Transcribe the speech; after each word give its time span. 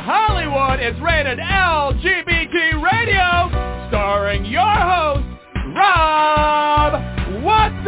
Hollywood 0.00 0.80
is 0.80 1.00
rated 1.00 1.38
LGBT 1.38 2.82
Radio, 2.82 3.88
starring 3.88 4.44
your 4.44 4.60
host, 4.60 5.24
Rob 5.76 7.44
Watson! 7.44 7.84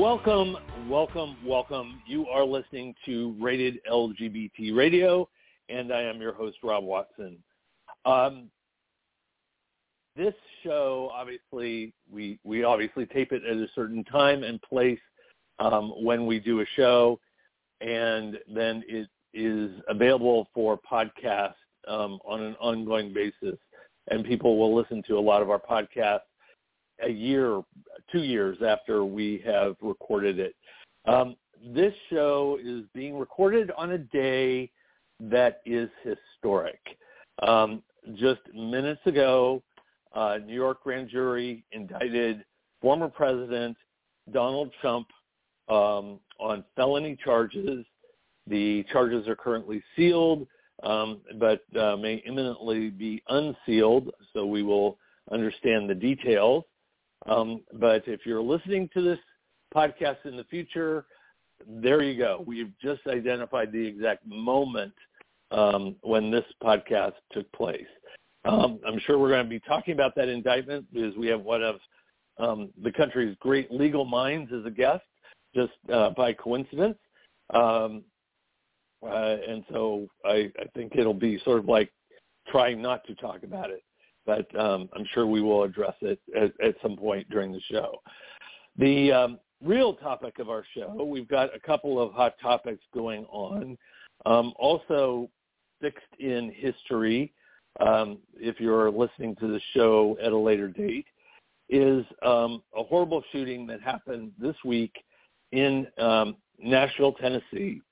Welcome, 0.00 0.56
welcome, 0.88 1.36
welcome. 1.44 2.00
You 2.06 2.26
are 2.28 2.46
listening 2.46 2.94
to 3.04 3.36
Rated 3.38 3.80
LGBT 3.90 4.74
Radio, 4.74 5.28
and 5.68 5.92
I 5.92 6.00
am 6.00 6.18
your 6.18 6.32
host, 6.32 6.56
Rob 6.62 6.82
Watson. 6.82 7.36
Um, 8.06 8.48
this 10.18 10.34
show, 10.64 11.10
obviously, 11.14 11.94
we, 12.12 12.38
we 12.44 12.64
obviously 12.64 13.06
tape 13.06 13.32
it 13.32 13.44
at 13.44 13.56
a 13.56 13.68
certain 13.74 14.04
time 14.04 14.42
and 14.42 14.60
place 14.60 14.98
um, 15.60 15.90
when 16.02 16.26
we 16.26 16.40
do 16.40 16.60
a 16.60 16.64
show, 16.76 17.18
and 17.80 18.36
then 18.52 18.82
it 18.88 19.08
is 19.32 19.70
available 19.88 20.48
for 20.52 20.78
podcast 20.78 21.54
um, 21.86 22.18
on 22.26 22.42
an 22.42 22.56
ongoing 22.60 23.14
basis, 23.14 23.58
and 24.10 24.24
people 24.24 24.58
will 24.58 24.74
listen 24.74 25.02
to 25.06 25.16
a 25.16 25.20
lot 25.20 25.40
of 25.40 25.50
our 25.50 25.60
podcasts 25.60 26.20
a 27.04 27.10
year, 27.10 27.62
two 28.10 28.24
years 28.24 28.58
after 28.66 29.04
we 29.04 29.40
have 29.46 29.76
recorded 29.80 30.40
it. 30.40 30.56
Um, 31.06 31.36
this 31.64 31.94
show 32.10 32.58
is 32.62 32.82
being 32.92 33.16
recorded 33.16 33.70
on 33.76 33.92
a 33.92 33.98
day 33.98 34.70
that 35.20 35.60
is 35.64 35.88
historic. 36.02 36.80
Um, 37.46 37.82
just 38.14 38.40
minutes 38.52 39.00
ago, 39.06 39.62
uh, 40.18 40.38
New 40.44 40.54
York 40.54 40.82
grand 40.82 41.08
jury 41.08 41.64
indicted 41.70 42.44
former 42.82 43.08
President 43.08 43.76
Donald 44.32 44.72
Trump 44.80 45.06
um, 45.68 46.18
on 46.40 46.64
felony 46.74 47.16
charges. 47.24 47.84
The 48.48 48.84
charges 48.90 49.28
are 49.28 49.36
currently 49.36 49.80
sealed, 49.94 50.48
um, 50.82 51.20
but 51.38 51.62
uh, 51.78 51.96
may 51.96 52.14
imminently 52.26 52.90
be 52.90 53.22
unsealed, 53.28 54.10
so 54.32 54.44
we 54.44 54.62
will 54.62 54.98
understand 55.30 55.88
the 55.88 55.94
details. 55.94 56.64
Um, 57.26 57.60
but 57.74 58.02
if 58.08 58.26
you're 58.26 58.42
listening 58.42 58.88
to 58.94 59.02
this 59.02 59.18
podcast 59.72 60.24
in 60.24 60.36
the 60.36 60.44
future, 60.44 61.04
there 61.66 62.02
you 62.02 62.18
go. 62.18 62.42
We've 62.44 62.72
just 62.82 63.02
identified 63.06 63.70
the 63.70 63.86
exact 63.86 64.26
moment 64.26 64.94
um, 65.52 65.94
when 66.02 66.30
this 66.30 66.44
podcast 66.62 67.14
took 67.32 67.50
place. 67.52 67.86
Um, 68.44 68.80
I'm 68.86 68.98
sure 69.00 69.18
we're 69.18 69.30
going 69.30 69.44
to 69.44 69.50
be 69.50 69.60
talking 69.60 69.94
about 69.94 70.14
that 70.16 70.28
indictment 70.28 70.86
because 70.92 71.16
we 71.16 71.26
have 71.28 71.40
one 71.40 71.62
of 71.62 71.76
um, 72.38 72.70
the 72.82 72.92
country's 72.92 73.36
great 73.40 73.70
legal 73.70 74.04
minds 74.04 74.52
as 74.52 74.64
a 74.64 74.70
guest, 74.70 75.04
just 75.54 75.72
uh, 75.92 76.10
by 76.10 76.32
coincidence. 76.32 76.96
Um, 77.50 78.04
uh, 79.02 79.36
and 79.48 79.64
so 79.70 80.08
I, 80.24 80.50
I 80.58 80.64
think 80.74 80.92
it'll 80.96 81.14
be 81.14 81.40
sort 81.44 81.58
of 81.58 81.66
like 81.66 81.90
trying 82.48 82.80
not 82.80 83.04
to 83.06 83.14
talk 83.16 83.42
about 83.42 83.70
it, 83.70 83.82
but 84.26 84.46
um, 84.58 84.88
I'm 84.94 85.06
sure 85.12 85.26
we 85.26 85.40
will 85.40 85.64
address 85.64 85.94
it 86.00 86.20
at, 86.36 86.52
at 86.64 86.74
some 86.82 86.96
point 86.96 87.28
during 87.30 87.52
the 87.52 87.60
show. 87.70 88.00
The 88.76 89.12
um, 89.12 89.38
real 89.62 89.94
topic 89.94 90.38
of 90.38 90.48
our 90.48 90.64
show, 90.76 91.04
we've 91.04 91.28
got 91.28 91.54
a 91.54 91.60
couple 91.60 92.00
of 92.00 92.12
hot 92.12 92.34
topics 92.40 92.82
going 92.94 93.24
on. 93.26 93.76
Um, 94.26 94.52
also 94.56 95.30
fixed 95.80 96.14
in 96.18 96.52
history, 96.56 97.32
um, 97.78 98.18
if 98.34 98.60
you're 98.60 98.90
listening 98.90 99.36
to 99.36 99.48
the 99.48 99.60
show 99.74 100.16
at 100.22 100.32
a 100.32 100.36
later 100.36 100.68
date, 100.68 101.06
is 101.68 102.04
um, 102.22 102.62
a 102.76 102.82
horrible 102.82 103.22
shooting 103.30 103.66
that 103.66 103.80
happened 103.80 104.32
this 104.38 104.56
week 104.64 104.94
in 105.52 105.86
um, 105.98 106.36
Nashville, 106.58 107.12
Tennessee. 107.12 107.82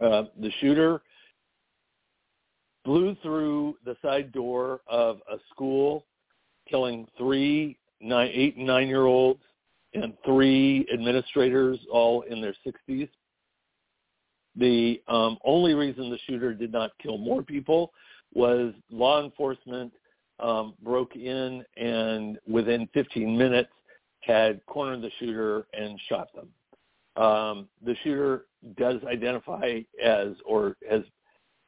Uh, 0.00 0.24
the 0.40 0.50
shooter 0.60 1.00
blew 2.84 3.16
through 3.22 3.76
the 3.84 3.96
side 4.02 4.32
door 4.32 4.80
of 4.88 5.18
a 5.30 5.36
school, 5.52 6.06
killing 6.68 7.06
three 7.16 7.78
nine, 8.00 8.30
eight 8.32 8.56
and 8.56 8.66
nine-year-olds 8.66 9.40
and 9.94 10.14
three 10.24 10.86
administrators, 10.92 11.78
all 11.90 12.22
in 12.22 12.40
their 12.40 12.54
60s. 12.66 13.08
The 14.56 15.00
um, 15.08 15.38
only 15.44 15.74
reason 15.74 16.10
the 16.10 16.18
shooter 16.26 16.52
did 16.52 16.72
not 16.72 16.90
kill 17.00 17.18
more 17.18 17.42
people 17.42 17.92
was 18.34 18.72
law 18.90 19.22
enforcement 19.22 19.92
um, 20.40 20.74
broke 20.82 21.14
in 21.16 21.64
and 21.76 22.38
within 22.48 22.88
15 22.94 23.36
minutes 23.36 23.70
had 24.20 24.64
cornered 24.66 25.02
the 25.02 25.10
shooter 25.18 25.66
and 25.72 25.98
shot 26.08 26.28
them. 26.34 26.48
Um, 27.22 27.68
the 27.84 27.94
shooter 28.02 28.46
does 28.78 29.00
identify 29.06 29.80
as, 30.02 30.28
or 30.46 30.76
has, 30.90 31.02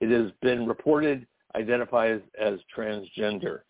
it 0.00 0.10
has 0.10 0.32
been 0.40 0.66
reported, 0.66 1.26
identifies 1.54 2.20
as 2.40 2.58
transgender. 2.76 3.60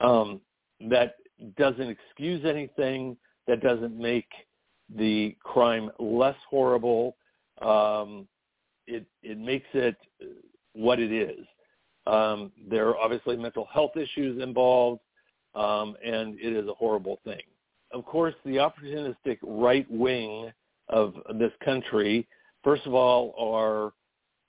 Um, 0.00 0.40
that 0.88 1.16
doesn't 1.56 1.88
excuse 1.88 2.44
anything. 2.44 3.16
That 3.46 3.60
doesn't 3.60 3.96
make 3.96 4.28
the 4.94 5.36
crime 5.42 5.90
less 5.98 6.36
horrible. 6.48 7.16
Um, 7.62 8.28
it 8.86 9.04
it 9.22 9.38
makes 9.38 9.66
it 9.72 9.96
what 10.74 11.00
it 11.00 11.12
is. 11.12 11.44
Um, 12.06 12.52
there 12.68 12.88
are 12.88 12.96
obviously 12.96 13.36
mental 13.36 13.66
health 13.72 13.96
issues 13.96 14.42
involved, 14.42 15.00
um, 15.54 15.96
and 16.04 16.38
it 16.38 16.52
is 16.52 16.68
a 16.68 16.74
horrible 16.74 17.20
thing. 17.24 17.40
Of 17.92 18.04
course, 18.04 18.34
the 18.44 18.56
opportunistic 18.56 19.38
right 19.42 19.86
wing 19.90 20.52
of 20.88 21.14
this 21.38 21.52
country, 21.64 22.26
first 22.62 22.86
of 22.86 22.94
all, 22.94 23.34
are 23.38 23.92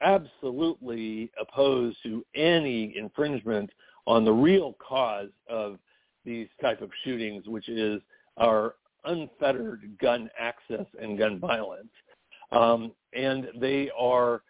absolutely 0.01 1.31
opposed 1.39 1.97
to 2.03 2.23
any 2.35 2.95
infringement 2.97 3.69
on 4.05 4.23
the 4.23 4.31
real 4.31 4.75
cause 4.79 5.29
of 5.49 5.79
these 6.25 6.47
type 6.61 6.81
of 6.81 6.89
shootings, 7.03 7.47
which 7.47 7.69
is 7.69 8.01
our 8.37 8.75
unfettered 9.05 9.97
gun 9.99 10.29
access 10.39 10.85
and 11.01 11.17
gun 11.17 11.39
violence. 11.39 11.89
Um, 12.51 12.91
and 13.13 13.47
they 13.59 13.89
are 13.97 14.41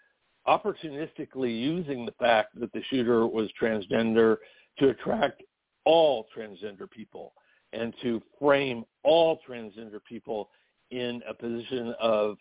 opportunistically 0.48 1.60
using 1.60 2.06
the 2.06 2.14
fact 2.14 2.60
that 2.60 2.72
the 2.74 2.82
shooter 2.90 3.28
was 3.28 3.50
transgender 3.62 4.38
to 4.80 4.90
attract 4.90 5.44
all 5.86 6.28
transgender 6.36 6.90
people 6.90 7.34
and 7.74 7.94
to 8.02 8.22
frame 8.40 8.84
all 9.04 9.40
transgender 9.48 10.00
people 10.08 10.50
in 10.92 11.22
a 11.28 11.34
position 11.34 11.94
of 12.00 12.38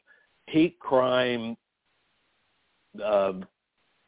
hate 0.46 0.78
crime 0.78 1.56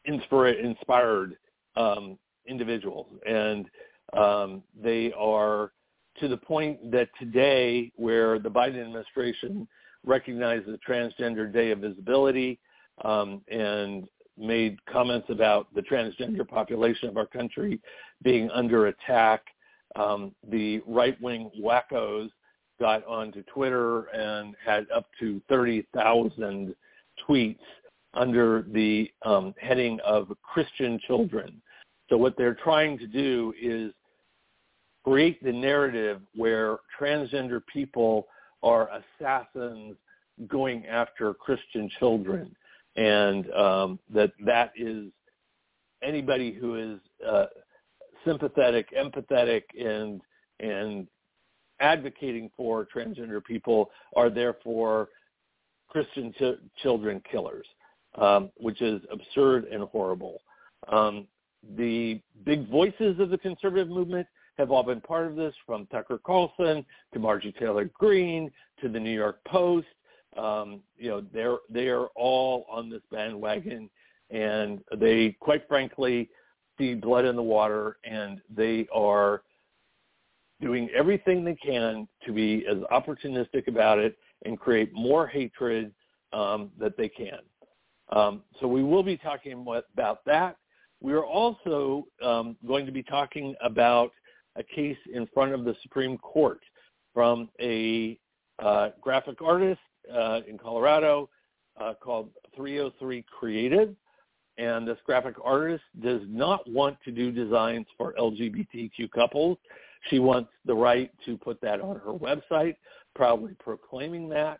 inspira- 0.07 0.63
inspired 0.63 1.35
um, 1.75 2.17
individuals. 2.47 3.07
And 3.27 3.69
um, 4.17 4.63
they 4.81 5.11
are 5.13 5.71
to 6.19 6.27
the 6.27 6.37
point 6.37 6.91
that 6.91 7.09
today 7.19 7.91
where 7.95 8.39
the 8.39 8.49
Biden 8.49 8.81
administration 8.81 9.67
recognizes 10.05 10.65
the 10.65 10.79
Transgender 10.87 11.51
Day 11.51 11.71
of 11.71 11.79
Visibility 11.79 12.59
um, 13.03 13.41
and 13.49 14.07
made 14.37 14.83
comments 14.85 15.27
about 15.29 15.73
the 15.75 15.81
transgender 15.81 16.47
population 16.47 17.09
of 17.09 17.17
our 17.17 17.25
country 17.25 17.79
being 18.23 18.49
under 18.51 18.87
attack. 18.87 19.41
Um, 19.95 20.33
the 20.49 20.81
right-wing 20.87 21.51
wackos 21.59 22.29
got 22.79 23.05
onto 23.05 23.43
Twitter 23.43 24.03
and 24.13 24.55
had 24.63 24.87
up 24.95 25.07
to 25.19 25.41
30,000 25.49 26.73
tweets 27.27 27.57
under 28.13 28.65
the 28.71 29.11
um, 29.25 29.53
heading 29.59 29.99
of 30.05 30.31
Christian 30.41 30.99
children. 31.05 31.61
So 32.09 32.17
what 32.17 32.35
they're 32.37 32.57
trying 32.63 32.97
to 32.99 33.07
do 33.07 33.53
is 33.61 33.91
create 35.03 35.43
the 35.43 35.51
narrative 35.51 36.21
where 36.35 36.77
transgender 36.99 37.61
people 37.71 38.27
are 38.63 38.89
assassins 39.19 39.95
going 40.47 40.85
after 40.85 41.33
Christian 41.33 41.89
children 41.99 42.55
and 42.99 43.49
um, 43.53 43.99
that 44.13 44.33
that 44.45 44.73
is 44.75 45.05
anybody 46.03 46.51
who 46.51 46.75
is 46.75 46.99
uh, 47.25 47.45
sympathetic, 48.25 48.87
empathetic, 48.91 49.63
and 49.79 50.21
and 50.59 51.07
advocating 51.79 52.51
for 52.57 52.85
transgender 52.93 53.43
people 53.43 53.89
are 54.17 54.29
therefore 54.29 55.07
Christian 55.87 56.33
ch- 56.33 56.81
children 56.83 57.21
killers, 57.31 57.65
um, 58.15 58.51
which 58.57 58.81
is 58.81 59.01
absurd 59.11 59.63
and 59.65 59.83
horrible. 59.83 60.41
Um, 60.89 61.25
the 61.77 62.19
big 62.45 62.69
voices 62.69 63.17
of 63.19 63.29
the 63.29 63.37
conservative 63.37 63.87
movement 63.87 64.27
have 64.57 64.71
all 64.71 64.83
been 64.83 64.99
part 64.99 65.25
of 65.25 65.37
this, 65.37 65.53
from 65.65 65.85
Tucker 65.85 66.19
Carlson 66.25 66.85
to 67.13 67.19
Marjorie 67.19 67.55
Taylor 67.57 67.89
Greene 67.93 68.51
to 68.81 68.89
the 68.89 68.99
New 68.99 69.13
York 69.13 69.39
Post 69.47 69.87
um, 70.37 70.81
you 70.97 71.09
know, 71.09 71.23
they're 71.33 71.57
they 71.69 71.87
are 71.87 72.07
all 72.15 72.65
on 72.69 72.89
this 72.89 73.01
bandwagon, 73.11 73.89
and 74.29 74.79
they, 74.97 75.35
quite 75.39 75.67
frankly, 75.67 76.29
see 76.77 76.93
blood 76.93 77.25
in 77.25 77.35
the 77.35 77.43
water, 77.43 77.97
and 78.03 78.41
they 78.55 78.87
are 78.93 79.41
doing 80.61 80.89
everything 80.95 81.43
they 81.43 81.55
can 81.55 82.07
to 82.25 82.33
be 82.33 82.65
as 82.69 82.77
opportunistic 82.91 83.67
about 83.67 83.97
it 83.97 84.17
and 84.45 84.59
create 84.59 84.91
more 84.93 85.25
hatred 85.27 85.91
um, 86.33 86.69
that 86.79 86.97
they 86.97 87.09
can. 87.09 87.39
Um, 88.11 88.41
so 88.59 88.67
we 88.67 88.83
will 88.83 89.03
be 89.03 89.17
talking 89.17 89.53
about 89.93 90.25
that. 90.25 90.57
We 91.01 91.13
are 91.13 91.25
also 91.25 92.07
um, 92.23 92.57
going 92.67 92.85
to 92.85 92.91
be 92.91 93.03
talking 93.03 93.55
about 93.63 94.11
a 94.57 94.63
case 94.63 94.97
in 95.13 95.27
front 95.33 95.53
of 95.53 95.63
the 95.63 95.75
Supreme 95.81 96.17
Court 96.17 96.59
from 97.13 97.49
a 97.61 98.19
uh, 98.59 98.89
graphic 98.99 99.41
artist 99.41 99.79
uh, 100.13 100.41
in 100.47 100.57
Colorado 100.57 101.29
uh, 101.79 101.93
called 102.01 102.29
303 102.55 103.25
Creative. 103.37 103.95
And 104.57 104.85
this 104.85 104.97
graphic 105.05 105.35
artist 105.43 105.83
does 106.01 106.21
not 106.27 106.69
want 106.69 106.97
to 107.05 107.11
do 107.11 107.31
designs 107.31 107.85
for 107.97 108.13
LGBTQ 108.19 109.09
couples. 109.11 109.57
She 110.09 110.19
wants 110.19 110.49
the 110.65 110.73
right 110.73 111.11
to 111.25 111.37
put 111.37 111.61
that 111.61 111.79
on 111.81 111.95
her 111.97 112.11
website, 112.11 112.75
proudly 113.15 113.55
proclaiming 113.59 114.27
that. 114.29 114.59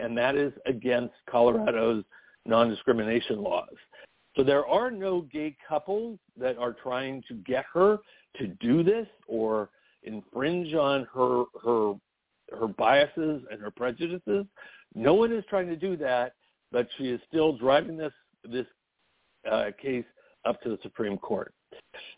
And 0.00 0.16
that 0.18 0.36
is 0.36 0.52
against 0.66 1.14
Colorado's 1.30 2.04
non-discrimination 2.44 3.42
laws. 3.42 3.74
So 4.36 4.44
there 4.44 4.66
are 4.66 4.90
no 4.90 5.22
gay 5.22 5.56
couples 5.68 6.18
that 6.36 6.58
are 6.58 6.72
trying 6.72 7.22
to 7.28 7.34
get 7.34 7.64
her 7.72 7.98
to 8.36 8.46
do 8.46 8.82
this 8.82 9.06
or 9.26 9.70
infringe 10.04 10.74
on 10.74 11.06
her 11.12 11.44
her 11.64 11.94
her 12.58 12.68
biases 12.68 13.42
and 13.50 13.60
her 13.60 13.70
prejudices. 13.70 14.46
No 14.98 15.14
one 15.14 15.32
is 15.32 15.44
trying 15.48 15.68
to 15.68 15.76
do 15.76 15.96
that, 15.98 16.34
but 16.72 16.88
she 16.96 17.04
is 17.04 17.20
still 17.28 17.56
driving 17.56 17.96
this 17.96 18.12
this 18.44 18.66
uh, 19.50 19.66
case 19.80 20.04
up 20.44 20.60
to 20.62 20.70
the 20.70 20.78
Supreme 20.82 21.16
Court. 21.16 21.54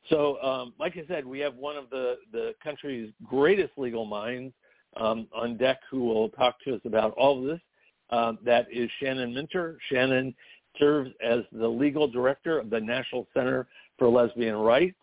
So, 0.09 0.41
um, 0.43 0.73
like 0.79 0.97
I 0.97 1.05
said, 1.07 1.27
we 1.27 1.41
have 1.41 1.55
one 1.55 1.77
of 1.77 1.91
the 1.91 2.17
the 2.33 2.55
country's 2.65 3.13
greatest 3.23 3.73
legal 3.77 4.07
minds 4.07 4.55
um, 4.97 5.29
on 5.35 5.59
deck 5.59 5.79
who 5.91 6.05
will 6.05 6.31
talk 6.31 6.57
to 6.65 6.75
us 6.75 6.81
about 6.87 7.13
all 7.13 7.39
of 7.39 7.45
this. 7.45 7.61
Um, 8.09 8.39
that 8.45 8.67
is 8.73 8.91
Shannon 8.99 9.35
Minter. 9.35 9.79
Shannon 9.91 10.35
serves 10.79 11.11
as 11.23 11.41
the 11.53 11.69
legal 11.69 12.09
director 12.09 12.59
of 12.59 12.71
the 12.71 12.81
National 12.81 13.27
Center 13.35 13.69
for 13.99 14.09
Lesbian 14.09 14.57
Rights. 14.57 14.97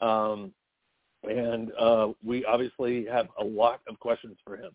Um, 0.00 0.52
and 1.24 1.72
uh, 1.78 2.08
we 2.24 2.44
obviously 2.44 3.04
have 3.06 3.28
a 3.40 3.44
lot 3.44 3.80
of 3.88 3.98
questions 3.98 4.36
for 4.44 4.56
him. 4.56 4.70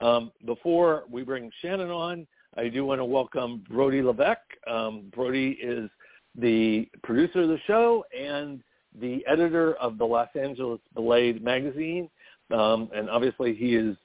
Um, 0.00 0.32
before 0.44 1.04
we 1.10 1.22
bring 1.22 1.50
Shannon 1.62 1.90
on, 1.90 2.26
I 2.56 2.68
do 2.68 2.84
want 2.84 3.00
to 3.00 3.04
welcome 3.04 3.64
Brody 3.68 4.02
Levesque. 4.02 4.40
Um, 4.66 5.10
Brody 5.14 5.58
is 5.62 5.90
the 6.34 6.88
producer 7.02 7.42
of 7.42 7.48
the 7.48 7.60
show 7.66 8.04
and 8.18 8.62
the 9.00 9.24
editor 9.26 9.74
of 9.74 9.98
the 9.98 10.04
Los 10.04 10.28
Angeles 10.34 10.80
Blade 10.94 11.42
magazine. 11.42 12.10
Um, 12.50 12.90
and 12.94 13.10
obviously 13.10 13.54
he 13.54 13.74
is 13.74 13.96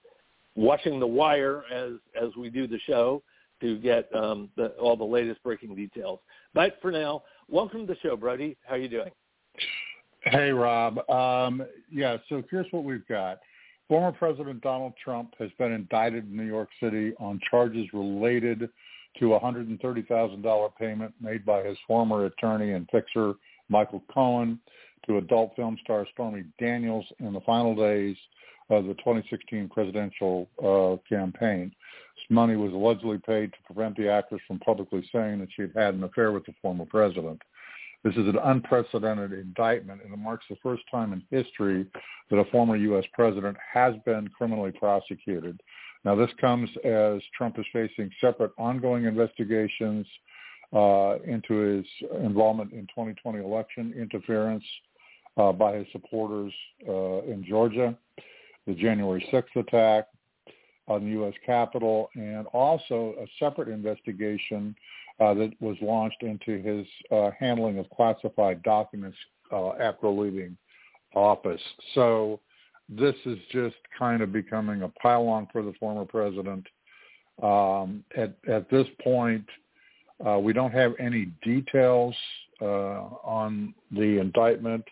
watching 0.56 1.00
the 1.00 1.08
wire 1.08 1.64
as, 1.72 1.94
as 2.22 2.36
we 2.38 2.50
do 2.50 2.68
the 2.68 2.80
show 2.88 3.22
to 3.62 3.78
get 3.78 4.14
um, 4.16 4.50
the, 4.58 4.70
all 4.72 4.98
the 4.98 5.04
latest 5.04 5.42
breaking 5.44 5.76
details. 5.76 6.20
But 6.54 6.78
for 6.82 6.92
now, 6.92 7.24
welcome 7.48 7.86
to 7.88 7.94
the 7.94 8.00
show, 8.00 8.16
Brody. 8.16 8.58
How 8.66 8.76
are 8.76 8.80
you 8.80 8.90
doing? 8.90 9.12
Hey, 10.24 10.52
Rob. 10.52 11.10
Um, 11.10 11.64
yeah, 11.92 12.18
so 12.30 12.44
here's 12.52 12.68
what 12.72 12.84
we've 12.84 13.08
got. 13.08 13.40
Former 13.92 14.14
President 14.14 14.62
Donald 14.62 14.94
Trump 15.04 15.34
has 15.38 15.50
been 15.60 15.74
indicted 15.74 16.24
in 16.24 16.38
New 16.38 16.46
York 16.46 16.70
City 16.82 17.12
on 17.20 17.42
charges 17.52 17.86
related 17.92 18.70
to 19.20 19.34
a 19.34 19.40
$130,000 19.42 20.76
payment 20.80 21.14
made 21.20 21.46
by 21.46 21.62
his 21.62 21.78
former 21.86 22.24
attorney 22.24 22.72
and 22.72 22.88
fixer, 22.90 23.34
Michael 23.68 24.02
Cohen, 24.10 24.62
to 25.06 25.18
adult 25.18 25.58
film 25.58 25.78
star 25.84 26.08
Stormy 26.14 26.46
Daniels 26.58 27.06
in 27.20 27.34
the 27.34 27.42
final 27.42 27.76
days 27.76 28.16
of 28.70 28.86
the 28.86 28.94
2016 28.94 29.68
presidential 29.68 30.48
uh, 30.64 30.96
campaign. 31.14 31.70
This 32.16 32.30
money 32.30 32.56
was 32.56 32.72
allegedly 32.72 33.18
paid 33.18 33.52
to 33.52 33.58
prevent 33.66 33.98
the 33.98 34.10
actress 34.10 34.40
from 34.48 34.60
publicly 34.60 35.06
saying 35.14 35.40
that 35.40 35.50
she 35.54 35.64
had 35.64 35.74
had 35.76 35.96
an 35.96 36.06
affair 36.06 36.32
with 36.32 36.46
the 36.46 36.54
former 36.62 36.86
president. 36.86 37.42
This 38.04 38.14
is 38.14 38.28
an 38.28 38.40
unprecedented 38.44 39.32
indictment, 39.32 40.02
and 40.04 40.12
it 40.12 40.18
marks 40.18 40.46
the 40.50 40.56
first 40.64 40.84
time 40.90 41.14
in 41.14 41.22
history 41.30 41.86
that 42.30 42.38
a 42.38 42.46
former 42.46 42.76
U.S. 42.76 43.06
president 43.14 43.58
has 43.74 43.94
been 44.06 44.28
criminally 44.30 44.72
prosecuted. 44.72 45.62
Now, 46.04 46.16
this 46.16 46.32
comes 46.40 46.70
as 46.84 47.22
Trump 47.38 47.60
is 47.60 47.66
facing 47.72 48.10
separate 48.20 48.52
ongoing 48.58 49.06
investigations 49.06 50.08
uh, 50.74 51.18
into 51.26 51.54
his 51.54 51.86
involvement 52.24 52.72
in 52.72 52.88
2020 52.88 53.40
election 53.40 53.94
interference 53.96 54.64
uh, 55.38 55.52
by 55.52 55.76
his 55.76 55.88
supporters 55.92 56.54
uh, 56.88 57.22
in 57.24 57.46
Georgia, 57.48 57.96
the 58.66 58.74
January 58.74 59.24
6th 59.32 59.56
attack 59.56 60.08
on 60.88 61.06
the 61.06 61.12
U.S. 61.12 61.34
Capitol, 61.46 62.10
and 62.16 62.48
also 62.48 63.14
a 63.22 63.28
separate 63.38 63.70
investigation 63.70 64.76
uh, 65.22 65.36
that 65.36 65.52
was 65.60 65.78
launched 65.82 66.24
into 66.24 66.58
his 66.62 66.88
uh, 67.12 67.30
handling 67.40 67.78
of 67.78 67.88
classified 67.92 68.64
documents 68.64 69.18
uh, 69.52 69.74
after 69.74 70.08
leaving 70.08 70.58
office. 71.14 71.62
So 71.94 72.40
this 72.90 73.16
is 73.26 73.38
just 73.52 73.76
kind 73.98 74.22
of 74.22 74.34
becoming 74.34 74.82
a 74.82 74.90
pile-on 74.90 75.48
for 75.52 75.62
the 75.62 75.74
former 75.80 76.06
president. 76.06 76.66
Um, 77.44 78.04
at, 78.18 78.36
at 78.50 78.70
this 78.70 78.88
point, 79.04 79.46
uh, 80.26 80.40
we 80.40 80.54
don't 80.54 80.72
have 80.72 80.94
any 81.00 81.26
details 81.44 82.16
uh, 82.62 82.66
on 83.24 83.74
the 83.92 84.20
indictment 84.20 84.84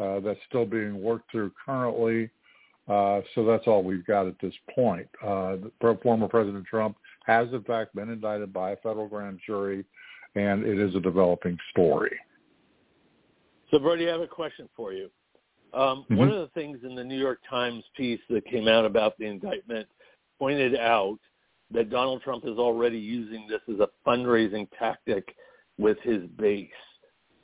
uh, 0.00 0.20
that's 0.20 0.40
still 0.48 0.66
being 0.66 1.02
worked 1.02 1.30
through 1.30 1.52
currently. 1.64 2.30
so 2.88 3.44
that's 3.46 3.66
all 3.66 3.82
we've 3.82 4.06
got 4.06 4.26
at 4.26 4.34
this 4.40 4.54
point. 4.74 5.08
former 6.02 6.28
President 6.28 6.66
Trump 6.66 6.96
has 7.26 7.48
in 7.52 7.62
fact 7.62 7.94
been 7.94 8.10
indicted 8.10 8.52
by 8.52 8.72
a 8.72 8.76
federal 8.76 9.08
grand 9.08 9.40
jury, 9.46 9.84
and 10.34 10.64
it 10.64 10.78
is 10.78 10.94
a 10.94 11.00
developing 11.00 11.58
story. 11.70 12.16
So, 13.70 13.78
Brody, 13.78 14.08
I 14.08 14.12
have 14.12 14.20
a 14.20 14.26
question 14.26 14.68
for 14.76 14.92
you. 14.92 15.08
Um, 15.74 16.04
mm-hmm. 16.04 16.16
One 16.16 16.28
of 16.28 16.34
the 16.34 16.50
things 16.54 16.78
in 16.84 16.94
the 16.94 17.04
New 17.04 17.18
York 17.18 17.40
Times 17.48 17.82
piece 17.96 18.20
that 18.28 18.44
came 18.46 18.68
out 18.68 18.84
about 18.84 19.16
the 19.18 19.24
indictment 19.24 19.88
pointed 20.38 20.76
out 20.76 21.18
that 21.70 21.88
Donald 21.88 22.22
Trump 22.22 22.44
is 22.44 22.58
already 22.58 22.98
using 22.98 23.46
this 23.48 23.60
as 23.72 23.80
a 23.80 23.88
fundraising 24.06 24.68
tactic 24.78 25.34
with 25.78 25.96
his 26.02 26.22
base. 26.38 26.68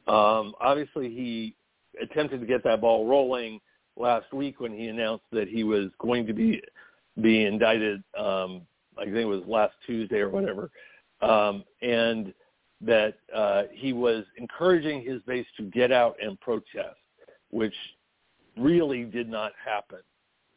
Um, 0.06 0.54
obviously, 0.60 1.08
he 1.08 1.56
attempted 2.02 2.40
to 2.40 2.46
get 2.46 2.62
that 2.64 2.81
ball 2.81 3.06
rolling 3.06 3.60
last 3.96 4.32
week 4.32 4.60
when 4.60 4.72
he 4.72 4.88
announced 4.88 5.24
that 5.32 5.48
he 5.48 5.64
was 5.64 5.91
going 5.98 6.26
to 6.26 6.32
be 6.32 6.60
be 7.20 7.46
indicted 7.46 8.03
um, 8.17 8.62
I 8.98 9.05
think 9.05 9.17
it 9.17 9.24
was 9.24 9.43
last 9.46 9.74
Tuesday 9.86 10.19
or 10.19 10.31
whatever, 10.31 10.70
um, 11.20 11.64
and 11.82 12.32
that 12.81 13.14
uh, 13.34 13.64
he 13.72 13.93
was 13.93 14.24
encouraging 14.36 15.02
his 15.02 15.20
base 15.22 15.46
to 15.56 15.64
get 15.64 15.90
out 15.90 16.17
and 16.22 16.38
protest, 16.40 16.96
which 17.50 17.74
really 18.56 19.05
did 19.05 19.28
not 19.28 19.52
happen, 19.64 19.98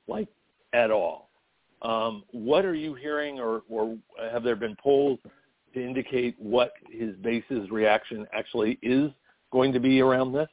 like 0.07 0.27
at 0.73 0.91
all. 0.91 1.29
Um, 1.81 2.23
what 2.31 2.63
are 2.63 2.75
you 2.75 2.93
hearing, 2.93 3.39
or, 3.39 3.63
or 3.69 3.97
have 4.31 4.43
there 4.43 4.55
been 4.55 4.75
polls 4.81 5.19
to 5.73 5.83
indicate 5.83 6.35
what 6.37 6.73
his 6.91 7.15
base's 7.17 7.71
reaction 7.71 8.27
actually 8.33 8.77
is 8.83 9.09
going 9.51 9.73
to 9.73 9.79
be 9.79 10.01
around 10.01 10.31
this? 10.31 10.47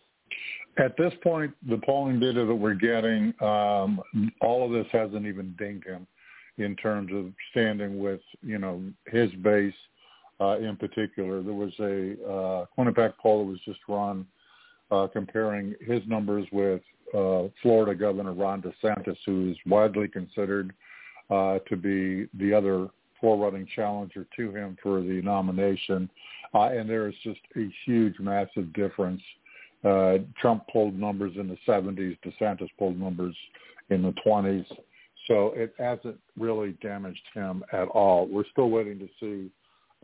At 0.78 0.96
this 0.96 1.12
point, 1.22 1.52
the 1.68 1.78
polling 1.78 2.20
data 2.20 2.46
that 2.46 2.54
we're 2.54 2.74
getting, 2.74 3.34
um, 3.40 4.00
all 4.40 4.64
of 4.64 4.72
this 4.72 4.86
hasn't 4.92 5.26
even 5.26 5.54
dinged 5.58 5.86
him 5.86 6.06
in 6.58 6.76
terms 6.76 7.10
of 7.14 7.32
standing 7.50 7.98
with 7.98 8.20
you 8.42 8.58
know 8.58 8.82
his 9.06 9.30
base 9.42 9.74
uh, 10.40 10.58
in 10.58 10.76
particular. 10.76 11.42
There 11.42 11.54
was 11.54 11.72
a 11.80 12.12
uh, 12.24 12.64
Quinnipiac 12.76 13.14
poll 13.20 13.44
that 13.44 13.50
was 13.50 13.60
just 13.64 13.80
run 13.88 14.26
uh, 14.90 15.06
comparing 15.12 15.74
his 15.80 16.02
numbers 16.06 16.46
with 16.52 16.80
uh, 17.14 17.44
Florida 17.62 17.94
Governor 17.94 18.34
Ron 18.34 18.62
DeSantis, 18.62 19.16
who 19.26 19.50
is 19.50 19.56
widely 19.66 20.08
considered 20.08 20.72
uh, 21.30 21.58
to 21.68 21.76
be 21.76 22.28
the 22.38 22.54
other 22.54 22.88
forerunning 23.20 23.66
challenger 23.74 24.26
to 24.36 24.54
him 24.54 24.76
for 24.82 25.00
the 25.00 25.20
nomination. 25.22 26.08
Uh, 26.54 26.68
and 26.68 26.88
there 26.88 27.08
is 27.08 27.14
just 27.22 27.40
a 27.56 27.68
huge, 27.84 28.14
massive 28.20 28.72
difference. 28.72 29.20
Uh, 29.84 30.18
Trump 30.40 30.64
pulled 30.72 30.98
numbers 30.98 31.32
in 31.36 31.48
the 31.48 31.58
70s. 31.66 32.16
DeSantis 32.24 32.68
pulled 32.78 32.98
numbers 32.98 33.36
in 33.90 34.02
the 34.02 34.14
20s. 34.26 34.64
So 35.28 35.52
it 35.54 35.74
hasn't 35.78 36.18
really 36.36 36.72
damaged 36.82 37.22
him 37.34 37.62
at 37.72 37.86
all. 37.88 38.26
We're 38.26 38.48
still 38.50 38.70
waiting 38.70 38.98
to 38.98 39.08
see 39.20 39.50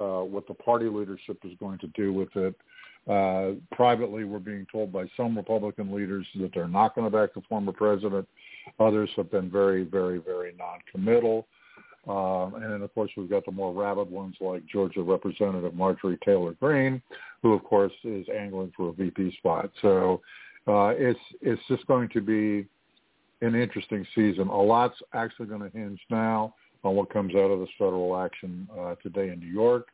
uh, 0.01 0.23
what 0.23 0.47
the 0.47 0.55
party 0.55 0.87
leadership 0.87 1.39
is 1.45 1.53
going 1.59 1.79
to 1.81 1.89
do 1.89 2.13
with 2.13 2.29
it. 2.37 2.55
Uh, 3.09 3.59
privately, 3.75 4.25
we're 4.25 4.39
being 4.39 4.67
told 4.71 4.93
by 4.93 5.05
some 5.17 5.37
Republican 5.37 5.95
leaders 5.95 6.27
that 6.41 6.51
they're 6.55 6.69
not 6.69 6.95
going 6.95 7.11
to 7.11 7.17
back 7.17 7.35
the 7.35 7.43
former 7.49 7.73
president. 7.73 8.27
Others 8.79 9.11
have 9.17 9.31
been 9.31 9.51
very, 9.51 9.85
very, 9.85 10.19
very 10.19 10.55
non-committal. 10.59 11.47
Um, 12.07 12.55
and 12.57 12.71
then, 12.71 12.83
of 12.83 12.95
course, 12.95 13.11
we've 13.17 13.31
got 13.31 13.47
the 13.47 13.53
more 13.53 13.73
rabid 13.73 14.11
ones 14.11 14.37
like 14.41 14.67
Georgia 14.67 15.03
Representative 15.03 15.75
Marjorie 15.75 16.19
Taylor 16.25 16.53
Greene, 16.61 17.01
who, 17.43 17.53
of 17.53 17.65
course, 17.65 17.93
is 18.05 18.27
angling 18.35 18.73
for 18.77 18.91
a 18.91 18.93
VP 18.93 19.37
spot. 19.39 19.71
So 19.81 20.21
uh, 20.67 20.93
it's 20.97 21.21
it's 21.41 21.63
just 21.69 21.87
going 21.87 22.09
to 22.11 22.21
be 22.21 22.67
an 23.45 23.55
interesting 23.55 24.07
season. 24.15 24.49
A 24.49 24.61
lot's 24.61 24.97
actually 25.13 25.47
going 25.47 25.63
to 25.63 25.77
hinge 25.77 26.01
now 26.11 26.55
on 26.83 26.95
what 26.95 27.11
comes 27.13 27.35
out 27.35 27.51
of 27.51 27.61
this 27.61 27.69
federal 27.79 28.17
action 28.17 28.69
uh, 28.79 28.95
today 29.03 29.31
in 29.31 29.41
New 29.41 29.53
York, 29.53 29.89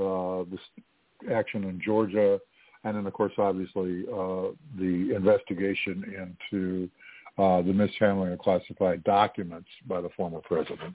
uh, 0.00 0.44
this 0.50 0.60
action 1.32 1.64
in 1.64 1.80
Georgia, 1.84 2.38
and 2.84 2.96
then 2.96 3.06
of 3.06 3.12
course 3.12 3.32
obviously 3.38 4.04
uh, 4.12 4.48
the 4.78 5.14
investigation 5.14 6.04
into 6.42 6.88
uh, 7.38 7.62
the 7.62 7.72
mishandling 7.72 8.32
of 8.32 8.38
classified 8.38 9.02
documents 9.04 9.68
by 9.86 10.00
the 10.00 10.08
former 10.16 10.40
president. 10.40 10.94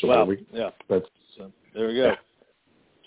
So 0.00 0.08
wow. 0.08 0.24
We, 0.24 0.44
yeah. 0.52 0.70
That's, 0.88 1.06
so 1.36 1.50
there 1.74 1.86
we 1.88 1.94
go. 1.94 2.14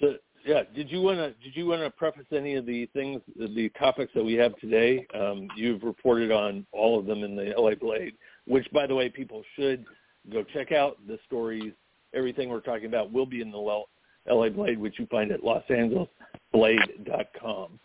Yeah. 0.01 0.09
Yeah. 0.45 0.63
Did 0.75 0.91
you 0.91 1.01
want 1.01 1.17
to 1.17 1.33
did 1.43 1.55
you 1.55 1.65
want 1.67 1.81
to 1.81 1.89
preface 1.91 2.25
any 2.31 2.55
of 2.55 2.65
the 2.65 2.85
things 2.87 3.21
the 3.35 3.69
topics 3.77 4.11
that 4.15 4.23
we 4.23 4.33
have 4.35 4.57
today? 4.59 5.05
Um, 5.13 5.49
you've 5.55 5.83
reported 5.83 6.31
on 6.31 6.65
all 6.71 6.97
of 6.99 7.05
them 7.05 7.23
in 7.23 7.35
the 7.35 7.53
LA 7.57 7.75
Blade, 7.75 8.13
which 8.45 8.65
by 8.71 8.87
the 8.87 8.95
way, 8.95 9.09
people 9.09 9.43
should 9.55 9.85
go 10.31 10.43
check 10.43 10.71
out 10.71 10.97
the 11.07 11.19
stories. 11.25 11.73
Everything 12.13 12.47
we're 12.49 12.61
talking 12.61 12.87
about 12.87 13.11
will 13.11 13.25
be 13.25 13.41
in 13.41 13.51
the 13.51 13.83
LA 14.27 14.49
Blade, 14.49 14.79
which 14.79 14.97
you 14.97 15.05
find 15.07 15.31
at 15.31 15.41
losangelesblade.com. 15.41 17.79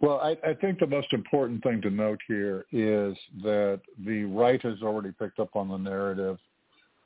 Well, 0.00 0.20
I, 0.20 0.36
I 0.48 0.54
think 0.54 0.78
the 0.78 0.86
most 0.86 1.12
important 1.12 1.62
thing 1.62 1.82
to 1.82 1.90
note 1.90 2.20
here 2.26 2.64
is 2.72 3.14
that 3.42 3.82
the 4.06 4.24
right 4.24 4.60
has 4.62 4.80
already 4.82 5.12
picked 5.12 5.38
up 5.38 5.54
on 5.54 5.68
the 5.68 5.76
narrative 5.76 6.38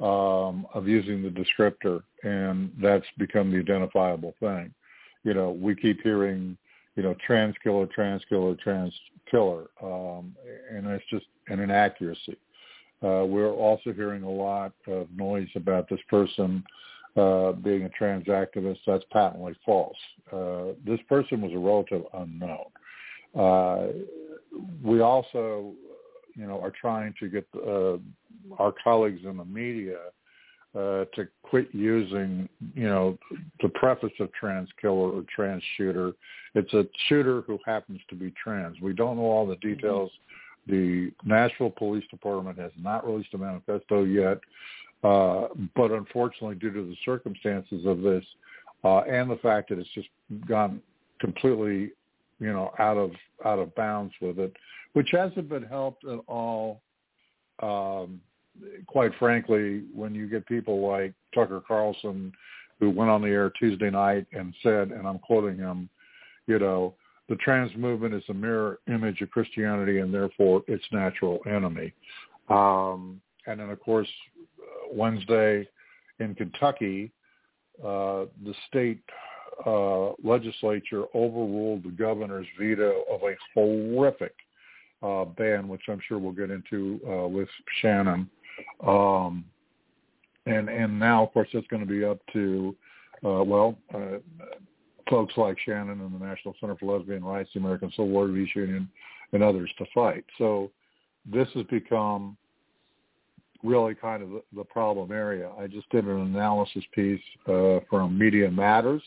um, 0.01 0.67
of 0.75 0.89
using 0.89 1.23
the 1.23 1.31
descriptor, 1.31 2.03
and 2.23 2.73
that's 2.83 3.07
become 3.19 3.51
the 3.51 3.59
identifiable 3.59 4.35
thing. 4.41 4.73
You 5.23 5.35
know, 5.35 5.51
we 5.53 5.75
keep 5.75 6.03
hearing, 6.03 6.57
you 6.97 7.03
know, 7.03 7.15
trans 7.27 7.55
killer, 7.63 7.87
trans 7.87 8.23
killer, 8.29 8.55
trans 8.57 8.93
killer, 9.31 9.67
um, 9.83 10.35
and 10.71 10.87
it's 10.87 11.05
just 11.11 11.27
an 11.49 11.61
inaccuracy. 11.61 12.37
Uh, 13.03 13.25
we're 13.25 13.53
also 13.53 13.93
hearing 13.93 14.23
a 14.23 14.31
lot 14.31 14.73
of 14.87 15.09
noise 15.15 15.49
about 15.57 15.89
this 15.89 16.01
person 16.09 16.65
uh, 17.17 17.53
being 17.53 17.85
a 17.85 17.89
trans 17.91 18.25
activist. 18.27 18.79
That's 18.87 19.05
patently 19.13 19.55
false. 19.65 19.97
Uh, 20.33 20.73
this 20.87 21.01
person 21.09 21.41
was 21.41 21.53
a 21.53 21.59
relative 21.59 22.03
unknown. 22.15 22.67
Uh, 23.35 23.93
we 24.83 25.01
also, 25.01 25.73
you 26.35 26.47
know, 26.47 26.61
are 26.61 26.73
trying 26.81 27.15
to 27.21 27.29
get 27.29 27.47
uh, 27.55 27.99
our 28.59 28.73
colleagues 28.83 29.21
in 29.25 29.37
the 29.37 29.45
media 29.45 29.99
uh, 30.75 31.05
to 31.15 31.29
quit 31.43 31.69
using, 31.73 32.49
you 32.75 32.89
know, 32.89 33.17
the 33.63 33.69
preface 33.71 34.13
of 34.21 34.33
trans 34.33 34.69
killer 34.81 35.11
or 35.11 35.25
trans 35.35 35.63
shooter. 35.77 36.13
It's 36.55 36.73
a 36.73 36.85
shooter 37.09 37.43
who 37.43 37.59
happens 37.65 38.01
to 38.11 38.17
be 38.17 38.33
trans. 38.43 38.81
We 38.81 38.93
don't 38.93 39.17
know 39.17 39.23
all 39.23 39.47
the 39.47 39.57
details. 39.57 40.11
Mm-hmm. 40.11 40.21
The 40.73 41.13
Nashville 41.25 41.71
Police 41.71 42.05
Department 42.11 42.59
has 42.59 42.73
not 42.79 43.07
released 43.07 43.35
a 43.35 43.39
manifesto 43.39 44.05
yet, 44.05 44.39
uh, 45.05 45.49
but 45.77 45.91
unfortunately, 45.91 46.57
due 46.57 46.73
to 46.73 46.83
the 46.83 46.97
circumstances 47.05 47.85
of 47.87 48.01
this 48.01 48.25
uh, 48.83 49.01
and 49.01 49.31
the 49.31 49.37
fact 49.37 49.69
that 49.69 49.79
it's 49.79 49.89
just 49.95 50.09
gone 50.49 50.81
completely, 51.21 51.93
you 52.41 52.53
know, 52.53 52.73
out 52.79 52.97
of 52.97 53.11
out 53.45 53.59
of 53.59 53.75
bounds 53.75 54.15
with 54.21 54.39
it, 54.39 54.53
which 54.95 55.11
hasn't 55.13 55.49
been 55.49 55.63
helped 55.63 56.05
at 56.05 56.19
all 56.27 56.81
um, 57.63 58.21
quite 58.87 59.13
frankly, 59.19 59.85
when 59.95 60.15
you 60.15 60.29
get 60.29 60.47
people 60.47 60.87
like 60.87 61.13
Tucker 61.35 61.63
Carlson, 61.67 62.33
who 62.81 62.91
went 62.91 63.11
on 63.11 63.23
the 63.23 63.29
air 63.29 63.51
Tuesday 63.59 63.91
night 63.91 64.27
and 64.33 64.55
said, 64.63 64.91
and 64.91 65.07
I'm 65.07 65.19
quoting 65.19 65.57
him, 65.57 65.89
you 66.47 66.59
know, 66.59 66.95
the 67.29 67.37
trans 67.37 67.75
movement 67.77 68.15
is 68.15 68.23
a 68.29 68.35
mirror 68.35 68.81
image 68.89 69.21
of 69.23 69.31
Christianity 69.31 70.01
and 70.01 70.13
therefore 70.13 70.63
its 70.67 70.85
natural 70.93 71.41
enemy. 71.47 71.93
Um, 72.49 73.21
and 73.47 73.61
then, 73.61 73.71
of 73.71 73.81
course, 73.81 74.09
Wednesday 74.93 75.67
in 76.21 76.35
Kentucky, 76.35 77.11
uh, 77.81 78.27
the 78.45 78.55
state 78.69 79.01
uh, 79.67 80.11
legislature 80.23 81.05
overruled 81.15 81.85
the 81.85 81.91
governor's 81.91 82.47
veto 82.59 83.05
of 83.11 83.23
a 83.23 83.35
horrific 83.55 84.35
uh, 85.03 85.25
ban, 85.25 85.69
which 85.69 85.83
I'm 85.89 86.01
sure 86.07 86.19
we'll 86.19 86.33
get 86.33 86.51
into 86.51 87.01
uh, 87.09 87.29
with 87.29 87.49
Shannon. 87.81 88.29
Um, 88.87 89.45
and 90.47 90.69
and 90.69 90.99
now, 90.99 91.25
of 91.25 91.33
course, 91.33 91.49
it's 91.53 91.67
going 91.69 91.87
to 91.87 91.89
be 91.89 92.05
up 92.05 92.19
to 92.33 92.75
uh, 93.25 93.43
well, 93.43 93.77
uh, 93.95 94.19
folks 95.09 95.35
like 95.37 95.57
Shannon 95.65 96.01
and 96.01 96.15
the 96.15 96.25
National 96.25 96.55
Center 96.61 96.77
for 96.77 96.97
Lesbian 96.97 97.25
Rights, 97.25 97.51
the 97.55 97.61
American 97.61 97.91
Civil 97.91 98.13
Liberties 98.21 98.55
Union, 98.55 98.89
and 99.33 99.43
others 99.43 99.71
to 99.79 99.87
fight. 99.95 100.25
So 100.39 100.71
this 101.31 101.49
has 101.55 101.65
become 101.65 102.37
really 103.63 103.95
kind 103.95 104.23
of 104.23 104.31
the, 104.31 104.43
the 104.55 104.65
problem 104.65 105.11
area. 105.11 105.51
I 105.59 105.67
just 105.67 105.89
did 105.91 106.05
an 106.05 106.21
analysis 106.21 106.85
piece 106.93 107.21
uh, 107.49 107.81
from 107.89 108.19
Media 108.19 108.51
Matters, 108.51 109.03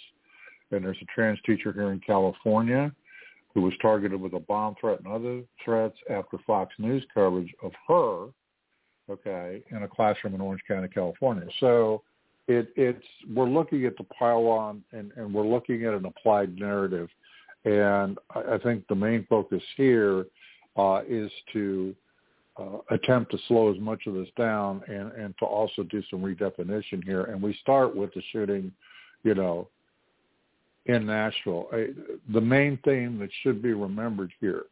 and 0.72 0.84
there's 0.84 0.98
a 1.02 1.06
trans 1.14 1.40
teacher 1.46 1.72
here 1.72 1.92
in 1.92 2.00
California 2.00 2.92
who 3.54 3.62
was 3.62 3.74
targeted 3.82 4.20
with 4.20 4.34
a 4.34 4.40
bomb 4.40 4.76
threat 4.80 5.00
and 5.00 5.08
other 5.08 5.42
threats 5.64 5.96
after 6.10 6.38
Fox 6.46 6.74
News 6.80 7.04
coverage 7.14 7.54
of 7.64 7.72
her 7.88 8.28
okay, 9.10 9.64
in 9.72 9.84
a 9.84 9.88
classroom 9.88 10.36
in 10.36 10.42
Orange 10.42 10.62
County, 10.68 10.88
California. 10.88 11.48
So 11.60 12.04
it, 12.48 12.70
it's 12.76 13.06
we're 13.34 13.50
looking 13.50 13.86
at 13.86 13.98
the 13.98 14.06
pile-on 14.06 14.84
and, 14.92 15.12
and 15.16 15.34
we're 15.34 15.48
looking 15.48 15.86
at 15.86 15.94
an 15.94 16.06
applied 16.06 16.58
narrative, 16.58 17.10
and 17.66 18.18
I, 18.34 18.54
I 18.54 18.58
think 18.60 18.88
the 18.88 18.96
main 18.96 19.26
focus 19.30 19.64
here 19.76 20.26
uh, 20.78 21.02
is 21.08 21.32
to 21.54 21.96
uh, 22.58 22.78
attempt 22.90 23.32
to 23.32 23.38
slow 23.48 23.72
as 23.72 23.80
much 23.80 24.08
of 24.08 24.14
this 24.16 24.30
down 24.38 24.82
and, 24.88 25.12
and 25.12 25.36
to 25.40 25.46
also 25.46 25.84
do 25.84 26.02
some 26.10 26.22
redefinition 26.22 27.04
here. 27.04 27.24
And 27.24 27.42
we 27.42 27.54
start 27.62 27.96
with 27.96 28.14
the 28.14 28.22
shooting, 28.32 28.72
you 29.24 29.36
know, 29.36 29.68
in 30.86 31.06
Nashville. 31.06 31.68
I, 31.72 31.90
the 32.34 32.42
main 32.42 32.78
thing 32.84 33.20
that 33.20 33.30
should 33.44 33.62
be 33.62 33.74
remembered 33.74 34.32
here, 34.40 34.64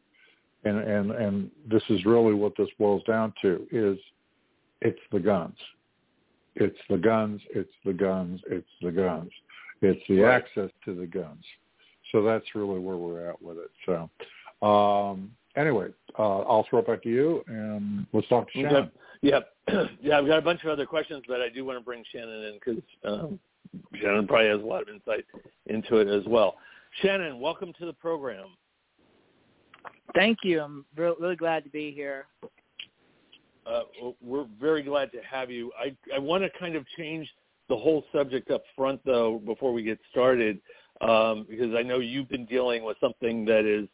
and, 0.63 0.79
and, 0.79 1.11
and 1.11 1.51
this 1.69 1.83
is 1.89 2.05
really 2.05 2.33
what 2.33 2.53
this 2.57 2.69
boils 2.79 3.03
down 3.03 3.33
to, 3.41 3.67
is 3.71 3.99
it's 4.85 4.99
the 5.11 5.19
guns. 5.19 5.57
It's 6.55 6.77
the 6.89 6.97
guns, 6.97 7.41
it's 7.53 7.73
the 7.83 7.91
guns, 7.91 8.39
it's 8.49 8.69
the 8.81 8.91
guns. 8.91 9.31
It's 9.81 10.01
the 10.07 10.21
right. 10.21 10.35
access 10.35 10.69
to 10.85 10.95
the 10.95 11.07
guns. 11.07 11.43
So 12.11 12.21
that's 12.21 12.45
really 12.53 12.79
where 12.79 12.95
we're 12.95 13.27
at 13.27 13.41
with 13.41 13.57
it. 13.57 13.71
So 13.85 14.65
um, 14.65 15.31
anyway, 15.57 15.87
uh, 16.17 16.39
I'll 16.41 16.65
throw 16.69 16.79
it 16.79 16.87
back 16.87 17.03
to 17.03 17.09
you 17.09 17.43
and 17.47 18.05
let's 18.13 18.27
talk 18.27 18.51
to 18.53 18.61
Shannon. 18.61 18.91
Yeah, 19.21 19.39
yeah, 20.01 20.19
I've 20.19 20.27
got 20.27 20.37
a 20.37 20.41
bunch 20.41 20.63
of 20.63 20.69
other 20.69 20.85
questions, 20.85 21.23
but 21.27 21.41
I 21.41 21.49
do 21.49 21.65
want 21.65 21.79
to 21.79 21.83
bring 21.83 22.03
Shannon 22.13 22.43
in 22.43 22.59
because 22.63 22.83
um, 23.03 23.39
Shannon 23.99 24.27
probably 24.27 24.49
has 24.49 24.61
a 24.61 24.65
lot 24.65 24.83
of 24.83 24.89
insight 24.89 25.25
into 25.65 25.97
it 25.97 26.07
as 26.07 26.25
well. 26.27 26.55
Shannon, 27.01 27.39
welcome 27.39 27.73
to 27.79 27.85
the 27.87 27.93
program. 27.93 28.49
Thank 30.13 30.39
you. 30.43 30.61
I'm 30.61 30.85
really 30.95 31.35
glad 31.35 31.63
to 31.63 31.69
be 31.69 31.91
here. 31.91 32.27
Uh, 33.65 33.81
we're 34.21 34.45
very 34.59 34.83
glad 34.83 35.11
to 35.11 35.19
have 35.29 35.49
you. 35.49 35.71
I, 35.79 35.95
I 36.13 36.19
want 36.19 36.43
to 36.43 36.49
kind 36.59 36.75
of 36.75 36.85
change 36.97 37.27
the 37.67 37.75
whole 37.75 38.05
subject 38.13 38.51
up 38.51 38.63
front, 38.75 39.01
though, 39.05 39.41
before 39.45 39.73
we 39.73 39.81
get 39.81 39.99
started, 40.11 40.59
um, 41.01 41.45
because 41.49 41.73
I 41.75 41.81
know 41.81 41.99
you've 41.99 42.29
been 42.29 42.45
dealing 42.45 42.83
with 42.83 42.97
something 43.01 43.43
that 43.45 43.65
is 43.65 43.87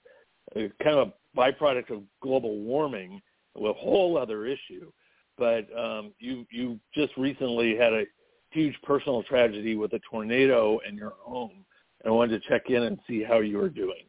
kind 0.84 0.98
of 0.98 1.08
a 1.08 1.40
byproduct 1.40 1.90
of 1.90 2.04
global 2.22 2.58
warming, 2.60 3.22
a 3.56 3.74
whole 3.74 4.18
other 4.18 4.46
issue. 4.46 4.92
But 5.38 5.68
um, 5.78 6.12
you 6.20 6.46
you 6.52 6.80
just 6.94 7.16
recently 7.18 7.76
had 7.78 7.94
a 7.94 8.04
huge 8.52 8.76
personal 8.84 9.24
tragedy 9.24 9.76
with 9.76 9.94
a 9.94 10.00
tornado 10.10 10.80
in 10.88 10.96
your 10.96 11.14
home, 11.22 11.66
and 12.04 12.12
I 12.12 12.16
wanted 12.16 12.42
to 12.42 12.50
check 12.50 12.70
in 12.70 12.84
and 12.84 13.00
see 13.08 13.24
how 13.24 13.40
you 13.40 13.58
were 13.58 13.70
doing. 13.70 14.04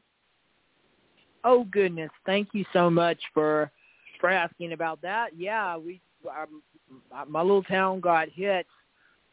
Oh 1.44 1.64
goodness, 1.64 2.10
thank 2.26 2.48
you 2.52 2.64
so 2.72 2.90
much 2.90 3.18
for 3.32 3.70
for 4.22 4.30
asking 4.30 4.72
about 4.72 5.02
that. 5.02 5.36
Yeah, 5.36 5.76
we 5.76 6.00
um, 6.30 6.62
my 7.28 7.42
little 7.42 7.64
town 7.64 7.98
got 7.98 8.28
hit 8.30 8.66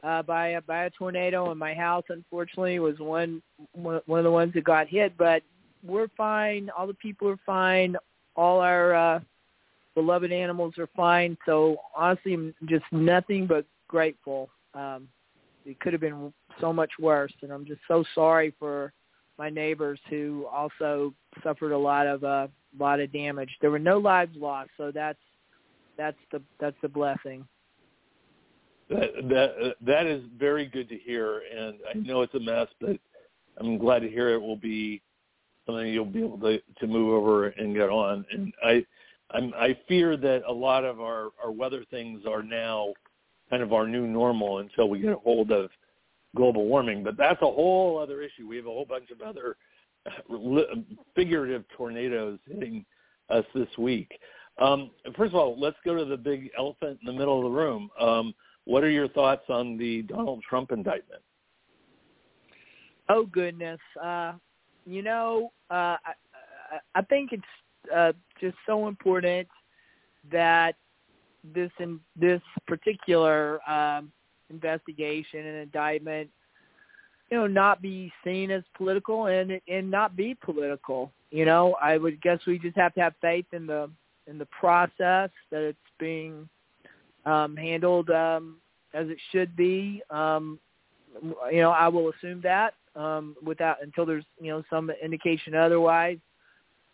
uh, 0.04 0.24
by 0.24 0.48
a 0.50 0.62
by 0.62 0.86
a 0.86 0.90
tornado, 0.90 1.52
and 1.52 1.60
my 1.60 1.76
house 1.76 2.04
unfortunately 2.10 2.80
was 2.80 2.98
one 2.98 3.42
one 3.74 4.02
of 4.08 4.24
the 4.24 4.32
ones 4.32 4.52
that 4.56 4.64
got 4.64 4.88
hit. 4.88 5.16
But 5.16 5.44
we're 5.84 6.08
fine. 6.18 6.72
All 6.76 6.88
the 6.88 6.96
people 6.96 7.30
are 7.30 7.40
fine. 7.46 7.96
All 8.36 8.60
our 8.62 8.96
uh, 8.96 9.20
beloved 9.94 10.32
animals 10.32 10.74
are 10.80 10.90
fine. 10.96 11.38
So 11.46 11.78
honestly, 11.96 12.52
just 12.66 12.86
nothing 12.92 13.46
but 13.46 13.66
grateful. 13.88 14.50
Um, 14.74 15.08
it 15.66 15.80
could 15.80 15.94
have 15.94 16.02
been 16.02 16.34
so 16.60 16.74
much 16.74 16.92
worse, 17.00 17.34
and 17.44 17.52
I'm 17.52 17.66
just 17.66 17.82
so 17.88 18.04
sorry 18.16 18.56
for 18.58 18.92
my 19.38 19.52
neighbors 19.52 20.00
who 20.10 20.48
also 20.52 21.14
suffered 21.44 21.74
a 21.74 21.78
lot 21.78 22.08
of 22.08 22.24
uh, 22.24 22.48
lot 22.78 23.00
of 23.00 23.12
damage. 23.12 23.50
There 23.62 23.72
were 23.72 23.80
no 23.80 23.98
lives 23.98 24.36
lost, 24.36 24.72
so 24.78 24.92
that's 24.94 25.20
that's 25.98 26.18
the 26.32 26.42
that's 26.60 26.78
the 26.82 26.90
blessing. 26.90 27.46
That 28.90 29.12
that 29.30 29.76
that 29.82 30.06
is 30.06 30.24
very 30.38 30.66
good 30.66 30.90
to 30.90 30.98
hear, 30.98 31.42
and 31.56 31.76
I 31.90 31.98
know 31.98 32.22
it's 32.22 32.34
a 32.36 32.40
mess, 32.40 32.68
but 32.80 32.98
I'm 33.58 33.78
glad 33.78 34.00
to 34.00 34.10
hear 34.10 34.30
it 34.30 34.42
will 34.42 34.56
be 34.56 35.02
something 35.66 35.88
you'll 35.88 36.06
be 36.06 36.24
able 36.24 36.40
to 36.40 36.60
to 36.80 36.88
move 36.88 37.14
over 37.14 37.48
and 37.48 37.76
get 37.76 37.90
on. 37.90 38.26
And 38.32 38.54
I 38.64 38.86
I'm, 39.32 39.54
I 39.56 39.78
fear 39.88 40.18
that 40.18 40.42
a 40.48 40.54
lot 40.54 40.86
of 40.86 41.00
our 41.02 41.30
our 41.44 41.52
weather 41.52 41.86
things 41.92 42.24
are 42.28 42.44
now 42.44 42.94
kind 43.50 43.62
of 43.62 43.74
our 43.74 43.88
new 43.88 44.08
normal 44.08 44.60
until 44.60 44.90
we 44.90 45.00
get 45.00 45.12
a 45.12 45.18
hold 45.18 45.52
of 45.52 45.70
global 46.36 46.66
warming. 46.66 47.04
But 47.04 47.18
that's 47.18 47.42
a 47.42 47.46
whole 47.46 48.00
other 48.00 48.22
issue. 48.22 48.48
We 48.48 48.58
have 48.58 48.66
a 48.66 48.70
whole 48.70 48.86
bunch 48.86 49.12
of 49.12 49.22
other 49.22 49.58
figurative 51.16 51.64
tornadoes 51.76 52.40
hitting 52.48 52.86
us 53.30 53.46
this 53.54 53.70
week. 53.78 54.12
Um, 54.60 54.92
first 55.16 55.34
of 55.34 55.36
all, 55.36 55.60
let's 55.60 55.78
go 55.86 55.96
to 55.96 56.06
the 56.06 56.18
big 56.18 56.50
elephant 56.58 57.00
in 57.02 57.06
the 57.06 57.14
middle 57.14 57.38
of 57.38 57.44
the 57.44 57.58
room. 57.58 57.90
Um, 58.00 58.34
what 58.66 58.84
are 58.84 58.90
your 58.90 59.08
thoughts 59.08 59.44
on 59.50 59.78
the 59.78 60.04
Donald 60.04 60.44
Trump 60.48 60.72
indictment? 60.72 61.22
Oh 63.08 63.26
goodness, 63.26 63.80
uh, 64.04 64.34
you 64.86 65.02
know, 65.02 65.52
uh, 65.72 65.98
I, 66.06 66.14
I 66.94 67.02
think 67.04 67.32
it's 67.32 67.44
uh, 67.96 68.14
just 68.40 68.56
so 68.68 68.88
important 68.88 69.48
that 70.32 70.76
this 71.54 71.72
in 71.80 72.00
this 72.16 72.42
particular 72.68 73.60
um, 73.70 74.12
investigation 74.50 75.46
and 75.46 75.58
indictment, 75.58 76.30
you 77.32 77.38
know, 77.38 77.48
not 77.48 77.82
be 77.82 78.12
seen 78.24 78.52
as 78.52 78.64
political 78.76 79.28
and 79.28 79.60
and 79.68 79.90
not 79.90 80.16
be 80.16 80.36
political. 80.36 81.12
You 81.32 81.46
know, 81.46 81.76
I 81.82 81.98
would 81.98 82.22
guess 82.22 82.40
we 82.48 82.58
just 82.60 82.78
have 82.78 82.94
to 82.96 83.02
have 83.02 83.14
faith 83.22 83.46
in 83.54 83.68
the 83.68 83.90
in 84.28 84.38
the 84.38 84.48
process 84.48 85.30
that 85.52 85.62
it's 85.62 85.78
being 86.00 86.48
um, 87.26 87.56
handled 87.56 88.10
um, 88.10 88.58
as 88.94 89.08
it 89.10 89.18
should 89.32 89.56
be. 89.56 90.02
Um, 90.10 90.60
you 91.52 91.62
know, 91.62 91.72
I 91.72 91.88
will 91.88 92.10
assume 92.10 92.42
that 92.42 92.76
um, 92.96 93.36
without 93.44 93.78
until 93.82 94.06
there's 94.06 94.26
you 94.40 94.52
know 94.52 94.64
some 94.70 94.92
indication 95.04 95.56
otherwise. 95.56 96.18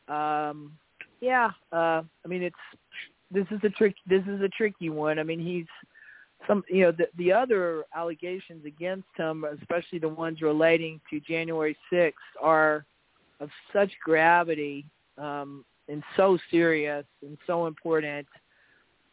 Um, 0.07 0.73
yeah, 1.21 1.51
uh, 1.71 2.01
I 2.23 2.27
mean 2.27 2.43
it's 2.43 2.55
this 3.31 3.45
is 3.51 3.59
a 3.63 3.69
trick. 3.69 3.95
This 4.07 4.23
is 4.27 4.41
a 4.41 4.49
tricky 4.49 4.89
one. 4.89 5.19
I 5.19 5.23
mean 5.23 5.39
he's 5.39 5.65
some 6.47 6.63
you 6.69 6.81
know 6.81 6.91
the 6.91 7.07
the 7.17 7.31
other 7.31 7.83
allegations 7.95 8.65
against 8.65 9.07
him, 9.15 9.45
especially 9.59 9.99
the 9.99 10.09
ones 10.09 10.41
relating 10.41 10.99
to 11.09 11.19
January 11.19 11.77
6th, 11.91 12.13
are 12.41 12.85
of 13.39 13.49
such 13.73 13.91
gravity 14.03 14.85
um, 15.17 15.65
and 15.87 16.03
so 16.15 16.37
serious 16.51 17.05
and 17.21 17.37
so 17.45 17.67
important 17.67 18.27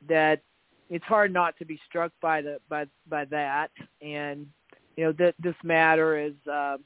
that 0.08 0.40
it's 0.90 1.04
hard 1.04 1.32
not 1.32 1.56
to 1.58 1.64
be 1.64 1.80
struck 1.88 2.12
by 2.20 2.40
the 2.40 2.58
by 2.68 2.86
by 3.08 3.24
that. 3.26 3.70
And 4.00 4.46
you 4.96 5.04
know 5.04 5.12
that 5.12 5.34
this 5.38 5.56
matter 5.62 6.18
is 6.18 6.34
uh, 6.50 6.76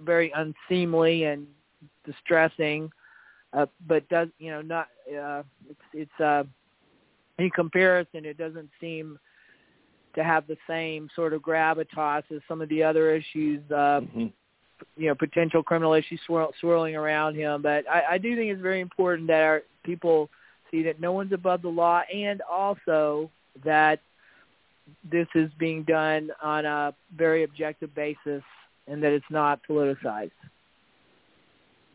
very 0.00 0.32
unseemly 0.34 1.24
and 1.24 1.46
distressing 2.04 2.90
uh, 3.52 3.66
but 3.86 4.08
does 4.08 4.28
you 4.38 4.50
know 4.50 4.62
not 4.62 4.88
uh, 5.10 5.42
it's 5.68 5.80
it's 5.92 6.20
uh, 6.20 6.44
in 7.38 7.50
comparison 7.50 8.24
it 8.24 8.36
doesn't 8.36 8.68
seem 8.80 9.18
to 10.14 10.24
have 10.24 10.46
the 10.46 10.56
same 10.68 11.08
sort 11.14 11.32
of 11.32 11.42
gravitas 11.42 12.22
as 12.34 12.40
some 12.48 12.60
of 12.60 12.68
the 12.68 12.82
other 12.82 13.14
issues 13.14 13.62
uh, 13.70 14.00
mm-hmm 14.00 14.26
you 14.96 15.08
know 15.08 15.14
potential 15.14 15.62
criminal 15.62 15.94
issues 15.94 16.20
swirl, 16.26 16.52
swirling 16.60 16.96
around 16.96 17.34
him. 17.34 17.62
But 17.62 17.88
I, 17.88 18.02
I 18.12 18.18
do 18.18 18.36
think 18.36 18.50
it's 18.50 18.62
very 18.62 18.80
important 18.80 19.26
that 19.28 19.42
our 19.42 19.62
people 19.84 20.30
see 20.70 20.82
that 20.82 21.00
no 21.00 21.12
one's 21.12 21.32
above 21.32 21.62
the 21.62 21.68
law, 21.68 22.02
and 22.12 22.42
also 22.42 23.30
that 23.64 24.00
this 25.10 25.26
is 25.34 25.50
being 25.58 25.82
done 25.84 26.30
on 26.42 26.64
a 26.64 26.94
very 27.16 27.44
objective 27.44 27.94
basis, 27.94 28.42
and 28.86 29.02
that 29.02 29.12
it's 29.12 29.24
not 29.30 29.60
politicized. 29.68 30.30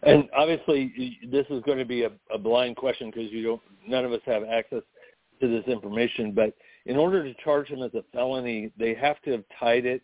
And 0.03 0.27
obviously, 0.35 1.17
this 1.31 1.45
is 1.49 1.63
going 1.63 1.77
to 1.77 1.85
be 1.85 2.03
a, 2.03 2.11
a 2.33 2.37
blind 2.37 2.75
question 2.75 3.09
because 3.09 3.31
you 3.31 3.43
don't. 3.43 3.61
None 3.87 4.05
of 4.05 4.11
us 4.11 4.21
have 4.25 4.43
access 4.43 4.81
to 5.41 5.47
this 5.47 5.65
information. 5.67 6.31
But 6.31 6.53
in 6.85 6.97
order 6.97 7.23
to 7.23 7.33
charge 7.43 7.67
him 7.67 7.81
as 7.81 7.93
a 7.93 8.03
felony, 8.13 8.71
they 8.77 8.93
have 8.93 9.21
to 9.21 9.31
have 9.31 9.43
tied 9.59 9.85
it 9.85 10.03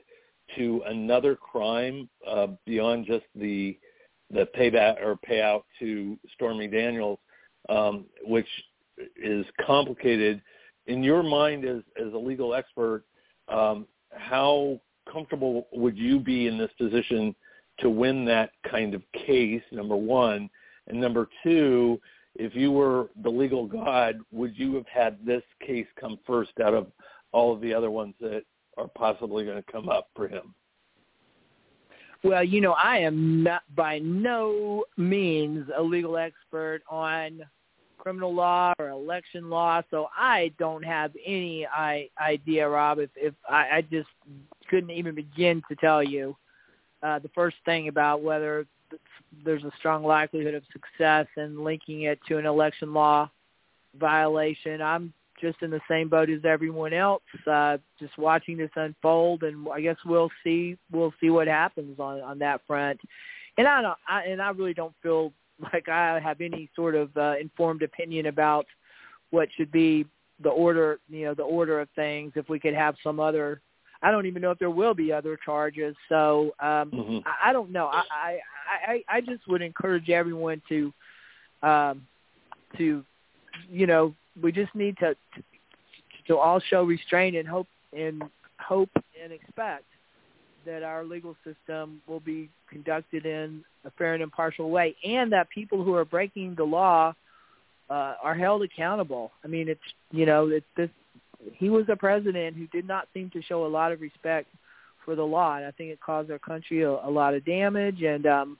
to 0.57 0.81
another 0.87 1.35
crime 1.35 2.09
uh, 2.27 2.47
beyond 2.65 3.05
just 3.05 3.25
the 3.35 3.77
the 4.31 4.47
payback 4.55 5.01
or 5.01 5.17
payout 5.27 5.63
to 5.79 6.17
Stormy 6.35 6.67
Daniels, 6.67 7.17
um, 7.67 8.05
which 8.23 8.47
is 9.15 9.45
complicated. 9.65 10.41
In 10.87 11.03
your 11.03 11.23
mind, 11.23 11.65
as 11.65 11.81
as 11.99 12.13
a 12.13 12.17
legal 12.17 12.53
expert, 12.53 13.03
um, 13.47 13.85
how 14.11 14.79
comfortable 15.11 15.67
would 15.73 15.97
you 15.97 16.19
be 16.19 16.47
in 16.47 16.57
this 16.57 16.71
position 16.77 17.35
to 17.79 17.89
win 17.89 18.25
that 18.25 18.51
kind 18.69 18.93
of 18.93 19.01
case? 19.13 19.63
Number 19.71 19.95
one, 19.95 20.49
and 20.87 20.99
number 20.99 21.27
two, 21.43 21.99
if 22.35 22.55
you 22.55 22.71
were 22.71 23.09
the 23.23 23.29
legal 23.29 23.65
god, 23.65 24.17
would 24.31 24.57
you 24.57 24.75
have 24.75 24.87
had 24.87 25.17
this 25.25 25.43
case 25.65 25.87
come 25.99 26.19
first 26.25 26.51
out 26.63 26.73
of 26.73 26.87
all 27.31 27.53
of 27.53 27.61
the 27.61 27.73
other 27.73 27.91
ones 27.91 28.15
that 28.19 28.43
are 28.77 28.87
possibly 28.87 29.45
going 29.45 29.61
to 29.61 29.71
come 29.71 29.89
up 29.89 30.09
for 30.15 30.27
him? 30.27 30.53
Well, 32.23 32.43
you 32.43 32.59
know, 32.59 32.73
I 32.73 32.97
am 32.97 33.43
not 33.43 33.63
by 33.75 33.99
no 33.99 34.83
means 34.97 35.69
a 35.75 35.81
legal 35.81 36.17
expert 36.17 36.81
on 36.89 37.41
criminal 37.97 38.33
law 38.33 38.73
or 38.79 38.89
election 38.89 39.49
law, 39.49 39.81
so 39.89 40.07
I 40.17 40.51
don't 40.57 40.83
have 40.83 41.11
any 41.25 41.65
I, 41.65 42.09
idea, 42.21 42.67
Rob. 42.67 42.99
If, 42.99 43.09
if 43.15 43.33
I, 43.47 43.69
I 43.77 43.81
just 43.81 44.09
couldn't 44.69 44.91
even 44.91 45.15
begin 45.15 45.61
to 45.69 45.75
tell 45.75 46.03
you 46.03 46.35
uh, 47.03 47.19
the 47.19 47.29
first 47.29 47.57
thing 47.65 47.87
about 47.87 48.21
whether 48.21 48.65
there's 49.43 49.63
a 49.63 49.71
strong 49.77 50.03
likelihood 50.03 50.53
of 50.53 50.63
success 50.71 51.27
in 51.37 51.63
linking 51.63 52.03
it 52.03 52.19
to 52.27 52.37
an 52.37 52.45
election 52.45 52.93
law 52.93 53.29
violation. 53.99 54.81
I'm 54.81 55.13
just 55.41 55.61
in 55.61 55.71
the 55.71 55.81
same 55.89 56.09
boat 56.09 56.29
as 56.29 56.43
everyone 56.43 56.93
else, 56.93 57.23
uh, 57.47 57.77
just 57.99 58.17
watching 58.17 58.57
this 58.57 58.71
unfold, 58.75 59.43
and 59.43 59.67
I 59.73 59.81
guess 59.81 59.97
we'll 60.05 60.29
see 60.43 60.77
we'll 60.91 61.13
see 61.21 61.29
what 61.29 61.47
happens 61.47 61.99
on 61.99 62.21
on 62.21 62.39
that 62.39 62.61
front. 62.67 62.99
And 63.57 63.67
I 63.67 63.81
don't, 63.81 63.97
I, 64.07 64.23
and 64.23 64.41
I 64.41 64.49
really 64.49 64.73
don't 64.73 64.93
feel 65.01 65.33
like 65.73 65.89
I 65.89 66.19
have 66.19 66.41
any 66.41 66.69
sort 66.75 66.95
of 66.95 67.15
uh, 67.17 67.35
informed 67.39 67.83
opinion 67.83 68.27
about 68.27 68.65
what 69.31 69.49
should 69.55 69.71
be 69.71 70.05
the 70.41 70.49
order, 70.49 70.99
you 71.09 71.25
know, 71.25 71.33
the 71.33 71.43
order 71.43 71.79
of 71.81 71.89
things. 71.95 72.33
If 72.35 72.49
we 72.49 72.59
could 72.59 72.73
have 72.73 72.95
some 73.03 73.19
other, 73.19 73.61
I 74.01 74.11
don't 74.11 74.25
even 74.25 74.41
know 74.41 74.51
if 74.51 74.59
there 74.59 74.69
will 74.69 74.93
be 74.93 75.11
other 75.11 75.37
charges. 75.43 75.95
So 76.07 76.53
um, 76.59 76.91
mm-hmm. 76.91 77.17
I, 77.25 77.49
I 77.49 77.53
don't 77.53 77.71
know. 77.71 77.87
I, 77.87 78.03
I 78.11 78.39
I 78.69 79.03
I 79.17 79.21
just 79.21 79.47
would 79.47 79.61
encourage 79.61 80.09
everyone 80.09 80.61
to 80.69 80.93
um, 81.63 82.07
to 82.77 83.03
you 83.69 83.87
know 83.87 84.13
we 84.41 84.51
just 84.51 84.73
need 84.75 84.97
to, 84.97 85.13
to 85.13 85.43
to 86.27 86.37
all 86.37 86.59
show 86.59 86.83
restraint 86.83 87.35
and 87.35 87.47
hope 87.47 87.67
and 87.97 88.23
hope 88.59 88.89
and 89.21 89.33
expect 89.33 89.85
that 90.65 90.83
our 90.83 91.03
legal 91.03 91.35
system 91.43 92.01
will 92.07 92.19
be 92.19 92.49
conducted 92.69 93.25
in 93.25 93.63
a 93.85 93.91
fair 93.91 94.13
and 94.13 94.21
impartial 94.21 94.69
way, 94.69 94.95
and 95.03 95.31
that 95.31 95.49
people 95.49 95.83
who 95.83 95.95
are 95.95 96.05
breaking 96.05 96.53
the 96.55 96.63
law 96.63 97.13
uh, 97.89 98.13
are 98.21 98.35
held 98.35 98.61
accountable. 98.61 99.31
I 99.43 99.47
mean, 99.47 99.67
it's 99.67 99.81
you 100.11 100.25
know, 100.25 100.47
it's 100.47 100.65
this. 100.77 100.89
He 101.53 101.69
was 101.69 101.85
a 101.89 101.95
president 101.95 102.57
who 102.57 102.67
did 102.67 102.85
not 102.85 103.07
seem 103.13 103.29
to 103.31 103.41
show 103.41 103.65
a 103.65 103.67
lot 103.67 103.91
of 103.93 104.01
respect 104.01 104.49
for 105.09 105.15
the 105.15 105.23
law, 105.23 105.55
and 105.55 105.65
I 105.65 105.71
think 105.71 105.89
it 105.89 105.99
caused 105.99 106.29
our 106.29 106.37
country 106.37 106.83
a, 106.83 106.91
a 106.91 107.09
lot 107.09 107.33
of 107.33 107.43
damage. 107.43 108.03
And 108.03 108.27
um, 108.27 108.59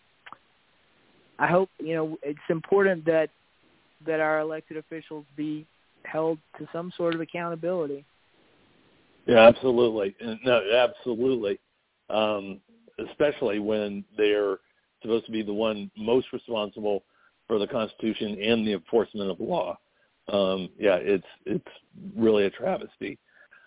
I 1.38 1.46
hope 1.46 1.70
you 1.78 1.94
know 1.94 2.18
it's 2.24 2.40
important 2.50 3.06
that 3.06 3.30
that 4.08 4.20
our 4.20 4.40
elected 4.40 4.78
officials 4.78 5.26
be 5.38 5.68
held 6.06 6.40
to 6.58 6.68
some 6.74 6.92
sort 6.98 7.14
of 7.14 7.22
accountability. 7.22 8.04
Yeah, 9.28 9.48
absolutely. 9.48 10.16
No, 10.44 10.60
absolutely. 10.74 11.60
Um, 12.10 12.62
especially 13.08 13.60
when 13.60 14.04
they're 14.18 14.58
supposed 15.04 15.28
to 15.28 15.32
be 15.32 15.44
the 15.44 15.54
one 15.54 15.92
most 15.96 16.34
responsible 16.34 17.04
for 17.48 17.60
the 17.60 17.68
Constitution 17.68 18.40
and 18.42 18.66
the 18.66 18.74
enforcement 18.74 19.30
of 19.30 19.40
law. 19.40 19.78
Um, 20.34 20.70
yeah, 20.80 20.96
it's 20.96 21.28
it's 21.46 21.68
really 22.18 22.46
a 22.46 22.50
travesty. 22.50 23.20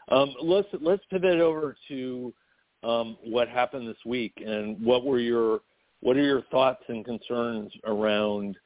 Um, 0.09 0.35
let's 0.42 0.66
let's 0.81 1.05
pivot 1.11 1.38
over 1.38 1.77
to 1.87 2.35
um, 2.83 3.16
what 3.25 3.49
happened 3.49 3.88
this 3.88 4.05
week 4.05 4.33
and 4.45 4.83
what 4.85 5.05
were 5.05 5.21
your 5.21 5.61
what 6.01 6.16
are 6.16 6.25
your 6.25 6.42
thoughts 6.51 6.83
and 6.88 7.05
concerns 7.05 7.73
around 7.85 8.57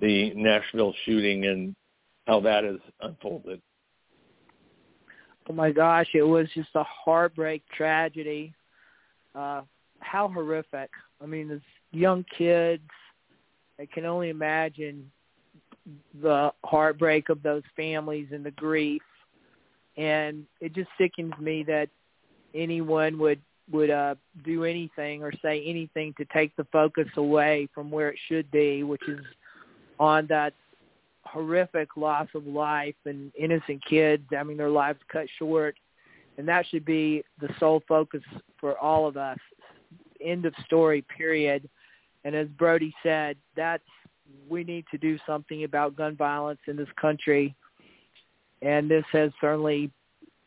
the 0.00 0.32
Nashville 0.34 0.94
shooting 1.04 1.44
and 1.44 1.76
how 2.26 2.40
that 2.40 2.64
has 2.64 2.78
unfolded. 3.02 3.60
Oh 5.48 5.52
my 5.52 5.70
gosh, 5.70 6.08
it 6.14 6.22
was 6.22 6.48
just 6.54 6.70
a 6.74 6.84
heartbreak 6.84 7.62
tragedy. 7.68 8.52
Uh, 9.34 9.62
how 10.00 10.28
horrific. 10.28 10.90
I 11.22 11.26
mean, 11.26 11.50
as 11.50 11.60
young 11.92 12.24
kids, 12.36 12.82
I 13.78 13.86
can 13.86 14.04
only 14.04 14.30
imagine 14.30 15.10
the 16.20 16.52
heartbreak 16.64 17.28
of 17.28 17.42
those 17.42 17.62
families 17.76 18.28
and 18.32 18.44
the 18.44 18.50
grief. 18.52 19.02
And 19.96 20.46
it 20.60 20.74
just 20.74 20.88
sickens 20.98 21.32
me 21.40 21.62
that 21.64 21.88
anyone 22.54 23.18
would 23.18 23.40
would 23.70 23.90
uh, 23.90 24.14
do 24.44 24.64
anything 24.64 25.22
or 25.22 25.32
say 25.42 25.62
anything 25.64 26.14
to 26.18 26.24
take 26.26 26.54
the 26.56 26.66
focus 26.72 27.08
away 27.16 27.68
from 27.74 27.90
where 27.90 28.10
it 28.10 28.18
should 28.28 28.50
be, 28.50 28.82
which 28.82 29.02
is 29.08 29.20
on 29.98 30.26
that 30.28 30.52
horrific 31.24 31.96
loss 31.96 32.28
of 32.34 32.46
life 32.46 32.94
and 33.04 33.32
innocent 33.36 33.84
kids 33.84 34.22
having 34.30 34.40
I 34.40 34.48
mean, 34.48 34.56
their 34.56 34.70
lives 34.70 35.00
cut 35.10 35.26
short. 35.38 35.76
And 36.38 36.46
that 36.48 36.66
should 36.66 36.84
be 36.84 37.24
the 37.40 37.48
sole 37.58 37.82
focus 37.88 38.22
for 38.60 38.78
all 38.78 39.06
of 39.06 39.16
us. 39.16 39.38
End 40.20 40.44
of 40.44 40.54
story, 40.64 41.02
period. 41.16 41.68
And 42.24 42.34
as 42.34 42.46
Brody 42.58 42.94
said, 43.02 43.36
that's 43.56 43.82
we 44.48 44.64
need 44.64 44.84
to 44.90 44.98
do 44.98 45.18
something 45.26 45.64
about 45.64 45.96
gun 45.96 46.16
violence 46.16 46.60
in 46.66 46.76
this 46.76 46.88
country. 47.00 47.54
And 48.62 48.90
this 48.90 49.04
has 49.12 49.30
certainly 49.40 49.90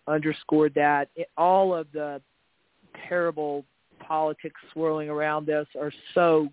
underscored 0.08 0.73
that. 0.75 1.10
It, 1.15 1.29
all 1.38 1.73
of 1.73 1.88
the 1.91 2.21
terrible 3.08 3.65
politics 3.99 4.60
swirling 4.73 5.10
around 5.10 5.49
us 5.49 5.67
are 5.80 5.91
so 6.13 6.49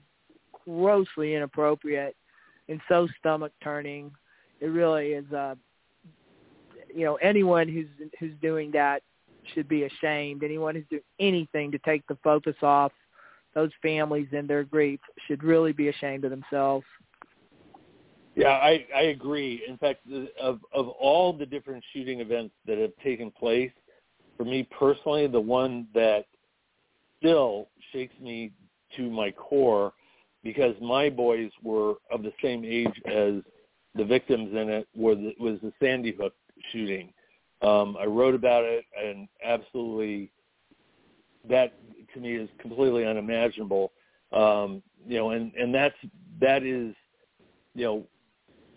grossly 0.64 1.34
inappropriate 1.34 2.16
and 2.68 2.80
so 2.88 3.06
stomach 3.18 3.52
turning. 3.62 4.10
It 4.60 4.66
really 4.66 5.08
is 5.08 5.30
uh 5.32 5.54
you 6.94 7.04
know, 7.04 7.16
anyone 7.16 7.68
who's 7.68 7.88
who's 8.18 8.32
doing 8.40 8.70
that 8.72 9.02
should 9.54 9.68
be 9.68 9.84
ashamed. 9.84 10.42
Anyone 10.42 10.74
who's 10.74 10.86
doing 10.90 11.02
anything 11.20 11.70
to 11.72 11.78
take 11.78 12.06
the 12.06 12.16
focus 12.24 12.56
off 12.62 12.92
those 13.54 13.70
families 13.82 14.28
and 14.32 14.48
their 14.48 14.64
grief 14.64 15.00
should 15.26 15.42
really 15.42 15.72
be 15.72 15.88
ashamed 15.88 16.24
of 16.24 16.30
themselves. 16.30 16.84
Yeah, 18.34 18.48
I, 18.50 18.86
I 18.94 19.02
agree. 19.04 19.62
In 19.66 19.78
fact, 19.78 20.00
of 20.40 20.60
of 20.74 20.88
all 20.88 21.32
the 21.32 21.46
different 21.46 21.82
shooting 21.92 22.20
events 22.20 22.54
that 22.66 22.78
have 22.78 22.92
taken 23.02 23.30
place, 23.30 23.72
for 24.36 24.44
me 24.44 24.68
personally, 24.78 25.26
the 25.26 25.40
one 25.40 25.86
that 25.94 26.26
still 27.18 27.68
shakes 27.92 28.14
me 28.20 28.52
to 28.96 29.10
my 29.10 29.30
core 29.30 29.92
because 30.42 30.74
my 30.80 31.10
boys 31.10 31.50
were 31.62 31.94
of 32.10 32.22
the 32.22 32.32
same 32.42 32.64
age 32.64 33.02
as 33.06 33.42
the 33.94 34.04
victims 34.04 34.50
in 34.52 34.68
it 34.68 34.88
was 34.94 35.18
was 35.40 35.58
the 35.62 35.72
Sandy 35.80 36.12
Hook 36.12 36.34
shooting. 36.72 37.12
Um, 37.62 37.96
I 37.98 38.04
wrote 38.04 38.34
about 38.34 38.64
it, 38.64 38.84
and 39.02 39.28
absolutely, 39.44 40.30
that 41.48 41.74
to 42.14 42.20
me 42.20 42.36
is 42.36 42.48
completely 42.58 43.04
unimaginable. 43.06 43.92
Um, 44.32 44.82
you 45.06 45.16
know, 45.18 45.30
and 45.30 45.52
and 45.54 45.74
that's 45.74 45.96
that 46.40 46.62
is, 46.62 46.94
you 47.74 47.84
know, 47.84 48.06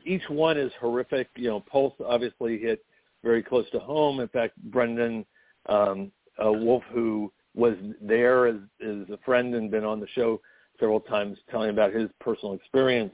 each 0.06 0.28
one 0.30 0.58
is 0.58 0.72
horrific. 0.80 1.28
You 1.36 1.50
know, 1.50 1.60
Pulse 1.60 1.94
obviously 2.06 2.58
hit 2.58 2.84
very 3.24 3.44
close 3.44 3.70
to 3.72 3.80
home. 3.80 4.22
In 4.22 4.28
fact, 4.30 4.56
Brendan 4.72 5.26
um, 5.68 6.12
uh, 6.44 6.52
Wolf, 6.52 6.84
who 6.92 7.32
was 7.56 7.76
there 8.02 8.48
as, 8.48 8.58
as 8.82 9.10
a 9.10 9.20
friend 9.26 9.56
and 9.56 9.70
been 9.70 9.84
on 9.84 10.00
the 10.00 10.08
show 10.14 10.40
several 10.80 11.00
times 11.00 11.38
telling 11.52 11.70
about 11.70 11.94
his 11.94 12.10
personal 12.20 12.54
experience. 12.54 13.14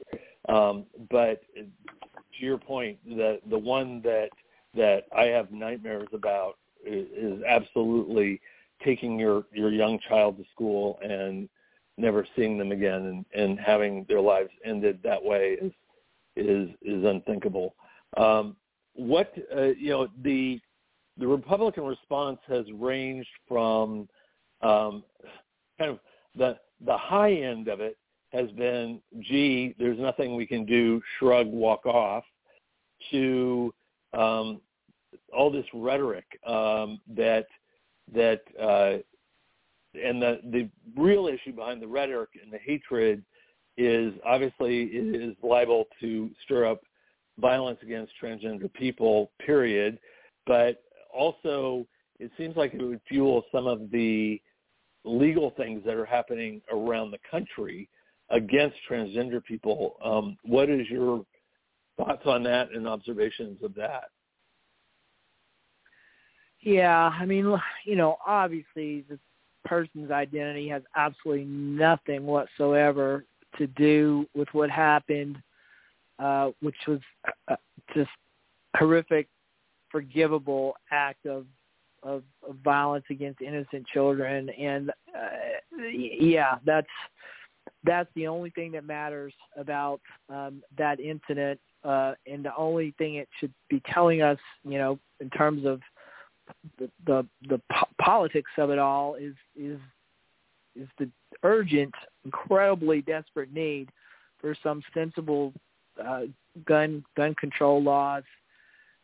Um, 0.50 0.86
but 1.10 1.42
to 1.56 2.46
your 2.46 2.58
point, 2.58 2.98
the 3.06 3.40
the 3.50 3.58
one 3.58 4.02
that 4.04 4.30
that 4.76 5.06
I 5.16 5.26
have 5.26 5.52
nightmares 5.52 6.10
about 6.14 6.58
is, 6.86 7.08
is 7.16 7.44
absolutely 7.48 8.42
taking 8.84 9.18
your 9.18 9.46
your 9.52 9.72
young 9.72 10.00
child 10.08 10.38
to 10.38 10.44
school 10.54 11.00
and 11.04 11.50
never 11.98 12.28
seeing 12.36 12.58
them 12.58 12.72
again 12.72 13.06
and, 13.06 13.26
and 13.34 13.60
having 13.60 14.06
their 14.10 14.22
lives 14.22 14.50
ended 14.66 15.00
that 15.04 15.24
way 15.24 15.58
is 15.62 15.72
is 16.36 16.70
is 16.82 17.04
unthinkable. 17.06 17.76
Um, 18.18 18.56
what 18.94 19.34
uh, 19.56 19.74
you 19.78 19.90
know 19.90 20.08
the 20.22 20.60
the 21.18 21.28
Republican 21.28 21.84
response 21.84 22.40
has 22.48 22.66
ranged 22.74 23.30
from 23.48 24.08
um, 24.62 25.04
kind 25.78 25.92
of 25.92 26.00
the 26.36 26.58
the 26.86 26.98
high 26.98 27.34
end 27.34 27.68
of 27.68 27.80
it 27.80 27.98
has 28.32 28.52
been, 28.52 29.02
gee, 29.22 29.74
there's 29.80 29.98
nothing 29.98 30.36
we 30.36 30.46
can 30.46 30.66
do, 30.66 31.02
shrug, 31.18 31.48
walk 31.48 31.86
off, 31.86 32.26
to 33.12 33.74
um, 34.14 34.60
all 35.36 35.50
this 35.50 35.66
rhetoric 35.74 36.26
um, 36.46 37.00
that 37.16 37.46
that 38.14 38.42
uh, 38.62 38.98
and 39.98 40.22
the 40.22 40.40
the 40.52 40.70
real 40.98 41.28
issue 41.28 41.54
behind 41.54 41.82
the 41.82 41.88
rhetoric 41.88 42.30
and 42.42 42.52
the 42.52 42.58
hatred 42.58 43.24
is 43.78 44.14
obviously 44.26 44.84
it 44.84 45.22
is 45.22 45.36
liable 45.44 45.86
to 46.00 46.30
stir 46.44 46.66
up 46.66 46.82
violence 47.40 47.80
against 47.84 48.14
transgender 48.22 48.72
people, 48.74 49.32
period. 49.46 50.00
But 50.48 50.84
also, 51.16 51.86
it 52.20 52.32
seems 52.38 52.56
like 52.56 52.74
it 52.74 52.82
would 52.82 53.02
fuel 53.08 53.44
some 53.52 53.68
of 53.68 53.92
the 53.92 54.42
legal 55.04 55.52
things 55.52 55.84
that 55.86 55.96
are 55.96 56.06
happening 56.06 56.62
around 56.72 57.12
the 57.12 57.20
country 57.30 57.90
against 58.30 58.76
transgender 58.90 59.44
people. 59.44 59.98
Um, 60.04 60.38
what 60.44 60.70
is 60.70 60.90
your 60.90 61.24
thoughts 61.98 62.24
on 62.26 62.44
that 62.44 62.72
and 62.72 62.88
observations 62.88 63.60
of 63.64 63.76
that? 63.76 64.06
Yeah, 66.62 67.10
I 67.14 67.26
mean, 67.26 67.56
you 67.86 67.96
know, 67.96 68.18
obviously 68.26 69.06
the 69.08 69.20
person's 69.66 70.10
identity 70.10 70.68
has 70.70 70.82
absolutely 70.96 71.46
nothing 71.46 72.26
whatsoever 72.26 73.26
to 73.58 73.68
do 73.68 74.26
with 74.34 74.48
what 74.52 74.70
happened, 74.72 75.38
uh, 76.18 76.50
which 76.62 76.76
was 76.88 77.00
uh, 77.50 77.56
just 77.94 78.10
horrific, 78.76 79.28
forgivable 79.96 80.76
act 80.92 81.26
of 81.26 81.46
of, 82.04 82.22
of 82.48 82.56
violence 82.64 83.06
against 83.10 83.42
innocent 83.42 83.88
children, 83.88 84.50
and 84.50 84.90
uh, 84.90 85.88
yeah, 85.90 86.56
that's 86.66 86.88
that's 87.86 88.10
the 88.14 88.28
only 88.28 88.50
thing 88.50 88.74
that 88.74 88.84
matters 88.84 89.34
about 89.58 90.02
um, 90.30 90.62
that 90.78 91.00
incident, 91.00 91.62
uh, 91.86 92.14
and 92.28 92.44
the 92.44 92.54
only 92.58 92.94
thing 92.98 93.16
it 93.16 93.30
should 93.40 93.54
be 93.70 93.82
telling 93.92 94.22
us, 94.22 94.38
you 94.66 94.78
know, 94.78 95.00
in 95.22 95.30
terms 95.30 95.66
of 95.66 95.80
the 96.78 96.92
the, 97.06 97.26
the 97.48 97.62
po- 97.72 97.88
politics 98.02 98.52
of 98.58 98.70
it 98.72 98.80
all, 98.80 99.16
is 99.16 99.34
is 99.56 99.80
is 100.76 100.90
the 101.00 101.10
urgent, 101.44 101.94
incredibly 102.26 103.02
desperate 103.02 103.54
need 103.54 103.90
for 104.42 104.54
some 104.62 104.84
sensible 104.94 105.54
uh, 106.06 106.24
gun 106.66 107.02
gun 107.16 107.34
control 107.36 107.82
laws. 107.82 108.24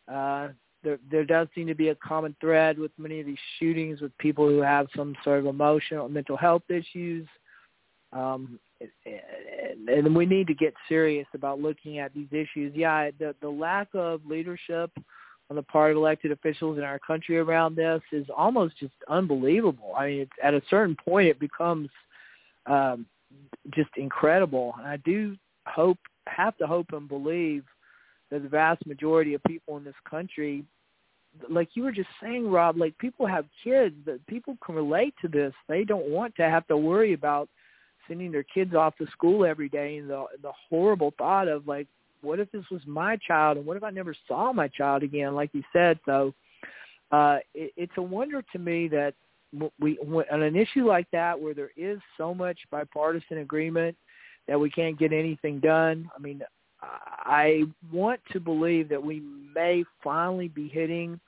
Uh, 0.06 0.48
there 0.82 0.98
there 1.10 1.24
does 1.24 1.48
seem 1.54 1.66
to 1.66 1.74
be 1.74 1.88
a 1.88 1.94
common 1.96 2.34
thread 2.40 2.78
with 2.78 2.90
many 2.98 3.20
of 3.20 3.26
these 3.26 3.38
shootings 3.58 4.00
with 4.00 4.16
people 4.18 4.48
who 4.48 4.60
have 4.60 4.86
some 4.96 5.14
sort 5.24 5.38
of 5.38 5.46
emotional 5.46 6.08
mental 6.08 6.36
health 6.36 6.62
issues. 6.68 7.26
Um 8.12 8.58
and, 9.06 9.88
and 9.88 10.16
we 10.16 10.26
need 10.26 10.48
to 10.48 10.54
get 10.54 10.74
serious 10.88 11.26
about 11.34 11.60
looking 11.60 11.98
at 11.98 12.12
these 12.14 12.28
issues. 12.30 12.72
Yeah 12.74 13.10
the 13.18 13.34
the 13.40 13.48
lack 13.48 13.88
of 13.94 14.24
leadership 14.26 14.90
on 15.50 15.56
the 15.56 15.62
part 15.62 15.90
of 15.90 15.96
elected 15.96 16.32
officials 16.32 16.78
in 16.78 16.84
our 16.84 16.98
country 16.98 17.38
around 17.38 17.76
this 17.76 18.00
is 18.12 18.26
almost 18.36 18.78
just 18.78 18.94
unbelievable. 19.08 19.92
I 19.96 20.06
mean 20.06 20.20
it's 20.20 20.32
at 20.42 20.54
a 20.54 20.62
certain 20.68 20.96
point 20.96 21.28
it 21.28 21.38
becomes 21.38 21.88
um 22.66 23.06
just 23.70 23.90
incredible. 23.96 24.74
And 24.78 24.86
i 24.86 24.96
do 24.98 25.36
hope 25.66 25.98
have 26.26 26.56
to 26.58 26.66
hope 26.66 26.86
and 26.92 27.08
believe 27.08 27.64
the 28.38 28.48
vast 28.48 28.86
majority 28.86 29.34
of 29.34 29.42
people 29.44 29.76
in 29.76 29.84
this 29.84 29.94
country 30.08 30.64
like 31.48 31.70
you 31.74 31.82
were 31.82 31.92
just 31.92 32.08
saying 32.22 32.50
rob 32.50 32.76
like 32.76 32.96
people 32.98 33.26
have 33.26 33.46
kids 33.64 33.94
that 34.04 34.24
people 34.26 34.56
can 34.64 34.74
relate 34.74 35.14
to 35.22 35.28
this. 35.28 35.52
They 35.68 35.84
don't 35.84 36.08
want 36.08 36.34
to 36.36 36.42
have 36.42 36.66
to 36.68 36.76
worry 36.76 37.14
about 37.14 37.48
sending 38.08 38.32
their 38.32 38.42
kids 38.42 38.74
off 38.74 38.96
to 38.98 39.06
school 39.12 39.44
every 39.44 39.68
day 39.68 39.96
and 39.96 40.10
the 40.10 40.24
the 40.42 40.52
horrible 40.68 41.14
thought 41.18 41.48
of 41.48 41.66
like 41.66 41.86
what 42.20 42.38
if 42.38 42.50
this 42.52 42.64
was 42.70 42.82
my 42.86 43.16
child 43.16 43.56
and 43.56 43.66
what 43.66 43.76
if 43.76 43.82
i 43.82 43.90
never 43.90 44.14
saw 44.28 44.52
my 44.52 44.68
child 44.68 45.02
again 45.02 45.34
like 45.34 45.50
you 45.52 45.62
said. 45.72 45.98
So 46.04 46.34
uh 47.10 47.38
it, 47.54 47.72
it's 47.76 47.92
a 47.96 48.02
wonder 48.02 48.42
to 48.52 48.58
me 48.58 48.88
that 48.88 49.14
we 49.80 49.98
on 49.98 50.42
an 50.42 50.56
issue 50.56 50.86
like 50.86 51.06
that 51.12 51.38
where 51.38 51.54
there 51.54 51.72
is 51.76 51.98
so 52.16 52.34
much 52.34 52.58
bipartisan 52.70 53.38
agreement 53.38 53.96
that 54.48 54.58
we 54.58 54.70
can't 54.70 54.98
get 54.98 55.12
anything 55.12 55.60
done. 55.60 56.10
I 56.16 56.20
mean 56.20 56.42
I 56.82 57.64
want 57.92 58.20
to 58.32 58.40
believe 58.40 58.88
that 58.88 59.02
we 59.02 59.22
may 59.54 59.84
finally 60.02 60.48
be 60.48 60.68
hitting 60.68 61.20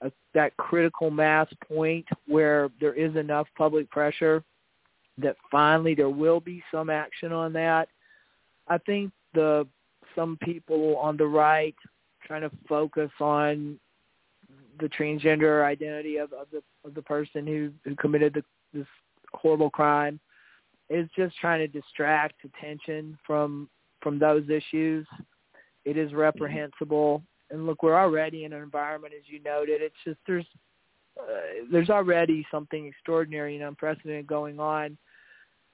a, 0.00 0.10
that 0.34 0.56
critical 0.56 1.10
mass 1.10 1.48
point 1.66 2.06
where 2.26 2.70
there 2.80 2.94
is 2.94 3.16
enough 3.16 3.46
public 3.56 3.90
pressure 3.90 4.42
that 5.18 5.36
finally 5.50 5.94
there 5.94 6.10
will 6.10 6.40
be 6.40 6.62
some 6.70 6.90
action 6.90 7.32
on 7.32 7.52
that. 7.54 7.88
I 8.68 8.78
think 8.78 9.12
the 9.34 9.66
some 10.14 10.38
people 10.42 10.96
on 10.96 11.16
the 11.16 11.26
right 11.26 11.74
trying 12.24 12.42
to 12.42 12.50
focus 12.68 13.10
on 13.20 13.78
the 14.80 14.88
transgender 14.88 15.64
identity 15.64 16.16
of, 16.16 16.32
of 16.32 16.48
the 16.52 16.62
of 16.84 16.94
the 16.94 17.02
person 17.02 17.46
who 17.46 17.70
who 17.84 17.94
committed 17.96 18.34
the, 18.34 18.44
this 18.72 18.86
horrible 19.32 19.70
crime 19.70 20.18
is 20.88 21.08
just 21.16 21.36
trying 21.38 21.60
to 21.60 21.68
distract 21.68 22.36
attention 22.44 23.18
from 23.26 23.68
from 24.00 24.18
those 24.18 24.44
issues. 24.48 25.06
It 25.84 25.96
is 25.96 26.12
reprehensible. 26.12 27.22
And 27.50 27.66
look, 27.66 27.82
we're 27.82 27.98
already 27.98 28.44
in 28.44 28.52
an 28.52 28.62
environment, 28.62 29.14
as 29.16 29.24
you 29.26 29.40
noted. 29.42 29.80
It's 29.82 29.94
just 30.04 30.18
there's 30.26 30.46
uh, 31.18 31.64
there's 31.70 31.90
already 31.90 32.46
something 32.50 32.86
extraordinary 32.86 33.56
and 33.56 33.64
unprecedented 33.64 34.26
going 34.26 34.60
on 34.60 34.98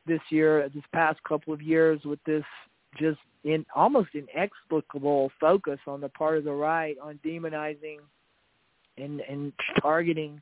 this 0.07 0.21
year, 0.31 0.69
this 0.75 0.85
past 0.93 1.19
couple 1.25 1.53
of 1.53 1.63
years, 1.63 2.01
with 2.05 2.23
this 2.25 2.45
just 2.99 3.19
in 3.45 3.65
almost 3.75 4.11
inexplicable 4.15 5.31
focus 5.41 5.79
on 5.87 6.01
the 6.01 6.09
part 6.11 6.39
of 6.39 6.45
the 6.45 6.53
right 6.53 6.97
on 7.03 7.19
demonizing 7.25 7.99
and 8.99 9.21
and 9.21 9.53
targeting 9.81 10.41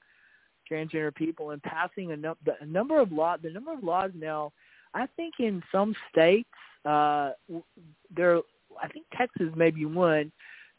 transgender 0.70 1.14
people 1.14 1.50
and 1.50 1.62
passing 1.62 2.12
a, 2.12 2.16
no, 2.16 2.36
a 2.60 2.66
number 2.66 3.00
of 3.00 3.12
law 3.12 3.36
the 3.40 3.50
number 3.50 3.72
of 3.72 3.82
laws 3.82 4.10
now 4.14 4.52
I 4.94 5.06
think 5.16 5.34
in 5.38 5.62
some 5.72 5.94
states 6.10 6.48
uh 6.84 7.32
there 8.14 8.40
I 8.82 8.88
think 8.88 9.06
Texas 9.16 9.48
may 9.54 9.70
be 9.70 9.84
one 9.84 10.32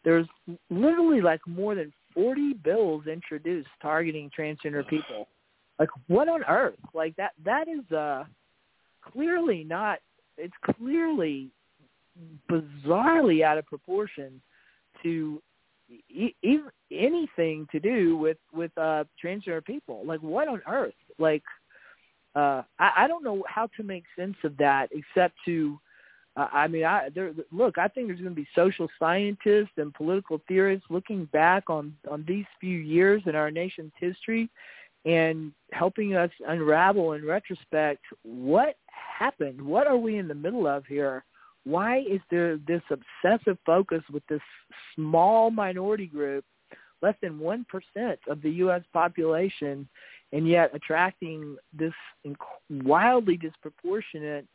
there's 0.03 0.27
literally 0.69 1.21
like 1.21 1.41
more 1.45 1.75
than 1.75 1.93
40 2.13 2.53
bills 2.53 3.05
introduced 3.07 3.69
targeting 3.81 4.31
transgender 4.37 4.87
people. 4.87 5.27
Like 5.79 5.89
what 6.07 6.27
on 6.27 6.43
earth? 6.47 6.79
Like 6.93 7.15
that 7.17 7.31
that 7.45 7.67
is 7.67 7.89
uh 7.91 8.25
clearly 9.01 9.63
not 9.63 9.99
it's 10.37 10.53
clearly 10.77 11.49
bizarrely 12.49 13.43
out 13.43 13.57
of 13.57 13.65
proportion 13.65 14.41
to 15.03 15.41
e- 16.09 16.35
e- 16.43 16.59
anything 16.91 17.67
to 17.71 17.79
do 17.79 18.17
with 18.17 18.37
with 18.53 18.75
uh 18.77 19.03
transgender 19.23 19.63
people. 19.63 20.01
Like 20.05 20.21
what 20.21 20.47
on 20.47 20.61
earth? 20.67 20.93
Like 21.17 21.43
uh 22.35 22.61
i 22.79 22.91
i 22.97 23.07
don't 23.07 23.23
know 23.23 23.43
how 23.47 23.67
to 23.77 23.83
make 23.83 24.03
sense 24.17 24.35
of 24.43 24.55
that 24.57 24.89
except 24.91 25.35
to 25.45 25.79
uh, 26.37 26.47
i 26.51 26.67
mean 26.67 26.83
i 26.83 27.09
there 27.13 27.33
look 27.51 27.77
i 27.77 27.87
think 27.87 28.07
there's 28.07 28.19
going 28.19 28.35
to 28.35 28.41
be 28.41 28.47
social 28.55 28.87
scientists 28.99 29.71
and 29.77 29.93
political 29.93 30.41
theorists 30.47 30.85
looking 30.89 31.25
back 31.25 31.69
on 31.69 31.95
on 32.09 32.23
these 32.27 32.45
few 32.59 32.77
years 32.77 33.21
in 33.25 33.35
our 33.35 33.51
nation's 33.51 33.93
history 33.99 34.49
and 35.03 35.51
helping 35.71 36.15
us 36.15 36.29
unravel 36.47 37.13
in 37.13 37.25
retrospect 37.25 38.01
what 38.23 38.75
happened 38.87 39.61
what 39.61 39.87
are 39.87 39.97
we 39.97 40.17
in 40.17 40.27
the 40.27 40.35
middle 40.35 40.67
of 40.67 40.85
here 40.85 41.23
why 41.63 41.99
is 41.99 42.21
there 42.29 42.57
this 42.67 42.81
obsessive 42.89 43.57
focus 43.65 44.01
with 44.11 44.25
this 44.27 44.41
small 44.95 45.51
minority 45.51 46.07
group, 46.07 46.43
less 47.01 47.15
than 47.21 47.39
1% 47.39 47.65
of 48.27 48.41
the 48.41 48.49
U.S. 48.51 48.81
population, 48.93 49.87
and 50.31 50.47
yet 50.47 50.71
attracting 50.73 51.57
this 51.73 51.93
wildly 52.69 53.37
disproportionate 53.37 54.47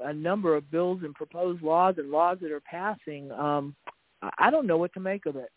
a 0.00 0.12
number 0.12 0.54
of 0.54 0.70
bills 0.70 1.00
and 1.04 1.14
proposed 1.14 1.62
laws 1.62 1.94
and 1.98 2.10
laws 2.10 2.38
that 2.42 2.52
are 2.52 2.60
passing. 2.60 3.32
Um, 3.32 3.74
I 4.38 4.50
don't 4.50 4.66
know 4.66 4.76
what 4.76 4.92
to 4.94 5.00
make 5.00 5.24
of 5.26 5.36
it. 5.36 5.50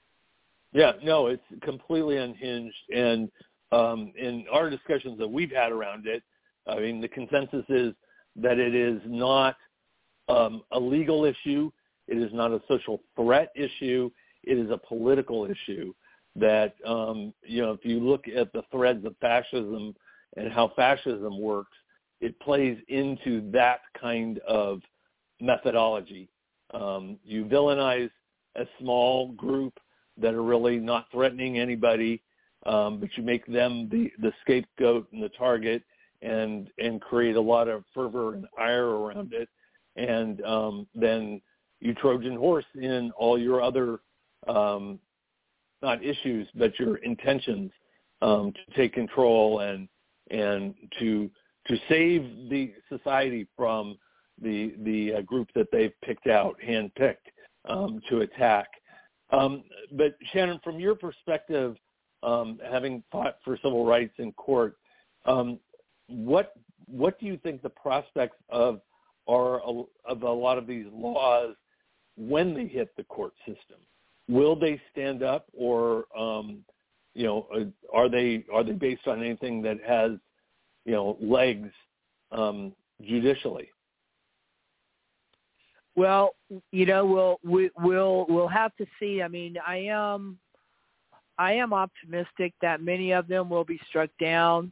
Yeah, 0.71 0.93
no, 1.03 1.27
it's 1.27 1.43
completely 1.61 2.17
unhinged. 2.17 2.75
And 2.95 3.29
um, 3.71 4.13
in 4.17 4.45
our 4.51 4.69
discussions 4.69 5.17
that 5.19 5.27
we've 5.27 5.51
had 5.51 5.71
around 5.71 6.07
it, 6.07 6.23
I 6.67 6.79
mean, 6.79 7.01
the 7.01 7.07
consensus 7.07 7.65
is 7.69 7.93
that 8.37 8.59
it 8.59 8.75
is 8.75 9.01
not– 9.05 9.55
um, 10.29 10.61
a 10.71 10.79
legal 10.79 11.25
issue. 11.25 11.71
It 12.07 12.17
is 12.17 12.31
not 12.33 12.51
a 12.51 12.61
social 12.67 13.01
threat 13.15 13.51
issue. 13.55 14.09
It 14.43 14.57
is 14.57 14.69
a 14.69 14.77
political 14.77 15.45
issue 15.45 15.93
that, 16.39 16.73
um, 16.85 17.33
you 17.43 17.61
know, 17.61 17.71
if 17.71 17.83
you 17.83 17.99
look 17.99 18.27
at 18.27 18.51
the 18.53 18.63
threads 18.71 19.05
of 19.05 19.15
fascism 19.21 19.95
and 20.37 20.51
how 20.51 20.71
fascism 20.75 21.39
works, 21.39 21.75
it 22.21 22.39
plays 22.39 22.77
into 22.87 23.49
that 23.51 23.79
kind 23.99 24.39
of 24.39 24.81
methodology. 25.39 26.29
Um, 26.73 27.17
you 27.23 27.45
villainize 27.45 28.11
a 28.55 28.65
small 28.79 29.31
group 29.33 29.79
that 30.17 30.33
are 30.33 30.43
really 30.43 30.77
not 30.77 31.05
threatening 31.11 31.59
anybody, 31.59 32.21
um, 32.65 32.99
but 32.99 33.09
you 33.15 33.23
make 33.23 33.45
them 33.45 33.87
the, 33.89 34.11
the 34.19 34.33
scapegoat 34.41 35.07
and 35.13 35.23
the 35.23 35.29
target 35.29 35.83
and, 36.21 36.69
and 36.77 36.99
create 36.99 37.37
a 37.37 37.41
lot 37.41 37.69
of 37.69 37.85
fervor 37.93 38.33
and 38.33 38.45
ire 38.57 38.89
around 38.89 39.33
it 39.33 39.47
and 39.99 40.43
um, 40.45 40.87
then 40.95 41.41
you 41.79 41.93
Trojan 41.93 42.35
horse 42.35 42.65
in 42.75 43.11
all 43.17 43.37
your 43.37 43.61
other 43.61 43.99
um, 44.47 44.99
not 45.81 46.03
issues 46.03 46.47
but 46.55 46.77
your 46.79 46.97
intentions 46.97 47.71
um, 48.21 48.53
to 48.53 48.75
take 48.75 48.93
control 48.93 49.59
and 49.61 49.87
and 50.31 50.75
to 50.99 51.29
to 51.67 51.77
save 51.87 52.49
the 52.49 52.73
society 52.89 53.47
from 53.55 53.97
the 54.41 54.75
the 54.83 55.15
uh, 55.15 55.21
group 55.21 55.49
that 55.55 55.67
they've 55.71 55.93
picked 56.03 56.27
out, 56.27 56.55
handpicked 56.65 57.15
um, 57.65 58.01
to 58.09 58.21
attack. 58.21 58.67
Um, 59.31 59.63
but 59.91 60.15
Shannon, 60.33 60.59
from 60.63 60.79
your 60.79 60.95
perspective, 60.95 61.75
um, 62.23 62.59
having 62.69 63.03
fought 63.11 63.37
for 63.43 63.57
civil 63.57 63.85
rights 63.85 64.13
in 64.17 64.31
court, 64.33 64.77
um, 65.25 65.59
what 66.07 66.53
what 66.87 67.19
do 67.19 67.25
you 67.25 67.37
think 67.37 67.61
the 67.61 67.69
prospects 67.69 68.37
of 68.49 68.81
are 69.27 69.61
of 69.61 70.23
a 70.23 70.31
lot 70.31 70.57
of 70.57 70.65
these 70.65 70.87
laws 70.91 71.55
when 72.17 72.53
they 72.53 72.65
hit 72.65 72.89
the 72.97 73.03
court 73.03 73.33
system. 73.45 73.77
Will 74.29 74.55
they 74.55 74.79
stand 74.91 75.23
up, 75.23 75.45
or 75.53 76.05
um, 76.17 76.59
you 77.15 77.25
know, 77.25 77.47
uh, 77.53 77.65
are 77.93 78.09
they 78.09 78.45
are 78.53 78.63
they 78.63 78.73
based 78.73 79.07
on 79.07 79.23
anything 79.23 79.61
that 79.63 79.77
has 79.85 80.11
you 80.85 80.93
know 80.93 81.17
legs 81.21 81.69
um, 82.31 82.73
judicially? 83.01 83.69
Well, 85.95 86.35
you 86.71 86.85
know, 86.85 87.05
we'll 87.05 87.39
we, 87.43 87.71
we'll 87.79 88.25
we'll 88.29 88.47
have 88.47 88.75
to 88.77 88.85
see. 88.99 89.21
I 89.21 89.27
mean, 89.27 89.55
I 89.65 89.77
am 89.77 90.37
I 91.37 91.53
am 91.53 91.73
optimistic 91.73 92.53
that 92.61 92.81
many 92.81 93.11
of 93.11 93.27
them 93.27 93.49
will 93.49 93.65
be 93.65 93.79
struck 93.89 94.09
down. 94.21 94.71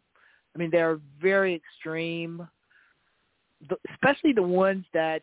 I 0.55 0.59
mean, 0.59 0.69
they're 0.71 0.99
very 1.19 1.53
extreme 1.53 2.47
especially 3.93 4.33
the 4.33 4.43
ones 4.43 4.85
that 4.93 5.21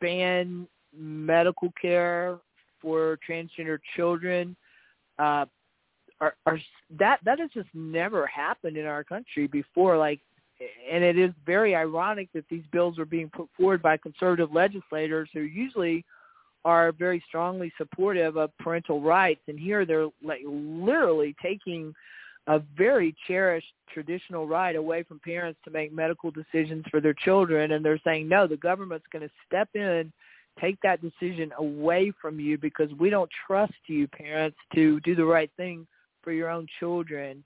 ban 0.00 0.66
medical 0.96 1.72
care 1.80 2.38
for 2.80 3.18
transgender 3.28 3.78
children. 3.96 4.56
Uh 5.18 5.46
are 6.20 6.34
are 6.46 6.58
that 6.98 7.18
that 7.24 7.38
has 7.38 7.50
just 7.54 7.68
never 7.74 8.26
happened 8.26 8.76
in 8.76 8.86
our 8.86 9.04
country 9.04 9.46
before 9.46 9.96
like 9.96 10.20
and 10.90 11.04
it 11.04 11.16
is 11.16 11.30
very 11.46 11.76
ironic 11.76 12.28
that 12.34 12.44
these 12.50 12.64
bills 12.72 12.98
are 12.98 13.04
being 13.04 13.30
put 13.30 13.48
forward 13.56 13.80
by 13.80 13.96
conservative 13.96 14.52
legislators 14.52 15.28
who 15.32 15.40
usually 15.40 16.04
are 16.64 16.90
very 16.92 17.22
strongly 17.28 17.72
supportive 17.78 18.36
of 18.36 18.50
parental 18.58 19.00
rights 19.00 19.40
and 19.48 19.58
here 19.58 19.86
they're 19.86 20.08
like 20.22 20.40
literally 20.44 21.34
taking 21.40 21.94
a 22.48 22.60
very 22.76 23.14
cherished 23.26 23.72
traditional 23.92 24.46
right 24.46 24.74
away 24.74 25.02
from 25.02 25.20
parents 25.20 25.60
to 25.64 25.70
make 25.70 25.92
medical 25.92 26.30
decisions 26.30 26.84
for 26.90 27.00
their 27.00 27.14
children 27.14 27.72
and 27.72 27.84
they're 27.84 28.00
saying 28.04 28.28
no 28.28 28.46
the 28.46 28.56
government's 28.56 29.06
going 29.12 29.22
to 29.26 29.34
step 29.46 29.68
in 29.74 30.12
take 30.60 30.78
that 30.82 31.00
decision 31.00 31.52
away 31.58 32.12
from 32.20 32.40
you 32.40 32.58
because 32.58 32.90
we 32.98 33.10
don't 33.10 33.30
trust 33.46 33.74
you 33.86 34.06
parents 34.08 34.56
to 34.74 35.00
do 35.00 35.14
the 35.14 35.24
right 35.24 35.50
thing 35.56 35.86
for 36.22 36.32
your 36.32 36.50
own 36.50 36.66
children. 36.78 37.44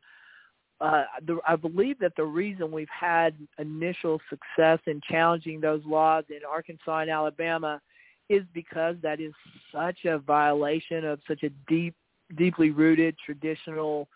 Uh, 0.81 1.05
the, 1.27 1.39
I 1.47 1.57
believe 1.57 1.99
that 2.01 2.13
the 2.17 2.25
reason 2.25 2.73
we've 2.73 2.89
had 2.89 3.35
initial 3.59 4.21
success 4.29 4.81
in 4.87 5.01
challenging 5.09 5.61
those 5.61 5.83
laws 5.87 6.25
in 6.31 6.41
Arkansas 6.49 6.99
and 6.99 7.11
Alabama 7.11 7.81
is 8.29 8.43
because 8.53 8.97
that 9.03 9.21
is 9.21 9.33
such 9.73 10.05
a 10.05 10.19
violation 10.19 11.05
of 11.05 11.21
such 11.29 11.43
a 11.45 11.51
deep, 11.69 11.95
deeply 12.37 12.71
rooted 12.71 13.15
traditional 13.25 14.09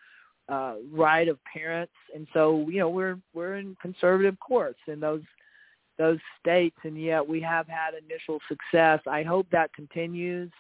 uh, 0.49 0.75
right 0.93 1.29
of 1.29 1.39
parents, 1.45 1.93
and 2.15 2.27
so 2.33 2.67
you 2.69 2.79
know 2.79 2.89
we're 2.89 3.19
we're 3.35 3.57
in 3.57 3.77
conservative 3.83 4.39
courts 4.39 4.79
in 4.87 5.01
those 5.01 5.23
those 5.99 6.19
states, 6.41 6.77
and 6.85 7.01
yet 7.01 7.27
we 7.27 7.41
have 7.41 7.67
had 7.67 7.95
initial 7.95 8.39
success. 8.49 9.01
I 9.07 9.23
hope 9.23 9.47
that 9.51 9.73
continues. 9.73 10.51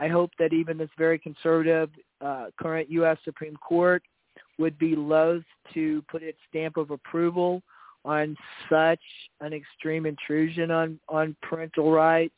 I 0.00 0.08
hope 0.08 0.30
that 0.38 0.52
even 0.52 0.76
this 0.76 0.90
very 0.98 1.18
conservative 1.18 1.90
uh, 2.20 2.46
current 2.60 2.90
U.S. 2.90 3.18
Supreme 3.24 3.56
Court 3.56 4.02
would 4.58 4.78
be 4.78 4.96
loath 4.96 5.44
to 5.74 6.02
put 6.10 6.22
its 6.22 6.38
stamp 6.48 6.76
of 6.76 6.90
approval 6.90 7.62
on 8.04 8.36
such 8.68 9.00
an 9.40 9.52
extreme 9.52 10.04
intrusion 10.06 10.70
on 10.70 10.98
on 11.08 11.36
parental 11.42 11.90
rights. 11.92 12.34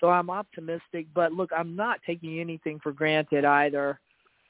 So 0.00 0.08
I'm 0.08 0.30
optimistic, 0.30 1.06
but 1.14 1.32
look, 1.32 1.50
I'm 1.56 1.76
not 1.76 2.00
taking 2.06 2.40
anything 2.40 2.80
for 2.82 2.90
granted 2.90 3.44
either 3.44 4.00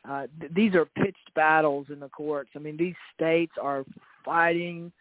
uh, 0.08 0.26
th- 0.40 0.52
these 0.54 0.74
are 0.74 0.86
pitched 0.86 1.34
battles 1.34 1.86
in 1.90 2.00
the 2.00 2.08
courts. 2.08 2.50
I 2.56 2.58
mean, 2.58 2.76
these 2.76 2.94
states 3.14 3.52
are 3.60 3.84
fighting. 4.24 4.92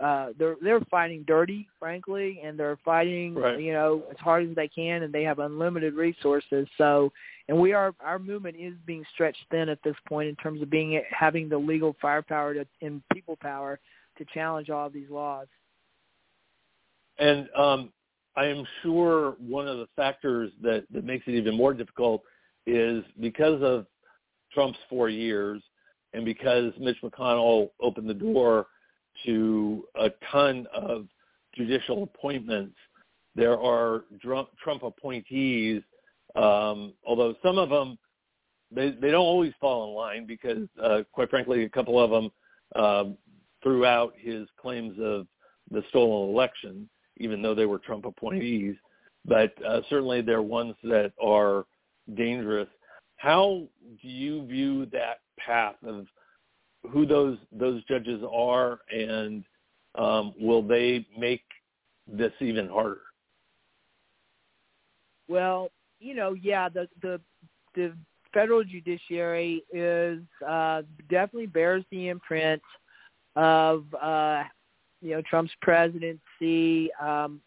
Uh, 0.00 0.28
they're 0.38 0.56
they're 0.60 0.80
fighting 0.90 1.24
dirty, 1.26 1.68
frankly, 1.78 2.40
and 2.42 2.58
they're 2.58 2.78
fighting, 2.84 3.34
right. 3.34 3.60
you 3.60 3.72
know, 3.72 4.02
as 4.10 4.16
hard 4.18 4.48
as 4.48 4.54
they 4.56 4.66
can, 4.66 5.04
and 5.04 5.12
they 5.12 5.22
have 5.22 5.38
unlimited 5.38 5.94
resources. 5.94 6.66
So, 6.76 7.12
and 7.48 7.58
we 7.58 7.72
are 7.72 7.94
our 8.00 8.18
movement 8.18 8.56
is 8.58 8.74
being 8.86 9.04
stretched 9.14 9.44
thin 9.50 9.68
at 9.68 9.78
this 9.84 9.94
point 10.08 10.28
in 10.28 10.34
terms 10.36 10.62
of 10.62 10.68
being 10.68 11.00
having 11.10 11.48
the 11.48 11.58
legal 11.58 11.94
firepower 12.02 12.54
to, 12.54 12.66
and 12.82 13.02
people 13.12 13.36
power 13.40 13.78
to 14.18 14.24
challenge 14.34 14.68
all 14.68 14.86
of 14.86 14.92
these 14.92 15.10
laws. 15.10 15.46
And 17.18 17.48
um, 17.56 17.92
I 18.36 18.46
am 18.46 18.66
sure 18.82 19.36
one 19.38 19.68
of 19.68 19.78
the 19.78 19.86
factors 19.94 20.50
that, 20.62 20.84
that 20.92 21.04
makes 21.04 21.26
it 21.28 21.32
even 21.32 21.56
more 21.56 21.72
difficult 21.72 22.22
is 22.66 23.04
because 23.20 23.62
of 23.62 23.86
Trump's 24.52 24.78
four 24.88 25.08
years 25.08 25.62
and 26.12 26.24
because 26.24 26.72
Mitch 26.78 26.96
McConnell 27.02 27.70
opened 27.80 28.08
the 28.08 28.14
door 28.14 28.66
to 29.24 29.84
a 29.94 30.10
ton 30.30 30.66
of 30.74 31.06
judicial 31.54 32.02
appointments, 32.02 32.76
there 33.34 33.58
are 33.58 34.04
Trump 34.20 34.82
appointees, 34.82 35.82
um, 36.36 36.94
although 37.06 37.34
some 37.42 37.58
of 37.58 37.68
them 37.68 37.98
they 38.70 38.90
they 38.90 39.10
don't 39.10 39.20
always 39.20 39.52
fall 39.60 39.88
in 39.88 39.94
line 39.94 40.26
because, 40.26 40.68
uh, 40.82 41.02
quite 41.12 41.30
frankly, 41.30 41.64
a 41.64 41.68
couple 41.68 42.00
of 42.00 42.10
them 42.10 42.30
uh, 42.74 43.04
threw 43.62 43.84
out 43.84 44.14
his 44.16 44.46
claims 44.60 44.96
of 45.00 45.26
the 45.70 45.82
stolen 45.88 46.30
election, 46.30 46.88
even 47.18 47.42
though 47.42 47.54
they 47.54 47.66
were 47.66 47.78
Trump 47.78 48.04
appointees. 48.04 48.76
But 49.24 49.54
uh, 49.64 49.80
certainly, 49.88 50.20
they're 50.20 50.42
ones 50.42 50.74
that 50.82 51.12
are 51.22 51.64
dangerous. 52.14 52.68
How 53.16 53.66
do 54.02 54.08
you 54.08 54.44
view 54.46 54.86
that 54.86 55.20
path 55.38 55.76
of 55.84 56.06
who 56.90 57.06
those 57.06 57.38
those 57.52 57.84
judges 57.84 58.22
are, 58.32 58.80
and 58.90 59.44
um, 59.94 60.34
will 60.38 60.62
they 60.62 61.06
make 61.18 61.42
this 62.06 62.32
even 62.40 62.68
harder? 62.68 63.00
Well, 65.28 65.70
you 66.00 66.14
know, 66.14 66.34
yeah, 66.34 66.68
the 66.68 66.88
the 67.02 67.20
the 67.74 67.94
federal 68.32 68.64
judiciary 68.64 69.62
is 69.72 70.20
uh, 70.46 70.82
definitely 71.08 71.46
bears 71.46 71.84
the 71.90 72.08
imprint 72.08 72.62
of 73.36 73.84
uh, 74.00 74.42
you 75.00 75.10
know 75.12 75.22
Trump's 75.28 75.52
presidency. 75.62 76.90
Um, 77.00 77.40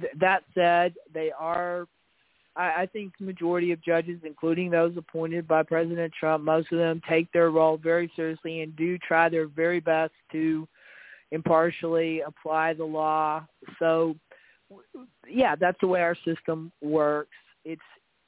th- 0.00 0.12
that 0.20 0.44
said, 0.54 0.94
they 1.12 1.32
are. 1.38 1.86
I, 2.56 2.82
I 2.82 2.88
think 2.92 3.12
majority 3.20 3.72
of 3.72 3.82
judges, 3.82 4.20
including 4.24 4.70
those 4.70 4.96
appointed 4.96 5.46
by 5.46 5.62
President 5.62 6.12
Trump, 6.18 6.44
most 6.44 6.70
of 6.72 6.78
them 6.78 7.00
take 7.08 7.30
their 7.32 7.50
role 7.50 7.76
very 7.76 8.10
seriously 8.14 8.62
and 8.62 8.74
do 8.76 8.98
try 8.98 9.28
their 9.28 9.46
very 9.46 9.80
best 9.80 10.12
to 10.32 10.66
impartially 11.30 12.20
apply 12.20 12.74
the 12.74 12.84
law. 12.84 13.44
So, 13.78 14.16
yeah, 15.28 15.56
that's 15.56 15.78
the 15.80 15.88
way 15.88 16.02
our 16.02 16.16
system 16.24 16.72
works. 16.80 17.30
It's 17.64 17.82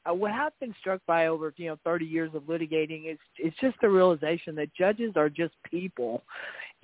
uh, 0.08 0.14
what 0.14 0.30
I've 0.32 0.58
been 0.60 0.74
struck 0.78 1.00
by 1.06 1.26
over 1.26 1.52
you 1.56 1.68
know 1.68 1.78
30 1.84 2.04
years 2.04 2.30
of 2.34 2.42
litigating 2.42 3.10
is 3.10 3.18
it's 3.38 3.56
just 3.60 3.76
the 3.80 3.88
realization 3.88 4.54
that 4.56 4.74
judges 4.74 5.12
are 5.16 5.28
just 5.28 5.54
people, 5.68 6.22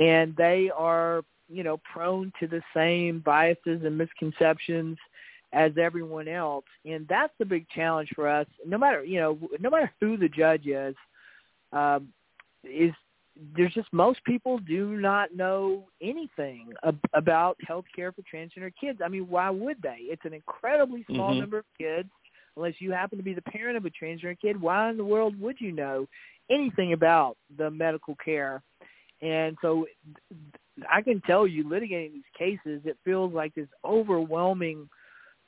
and 0.00 0.35
they 0.37 0.70
are 0.76 1.22
you 1.48 1.62
know 1.62 1.78
prone 1.92 2.33
to 2.40 2.46
the 2.46 2.62
same 2.74 3.20
biases 3.20 3.83
and 3.85 3.96
misconceptions 3.96 4.98
as 5.53 5.73
everyone 5.81 6.29
else, 6.29 6.65
and 6.85 7.07
that's 7.09 7.33
the 7.38 7.45
big 7.45 7.67
challenge 7.69 8.09
for 8.15 8.29
us. 8.29 8.47
No 8.67 8.79
matter 8.79 9.05
you 9.05 9.21
know 9.21 9.38
no 9.61 9.71
matter 9.71 9.93
who 10.01 10.17
the 10.17 10.29
judge 10.29 10.67
is, 10.67 10.95
um, 11.73 12.09
is 12.65 12.93
there's 13.57 13.73
just 13.73 13.93
most 13.93 14.23
people 14.25 14.59
do 14.59 15.01
not 15.01 15.35
know 15.35 15.85
anything 16.03 16.69
ab- 16.85 17.01
about 17.15 17.57
health 17.67 17.87
care 17.95 18.12
for 18.12 18.23
transgender 18.23 18.73
kids. 18.79 19.01
I 19.05 19.09
mean, 19.09 19.29
why 19.29 19.49
would 19.51 19.81
they? 19.83 19.99
It's 20.01 20.25
an 20.25 20.35
incredibly 20.35 21.05
small 21.09 21.31
mm-hmm. 21.31 21.41
number 21.41 21.59
of 21.59 21.65
kids 21.79 22.09
unless 22.57 22.75
you 22.79 22.93
happen 22.93 23.19
to 23.19 23.25
be 23.25 23.35
the 23.35 23.43
parent 23.43 23.77
of 23.77 23.85
a 23.85 23.91
transgender 23.91 24.38
kid, 24.38 24.61
why 24.61 24.91
in 24.91 24.97
the 24.97 25.05
world 25.05 25.38
would 25.41 25.61
you 25.61 25.73
know 25.73 26.07
anything 26.51 26.93
about 26.93 27.37
the 27.57 27.71
medical 27.71 28.17
care? 28.23 28.62
And 29.21 29.57
so 29.62 29.87
I 30.91 31.03
can 31.03 31.21
tell 31.23 31.47
you, 31.47 31.65
litigating 31.65 32.12
these 32.12 32.23
cases, 32.37 32.83
it 32.85 32.99
feels 33.05 33.33
like 33.33 33.55
this 33.55 33.69
overwhelming 33.85 34.88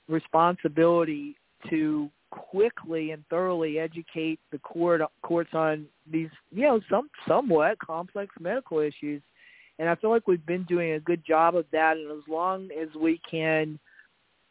responsibility 0.08 1.36
to 1.70 2.10
quickly 2.30 3.12
and 3.12 3.24
thoroughly 3.30 3.78
educate 3.78 4.40
the 4.50 4.58
court 4.58 5.00
courts 5.22 5.50
on 5.54 5.86
these, 6.10 6.30
you 6.50 6.62
know, 6.62 6.80
some 6.90 7.08
somewhat 7.26 7.78
complex 7.78 8.34
medical 8.40 8.80
issues. 8.80 9.22
And 9.78 9.88
I 9.88 9.94
feel 9.96 10.10
like 10.10 10.28
we've 10.28 10.44
been 10.46 10.64
doing 10.64 10.92
a 10.92 11.00
good 11.00 11.24
job 11.26 11.56
of 11.56 11.64
that. 11.72 11.96
And 11.96 12.10
as 12.10 12.28
long 12.28 12.68
as 12.80 12.88
we 12.94 13.20
can– 13.30 13.78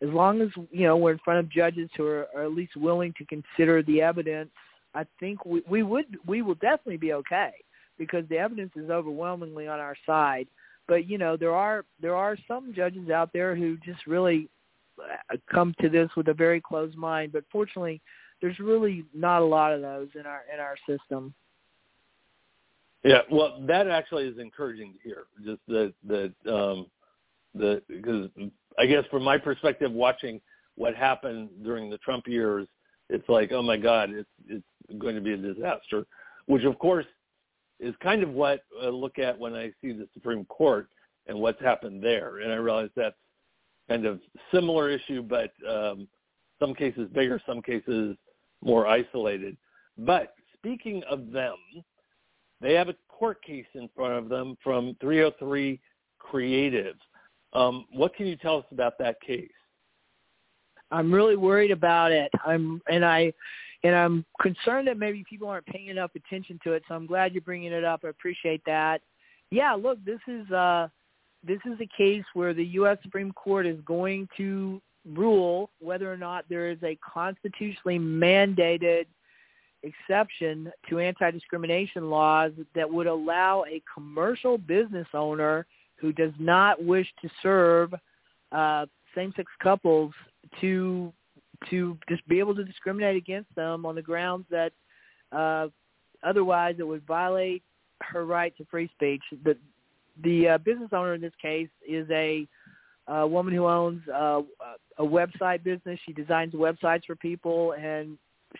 as 0.03 0.09
long 0.09 0.41
as 0.41 0.49
you 0.71 0.85
know 0.85 0.97
we're 0.97 1.13
in 1.13 1.19
front 1.19 1.39
of 1.39 1.49
judges 1.49 1.89
who 1.95 2.05
are, 2.05 2.27
are 2.35 2.43
at 2.43 2.51
least 2.51 2.75
willing 2.75 3.13
to 3.17 3.25
consider 3.25 3.81
the 3.83 4.01
evidence, 4.01 4.51
I 4.93 5.05
think 5.19 5.45
we, 5.45 5.63
we 5.67 5.83
would 5.83 6.17
we 6.27 6.41
will 6.41 6.55
definitely 6.55 6.97
be 6.97 7.13
okay 7.13 7.51
because 7.97 8.25
the 8.29 8.37
evidence 8.37 8.71
is 8.75 8.89
overwhelmingly 8.89 9.67
on 9.67 9.79
our 9.79 9.95
side. 10.05 10.47
But 10.87 11.09
you 11.09 11.17
know 11.17 11.37
there 11.37 11.53
are 11.53 11.85
there 12.01 12.15
are 12.15 12.37
some 12.47 12.73
judges 12.75 13.09
out 13.09 13.31
there 13.31 13.55
who 13.55 13.77
just 13.77 14.05
really 14.05 14.49
come 15.51 15.73
to 15.81 15.89
this 15.89 16.09
with 16.15 16.27
a 16.27 16.33
very 16.33 16.61
closed 16.61 16.97
mind. 16.97 17.31
But 17.31 17.43
fortunately, 17.51 18.01
there's 18.41 18.59
really 18.59 19.05
not 19.13 19.41
a 19.41 19.45
lot 19.45 19.73
of 19.73 19.81
those 19.81 20.09
in 20.15 20.25
our 20.25 20.41
in 20.53 20.59
our 20.59 20.75
system. 20.87 21.33
Yeah, 23.03 23.19
well, 23.29 23.61
that 23.67 23.87
actually 23.87 24.27
is 24.27 24.37
encouraging 24.37 24.93
to 24.93 24.99
hear. 25.03 25.23
Just 25.43 25.61
that 25.67 25.93
that 26.07 26.53
um, 26.53 26.87
the 27.53 27.81
because 27.87 28.29
I 28.77 28.85
guess 28.85 29.03
from 29.11 29.23
my 29.23 29.37
perspective, 29.37 29.91
watching 29.91 30.41
what 30.75 30.95
happened 30.95 31.49
during 31.63 31.89
the 31.89 31.97
Trump 31.99 32.27
years, 32.27 32.67
it's 33.09 33.27
like, 33.27 33.51
oh 33.51 33.61
my 33.61 33.77
God, 33.77 34.09
it's 34.11 34.29
it's 34.47 34.99
going 34.99 35.15
to 35.15 35.21
be 35.21 35.33
a 35.33 35.37
disaster. 35.37 36.05
Which 36.45 36.63
of 36.63 36.79
course 36.79 37.05
is 37.79 37.93
kind 38.01 38.23
of 38.23 38.29
what 38.29 38.61
I 38.81 38.87
look 38.87 39.19
at 39.19 39.37
when 39.37 39.53
I 39.53 39.71
see 39.81 39.91
the 39.91 40.07
Supreme 40.13 40.45
Court 40.45 40.87
and 41.27 41.37
what's 41.37 41.61
happened 41.61 42.03
there, 42.03 42.39
and 42.39 42.51
I 42.51 42.55
realize 42.55 42.89
that's 42.95 43.15
kind 43.89 44.05
of 44.05 44.19
similar 44.53 44.89
issue, 44.89 45.21
but 45.21 45.51
um, 45.69 46.07
some 46.59 46.73
cases 46.73 47.09
bigger, 47.13 47.41
some 47.45 47.61
cases 47.61 48.15
more 48.61 48.87
isolated. 48.87 49.57
But 49.97 50.33
speaking 50.55 51.03
of 51.09 51.31
them, 51.31 51.57
they 52.61 52.73
have 52.73 52.89
a 52.89 52.95
court 53.09 53.43
case 53.43 53.65
in 53.75 53.89
front 53.95 54.13
of 54.13 54.29
them 54.29 54.55
from 54.63 54.95
303 55.01 55.79
Creative. 56.19 56.95
Um, 57.51 57.85
what 57.91 58.15
can 58.15 58.25
you 58.25 58.37
tell 58.37 58.57
us 58.57 58.65
about 58.71 58.97
that 58.99 59.19
case? 59.21 59.51
I'm 60.89 61.13
really 61.13 61.35
worried 61.35 61.71
about 61.71 62.11
it. 62.11 62.31
I'm 62.45 62.81
and 62.87 63.03
I 63.03 63.33
and 63.83 63.93
I'm 63.93 64.25
concerned 64.41 64.87
that 64.87 64.97
maybe 64.97 65.23
people 65.29 65.49
aren't 65.49 65.65
paying 65.65 65.87
enough 65.87 66.11
attention 66.15 66.59
to 66.63 66.73
it. 66.73 66.83
So 66.87 66.95
I'm 66.95 67.05
glad 67.05 67.33
you're 67.33 67.41
bringing 67.41 67.73
it 67.73 67.83
up. 67.83 68.01
I 68.05 68.07
appreciate 68.07 68.61
that. 68.65 69.01
Yeah, 69.51 69.73
look, 69.73 70.03
this 70.05 70.19
is 70.27 70.49
uh 70.51 70.87
this 71.45 71.59
is 71.65 71.79
a 71.81 71.97
case 71.97 72.23
where 72.33 72.53
the 72.53 72.65
U.S. 72.65 72.97
Supreme 73.03 73.31
Court 73.31 73.65
is 73.65 73.79
going 73.85 74.27
to 74.37 74.81
rule 75.05 75.69
whether 75.79 76.11
or 76.11 76.17
not 76.17 76.45
there 76.49 76.69
is 76.69 76.77
a 76.83 76.97
constitutionally 77.13 77.99
mandated 77.99 79.05
exception 79.83 80.71
to 80.89 80.99
anti-discrimination 80.99 82.09
laws 82.09 82.51
that 82.73 82.89
would 82.89 83.07
allow 83.07 83.65
a 83.67 83.81
commercial 83.93 84.57
business 84.57 85.07
owner 85.13 85.65
who 85.97 86.13
does 86.13 86.31
not 86.39 86.81
wish 86.83 87.07
to 87.21 87.29
serve 87.41 87.93
uh, 88.53 88.85
same-sex 89.15 89.51
couples 89.61 90.13
to 90.61 91.11
to 91.69 91.97
just 92.09 92.27
be 92.27 92.39
able 92.39 92.53
to 92.53 92.65
discriminate 92.65 93.15
against 93.15 93.53
them 93.55 93.85
on 93.85 93.95
the 93.95 94.01
grounds 94.01 94.45
that 94.49 94.73
uh, 95.31 95.67
otherwise 96.23 96.75
it 96.77 96.83
would 96.83 97.05
violate 97.05 97.63
her 98.01 98.25
right 98.25 98.55
to 98.57 98.65
free 98.65 98.89
speech. 98.93 99.21
The 99.45 99.55
the 100.21 100.49
uh, 100.49 100.57
business 100.59 100.89
owner 100.91 101.13
in 101.13 101.21
this 101.21 101.33
case 101.41 101.69
is 101.87 102.07
a 102.11 102.47
a 103.07 103.27
woman 103.27 103.53
who 103.53 103.67
owns 103.67 104.01
uh, 104.07 104.41
a 104.97 105.03
website 105.03 105.61
business. 105.63 105.99
She 106.05 106.13
designs 106.13 106.53
websites 106.53 107.03
for 107.05 107.17
people, 107.17 107.73
and 107.73 108.17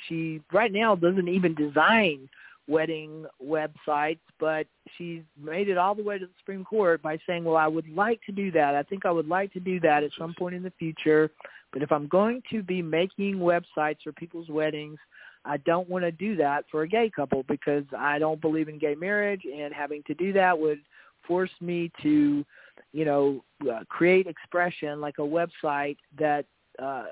she 0.08 0.42
right 0.52 0.72
now 0.72 0.96
doesn't 0.96 1.30
even 1.30 1.56
design 1.56 2.28
wedding 2.68 3.26
websites, 3.46 4.20
but 4.39 4.68
she's 4.98 5.22
made 5.42 5.70
it 5.70 5.78
all 5.78 5.96
the 5.96 6.04
way 6.04 6.18
to 6.18 6.26
the 6.26 6.32
Supreme 6.39 6.63
Court 6.63 7.02
by 7.02 7.18
saying, 7.28 7.44
well, 7.44 7.58
I 7.58 7.68
would 7.68 7.88
like 7.89 8.22
to 8.26 8.32
do 8.32 8.52
that. 8.52 8.76
I 8.76 8.84
think 8.84 9.06
I 9.06 9.12
would 9.12 9.28
like 9.28 9.52
to 9.54 9.60
do 9.60 9.80
that 9.82 10.04
at 10.04 10.12
some 10.18 10.34
point 10.38 10.56
in 10.56 10.63
the 10.63 10.74
future. 10.80 11.30
But 11.72 11.82
if 11.82 11.92
I'm 11.92 12.08
going 12.08 12.42
to 12.52 12.62
be 12.62 12.82
making 12.82 13.38
websites 13.38 13.98
for 14.04 14.12
people's 14.13 14.50
weddings, 14.50 15.00
I 15.46 15.58
don't 15.58 15.89
want 15.89 16.06
to 16.06 16.12
do 16.12 16.38
that 16.38 16.66
for 16.72 16.84
a 16.84 16.88
gay 16.88 17.12
couple 17.13 17.44
because 17.50 17.84
I 17.98 18.18
don't 18.18 18.39
believe 18.39 18.70
in 18.70 18.78
gay 18.78 18.96
marriage 18.96 19.42
and 19.46 19.74
having 19.74 20.04
to 20.08 20.13
do 20.13 20.32
that 20.34 20.58
would 20.58 20.80
force 21.28 21.51
me 21.61 21.91
to, 22.01 22.45
you 22.91 23.05
know, 23.05 23.43
uh, 23.71 23.80
create 23.89 24.28
expression 24.28 25.01
like 25.01 25.15
a 25.19 25.21
website 25.21 25.97
that 26.17 26.45
uh, 26.82 27.05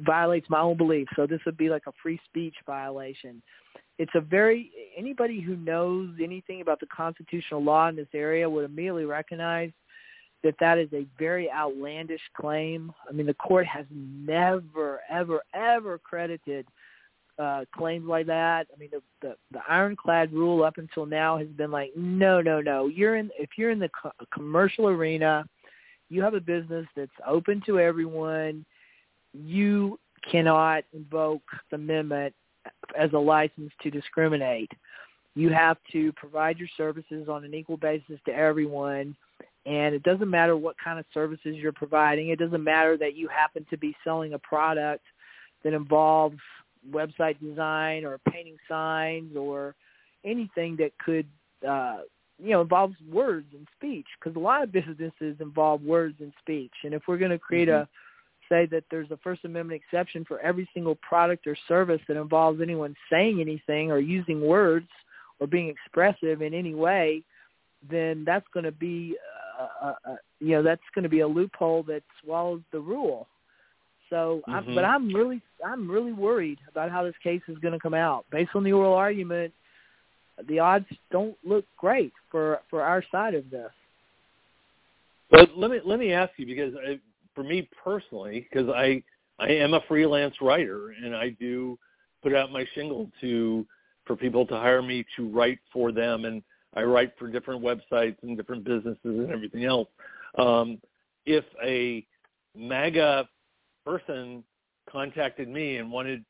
violates 0.00 0.48
my 0.48 0.60
own 0.60 0.76
beliefs. 0.76 1.10
So 1.16 1.26
this 1.26 1.40
would 1.46 1.56
be 1.56 1.68
like 1.68 1.82
a 1.86 1.92
free 2.02 2.20
speech 2.28 2.54
violation 2.66 3.42
it's 3.98 4.14
a 4.14 4.20
very 4.20 4.70
anybody 4.96 5.40
who 5.40 5.56
knows 5.56 6.10
anything 6.22 6.60
about 6.60 6.80
the 6.80 6.86
constitutional 6.86 7.62
law 7.62 7.88
in 7.88 7.96
this 7.96 8.08
area 8.14 8.48
would 8.48 8.64
immediately 8.64 9.04
recognize 9.04 9.72
that 10.44 10.54
that 10.60 10.78
is 10.78 10.88
a 10.92 11.04
very 11.18 11.50
outlandish 11.50 12.20
claim. 12.40 12.92
I 13.08 13.12
mean, 13.12 13.26
the 13.26 13.34
court 13.34 13.66
has 13.66 13.86
never, 13.90 15.00
ever, 15.10 15.42
ever 15.52 15.98
credited 15.98 16.64
uh, 17.38 17.64
claims 17.76 18.06
like 18.08 18.26
that. 18.26 18.66
I 18.74 18.78
mean, 18.78 18.90
the, 18.90 19.02
the 19.22 19.36
the 19.52 19.60
ironclad 19.68 20.32
rule 20.32 20.64
up 20.64 20.78
until 20.78 21.06
now 21.06 21.38
has 21.38 21.48
been 21.48 21.70
like, 21.70 21.92
no, 21.96 22.40
no, 22.40 22.60
no. 22.60 22.86
You're 22.88 23.16
in 23.16 23.30
if 23.38 23.50
you're 23.56 23.70
in 23.70 23.78
the 23.78 23.90
co- 23.90 24.12
commercial 24.32 24.88
arena, 24.88 25.44
you 26.08 26.22
have 26.22 26.34
a 26.34 26.40
business 26.40 26.86
that's 26.96 27.10
open 27.26 27.62
to 27.66 27.78
everyone. 27.78 28.64
You 29.32 30.00
cannot 30.28 30.84
invoke 30.92 31.42
the 31.70 31.76
amendment 31.76 32.34
as 32.98 33.12
a 33.12 33.18
license 33.18 33.72
to 33.82 33.90
discriminate. 33.90 34.70
you 35.38 35.50
have 35.50 35.76
to 35.92 36.12
provide 36.14 36.58
your 36.58 36.68
services 36.76 37.28
on 37.28 37.44
an 37.44 37.54
equal 37.54 37.76
basis 37.76 38.18
to 38.26 38.32
everyone. 38.34 39.14
And 39.66 39.94
it 39.94 40.02
doesn't 40.02 40.28
matter 40.28 40.56
what 40.56 40.74
kind 40.82 40.98
of 40.98 41.04
services 41.14 41.54
you're 41.56 41.70
providing. 41.72 42.30
It 42.30 42.40
doesn't 42.40 42.64
matter 42.64 42.96
that 42.96 43.14
you 43.14 43.28
happen 43.28 43.64
to 43.70 43.76
be 43.76 43.94
selling 44.02 44.32
a 44.32 44.38
product 44.40 45.04
that 45.62 45.74
involves 45.74 46.38
website 46.90 47.38
design 47.40 48.04
or 48.04 48.18
painting 48.30 48.56
signs 48.68 49.36
or 49.36 49.74
anything 50.24 50.76
that 50.76 50.92
could 51.04 51.26
uh, 51.68 51.98
you 52.38 52.50
know 52.50 52.60
involves 52.60 52.94
words 53.10 53.46
and 53.52 53.66
speech 53.76 54.06
because 54.18 54.36
a 54.36 54.38
lot 54.38 54.62
of 54.62 54.72
businesses 54.72 55.36
involve 55.40 55.82
words 55.82 56.16
and 56.20 56.32
speech 56.40 56.72
and 56.84 56.94
if 56.94 57.02
we're 57.08 57.18
going 57.18 57.30
to 57.30 57.38
create 57.38 57.68
mm-hmm. 57.68 57.82
a 57.82 57.88
say 58.48 58.64
that 58.66 58.84
there's 58.90 59.10
a 59.10 59.18
first 59.18 59.44
amendment 59.44 59.80
exception 59.84 60.24
for 60.24 60.40
every 60.40 60.66
single 60.72 60.94
product 60.96 61.46
or 61.46 61.54
service 61.66 62.00
that 62.08 62.16
involves 62.16 62.62
anyone 62.62 62.94
saying 63.10 63.40
anything 63.40 63.90
or 63.90 63.98
using 63.98 64.40
words 64.40 64.88
or 65.38 65.46
being 65.46 65.68
expressive 65.68 66.40
in 66.42 66.54
any 66.54 66.74
way 66.74 67.22
then 67.90 68.24
that's 68.26 68.46
going 68.52 68.64
to 68.64 68.72
be 68.72 69.16
uh, 69.58 69.86
uh, 69.86 69.94
uh, 70.10 70.16
you 70.40 70.52
know 70.52 70.62
that's 70.62 70.82
going 70.94 71.02
to 71.02 71.08
be 71.08 71.20
a 71.20 71.28
loophole 71.28 71.82
that 71.82 72.02
swallows 72.22 72.62
the 72.72 72.80
rule 72.80 73.26
so 74.10 74.42
mm-hmm. 74.48 74.70
I, 74.70 74.74
but 74.74 74.84
i'm 74.84 75.14
really 75.14 75.40
i'm 75.64 75.90
really 75.90 76.12
worried 76.12 76.58
about 76.70 76.90
how 76.90 77.04
this 77.04 77.14
case 77.22 77.42
is 77.48 77.58
going 77.58 77.74
to 77.74 77.80
come 77.80 77.94
out 77.94 78.24
based 78.30 78.50
on 78.54 78.64
the 78.64 78.72
oral 78.72 78.94
argument 78.94 79.52
the 80.46 80.58
odds 80.58 80.86
don't 81.10 81.36
look 81.44 81.64
great 81.76 82.12
for 82.30 82.60
for 82.70 82.82
our 82.82 83.02
side 83.10 83.34
of 83.34 83.50
this. 83.50 83.70
But 85.30 85.56
let 85.56 85.70
me 85.70 85.80
let 85.84 85.98
me 85.98 86.12
ask 86.12 86.32
you 86.36 86.46
because 86.46 86.74
I, 86.86 87.00
for 87.34 87.42
me 87.42 87.68
personally, 87.82 88.46
because 88.50 88.68
I 88.68 89.02
I 89.38 89.48
am 89.48 89.74
a 89.74 89.80
freelance 89.88 90.34
writer 90.40 90.90
and 90.90 91.14
I 91.14 91.30
do 91.30 91.78
put 92.22 92.34
out 92.34 92.52
my 92.52 92.66
shingle 92.74 93.10
to 93.20 93.66
for 94.06 94.16
people 94.16 94.46
to 94.46 94.54
hire 94.54 94.82
me 94.82 95.04
to 95.16 95.28
write 95.28 95.58
for 95.72 95.92
them 95.92 96.24
and 96.24 96.42
I 96.74 96.82
write 96.82 97.12
for 97.18 97.28
different 97.28 97.62
websites 97.62 98.16
and 98.22 98.36
different 98.36 98.64
businesses 98.64 98.98
and 99.04 99.30
everything 99.30 99.64
else. 99.64 99.88
Um, 100.38 100.78
if 101.26 101.44
a 101.64 102.06
MAGA 102.54 103.28
person 103.88 104.44
contacted 104.90 105.48
me 105.48 105.76
and 105.76 105.90
wanted 105.90 106.24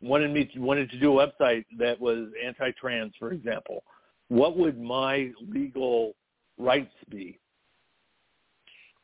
wanted 0.00 0.32
me 0.32 0.44
to, 0.46 0.60
wanted 0.60 0.90
to 0.90 0.98
do 0.98 1.18
a 1.18 1.26
website 1.26 1.64
that 1.78 2.00
was 2.00 2.28
anti-trans, 2.42 3.12
for 3.18 3.32
example, 3.32 3.82
what 4.28 4.56
would 4.56 4.80
my 4.80 5.30
legal 5.46 6.14
rights 6.56 6.94
be? 7.10 7.38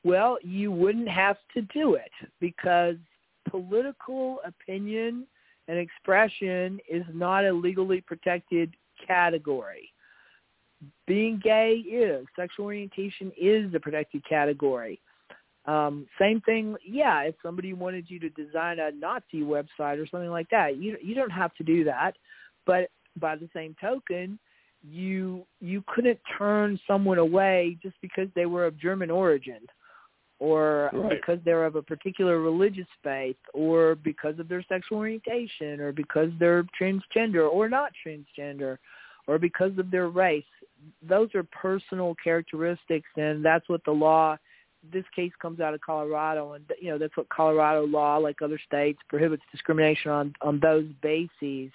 Well, 0.05 0.39
you 0.43 0.71
wouldn't 0.71 1.09
have 1.09 1.37
to 1.55 1.63
do 1.63 1.95
it 1.95 2.13
because 2.41 2.97
political 3.51 4.39
opinion 4.45 5.27
and 5.69 5.79
expression 5.79 6.79
is 6.89 7.05
not 7.13 7.45
a 7.45 7.53
legally 7.53 8.01
protected 8.01 8.75
category. 9.07 9.93
Being 11.07 11.41
gay 11.43 11.73
is. 11.73 12.25
Sexual 12.37 12.67
orientation 12.67 13.33
is 13.39 13.75
a 13.75 13.81
protected 13.81 14.27
category. 14.27 15.01
Um, 15.67 16.07
same 16.19 16.41
thing, 16.43 16.77
yeah. 16.87 17.23
If 17.23 17.35
somebody 17.43 17.73
wanted 17.73 18.09
you 18.09 18.21
to 18.21 18.31
design 18.31 18.79
a 18.79 18.93
Nazi 18.93 19.43
website 19.43 20.01
or 20.01 20.07
something 20.07 20.31
like 20.31 20.49
that, 20.51 20.77
you 20.77 20.97
you 21.03 21.15
don't 21.15 21.31
have 21.31 21.55
to 21.55 21.65
do 21.65 21.85
that. 21.85 22.13
But 22.67 22.91
by 23.19 23.37
the 23.37 23.49
same 23.53 23.75
token, 23.81 24.39
you 24.89 25.45
you 25.61 25.83
couldn't 25.89 26.21
turn 26.39 26.79
someone 26.87 27.19
away 27.19 27.79
just 27.83 27.97
because 28.01 28.29
they 28.35 28.47
were 28.47 28.67
of 28.67 28.79
German 28.79 29.11
origin, 29.11 29.61
or 30.39 30.91
right. 30.93 31.11
because 31.11 31.41
they're 31.45 31.65
of 31.65 31.75
a 31.75 31.83
particular 31.83 32.39
religious 32.39 32.87
faith, 33.03 33.37
or 33.53 33.97
because 33.97 34.39
of 34.39 34.49
their 34.49 34.65
sexual 34.69 34.99
orientation, 34.99 35.81
or 35.81 35.91
because 35.91 36.31
they're 36.39 36.65
transgender 36.81 37.51
or 37.51 37.69
not 37.69 37.91
transgender, 38.07 38.79
or 39.27 39.39
because 39.39 39.77
of 39.79 39.91
their 39.91 40.09
race. 40.09 40.45
Those 41.03 41.35
are 41.35 41.43
personal 41.43 42.15
characteristics, 42.23 43.09
and 43.17 43.45
that's 43.45 43.69
what 43.69 43.85
the 43.85 43.91
law 43.93 44.37
this 44.93 45.05
case 45.15 45.33
comes 45.41 45.61
out 45.61 45.75
of 45.75 45.81
Colorado, 45.81 46.53
and 46.53 46.65
you 46.81 46.91
know 46.91 46.99
that's 46.99 47.17
what 47.17 47.29
Colorado 47.29 47.87
law, 47.87 48.17
like 48.17 48.43
other 48.43 48.61
states, 48.67 48.99
prohibits 49.09 49.43
discrimination 49.53 50.11
on 50.11 50.33
on 50.41 50.61
those 50.61 50.87
bases. 51.03 51.71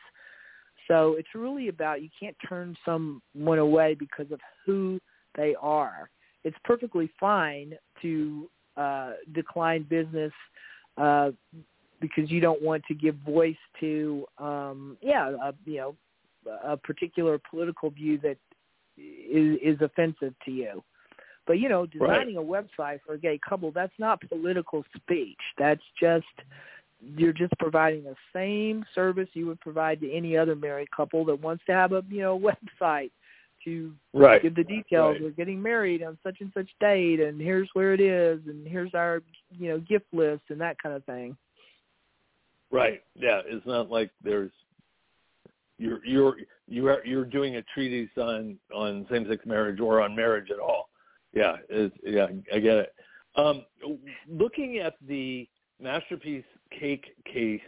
So 0.88 1.16
it's 1.18 1.30
really 1.36 1.70
about 1.70 2.02
you 2.02 2.10
can't 2.20 2.36
turn 2.48 2.76
someone 2.84 3.60
away 3.60 3.96
because 3.96 4.32
of 4.32 4.40
who 4.66 5.00
they 5.38 5.56
are. 5.62 6.10
It's 6.44 6.58
perfectly 6.64 7.10
fine 7.20 7.74
to 8.02 8.50
uh, 8.76 9.12
decline 9.34 9.86
business 9.90 10.34
uh, 10.98 11.32
because 12.00 12.32
you 12.32 12.42
don't 12.42 12.62
want 12.62 12.84
to 12.88 12.96
give 12.96 13.16
voice 13.18 13.56
to, 13.80 14.26
um, 14.40 14.98
yeah, 15.02 15.30
a, 15.30 15.54
you 15.66 15.78
know, 15.78 15.96
a 16.64 16.76
particular 16.76 17.40
political 17.50 17.90
view 17.92 18.18
that 18.24 18.38
is, 18.98 19.58
is 19.62 19.82
offensive 19.82 20.34
to 20.46 20.52
you. 20.52 20.84
But 21.48 21.60
you 21.60 21.70
know, 21.70 21.86
designing 21.86 22.36
right. 22.36 22.64
a 22.64 22.82
website 22.82 23.00
for 23.06 23.14
a 23.14 23.18
gay 23.18 23.40
couple, 23.48 23.72
that's 23.72 23.94
not 23.98 24.22
political 24.30 24.84
speech. 24.96 25.40
That's 25.58 25.82
just 26.00 26.26
you're 27.18 27.34
just 27.34 27.54
providing 27.58 28.04
the 28.04 28.16
same 28.34 28.86
service 28.94 29.28
you 29.34 29.48
would 29.48 29.60
provide 29.60 30.00
to 30.02 30.12
any 30.12 30.38
other 30.38 30.56
married 30.56 30.90
couple 30.96 31.26
that 31.26 31.42
wants 31.42 31.64
to 31.66 31.74
have 31.74 31.94
a 31.94 32.04
you 32.10 32.22
know 32.22 32.40
website 32.82 33.12
to 33.66 33.94
right. 34.14 34.42
give 34.42 34.56
the 34.56 34.64
details. 34.64 35.14
Right. 35.14 35.22
We're 35.24 35.30
getting 35.32 35.62
married 35.62 36.04
on 36.04 36.18
such 36.24 36.38
and 36.42 36.52
such 36.54 36.70
date, 36.80 37.20
and 37.20 37.40
here's 37.40 37.70
where 37.74 37.94
it 37.94 38.02
is, 38.02 38.40
and 38.48 38.68
here's 38.68 38.94
our 38.94 39.22
you 39.58 39.70
know 39.70 39.80
gift 39.80 40.08
list 40.14 40.44
and 40.50 40.62
that 40.62 40.78
kind 40.82 40.96
of 40.96 41.04
thing. 41.06 41.36
Right. 42.72 43.02
Yeah. 43.16 43.42
It's 43.46 43.66
not 43.66 43.90
like 43.90 44.12
there's 44.24 44.52
you're 45.78 46.06
you're 46.06 46.36
you're 46.68 47.06
you're 47.06 47.26
doing 47.26 47.56
a 47.56 47.64
treatise 47.74 48.10
on 48.18 48.58
on 48.74 49.08
same 49.12 49.28
sex 49.28 49.44
marriage 49.46 49.80
or 49.80 50.02
on 50.02 50.16
marriage 50.16 50.52
at 50.52 50.60
all 50.60 50.91
yeah, 51.34 51.56
yeah, 52.04 52.28
I 52.54 52.60
get 52.60 52.78
it. 52.78 52.94
Um, 53.36 53.66
looking 54.28 54.80
at 54.80 54.96
the 55.08 55.48
masterpiece 55.80 56.44
cake 56.78 57.16
case 57.26 57.62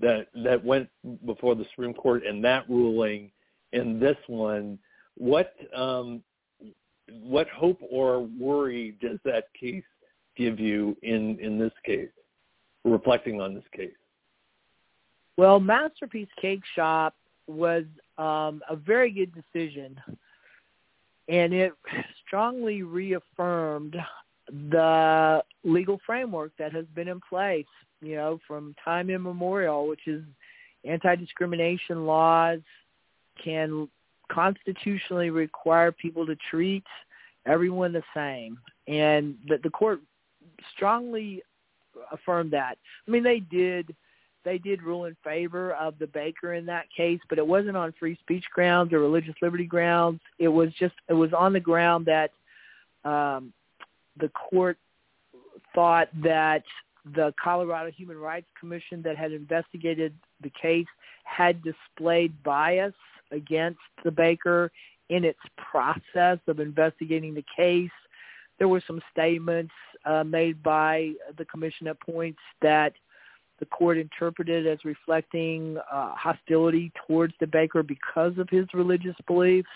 that 0.00 0.28
that 0.44 0.64
went 0.64 0.88
before 1.24 1.54
the 1.54 1.64
Supreme 1.70 1.94
Court 1.94 2.24
and 2.26 2.44
that 2.44 2.68
ruling, 2.68 3.30
and 3.72 4.00
this 4.00 4.16
one, 4.26 4.78
what 5.16 5.54
um, 5.74 6.22
what 7.22 7.48
hope 7.50 7.80
or 7.88 8.20
worry 8.20 8.96
does 9.00 9.18
that 9.24 9.44
case 9.58 9.84
give 10.36 10.58
you 10.58 10.96
in 11.02 11.38
in 11.38 11.58
this 11.58 11.72
case, 11.84 12.10
reflecting 12.84 13.40
on 13.40 13.54
this 13.54 13.64
case? 13.74 13.92
Well, 15.36 15.60
Masterpiece 15.60 16.28
Cake 16.40 16.62
Shop 16.74 17.14
was 17.46 17.84
um, 18.18 18.60
a 18.68 18.74
very 18.74 19.12
good 19.12 19.32
decision 19.32 19.96
and 21.28 21.52
it 21.52 21.72
strongly 22.28 22.82
reaffirmed 22.82 23.96
the 24.70 25.42
legal 25.64 25.98
framework 26.06 26.52
that 26.58 26.72
has 26.72 26.84
been 26.94 27.08
in 27.08 27.20
place, 27.28 27.66
you 28.00 28.14
know, 28.14 28.38
from 28.46 28.76
time 28.84 29.10
immemorial, 29.10 29.88
which 29.88 30.06
is 30.06 30.22
anti-discrimination 30.84 32.06
laws 32.06 32.60
can 33.42 33.88
constitutionally 34.30 35.30
require 35.30 35.90
people 35.90 36.24
to 36.26 36.36
treat 36.50 36.84
everyone 37.46 37.92
the 37.92 38.02
same. 38.14 38.58
And 38.86 39.36
the, 39.48 39.58
the 39.62 39.70
court 39.70 40.00
strongly 40.74 41.42
affirmed 42.12 42.52
that. 42.52 42.78
I 43.06 43.10
mean, 43.10 43.24
they 43.24 43.40
did– 43.40 43.96
they 44.44 44.58
did 44.58 44.82
rule 44.82 45.06
in 45.06 45.16
favor 45.24 45.72
of 45.74 45.98
the 45.98 46.06
baker 46.06 46.54
in 46.54 46.66
that 46.66 46.86
case, 46.94 47.20
but 47.28 47.38
it 47.38 47.46
wasn't 47.46 47.76
on 47.76 47.92
free 47.98 48.16
speech 48.22 48.44
grounds 48.54 48.92
or 48.92 49.00
religious 49.00 49.34
liberty 49.42 49.64
grounds. 49.64 50.20
It 50.38 50.48
was 50.48 50.70
just 50.78 50.94
it 51.08 51.14
was 51.14 51.32
on 51.32 51.52
the 51.52 51.60
ground 51.60 52.06
that 52.06 52.30
um, 53.08 53.52
the 54.18 54.28
court 54.28 54.78
thought 55.74 56.08
that 56.22 56.62
the 57.14 57.32
Colorado 57.42 57.90
Human 57.90 58.18
Rights 58.18 58.48
Commission 58.58 59.02
that 59.02 59.16
had 59.16 59.32
investigated 59.32 60.12
the 60.42 60.50
case 60.60 60.86
had 61.24 61.62
displayed 61.62 62.32
bias 62.42 62.94
against 63.30 63.80
the 64.04 64.10
baker 64.10 64.70
in 65.08 65.24
its 65.24 65.38
process 65.56 66.38
of 66.46 66.60
investigating 66.60 67.34
the 67.34 67.44
case. 67.56 67.90
There 68.58 68.68
were 68.68 68.82
some 68.86 69.00
statements 69.12 69.72
uh, 70.04 70.24
made 70.24 70.62
by 70.62 71.12
the 71.36 71.44
commission 71.44 71.86
at 71.86 72.00
points 72.00 72.40
that 72.60 72.92
the 73.58 73.66
court 73.66 73.98
interpreted 73.98 74.66
as 74.66 74.78
reflecting 74.84 75.78
uh, 75.92 76.14
hostility 76.14 76.92
towards 77.06 77.34
the 77.40 77.46
baker 77.46 77.82
because 77.82 78.38
of 78.38 78.48
his 78.50 78.66
religious 78.72 79.16
beliefs. 79.26 79.68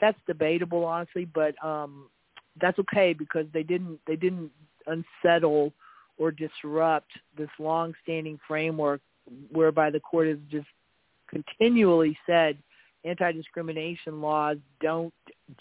That's 0.00 0.18
debatable, 0.26 0.84
honestly, 0.84 1.26
but 1.26 1.62
um, 1.64 2.08
that's 2.60 2.78
okay 2.78 3.12
because 3.12 3.46
they 3.52 3.62
didn't 3.62 4.00
they 4.06 4.16
didn't 4.16 4.50
unsettle 4.86 5.72
or 6.18 6.30
disrupt 6.30 7.10
this 7.36 7.48
long-standing 7.58 8.38
framework 8.46 9.00
whereby 9.50 9.90
the 9.90 10.00
court 10.00 10.28
has 10.28 10.38
just 10.50 10.66
continually 11.28 12.16
said 12.26 12.58
anti-discrimination 13.04 14.20
laws 14.20 14.56
don't 14.80 15.14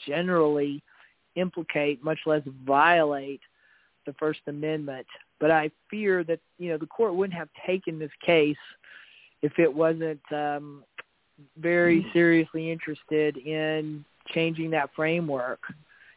generally 0.06 0.84
implicate, 1.36 2.04
much 2.04 2.20
less 2.26 2.42
violate, 2.66 3.42
the 4.06 4.14
First 4.14 4.42
Amendment. 4.48 5.08
But 5.40 5.52
I 5.52 5.72
fear 5.90 6.24
that 6.26 6.40
you 6.58 6.70
know 6.70 6.78
the 6.78 6.88
court 6.88 7.16
wouldn't 7.16 7.38
have 7.38 7.50
taken 7.66 8.00
this 8.00 8.12
case 8.26 8.58
if 9.42 9.58
it 9.58 9.74
wasn't 9.74 10.22
um, 10.32 10.84
very 11.58 12.06
seriously 12.14 12.72
interested 12.72 13.38
in 13.38 14.04
changing 14.34 14.72
that 14.72 14.90
framework. 14.96 15.60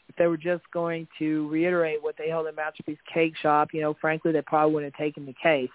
If 0.09 0.17
they 0.17 0.27
were 0.27 0.37
just 0.37 0.65
going 0.73 1.09
to 1.19 1.49
reiterate 1.49 2.03
what 2.03 2.17
they 2.19 2.29
held 2.29 2.47
in 2.47 2.55
Masterpiece 2.55 2.99
Cake 3.13 3.35
Shop, 3.41 3.69
you 3.73 3.81
know, 3.81 3.95
frankly, 4.01 4.33
they 4.33 4.43
probably 4.43 4.75
wouldn't 4.75 4.95
have 4.95 5.03
taken 5.03 5.25
the 5.25 5.35
case. 5.43 5.71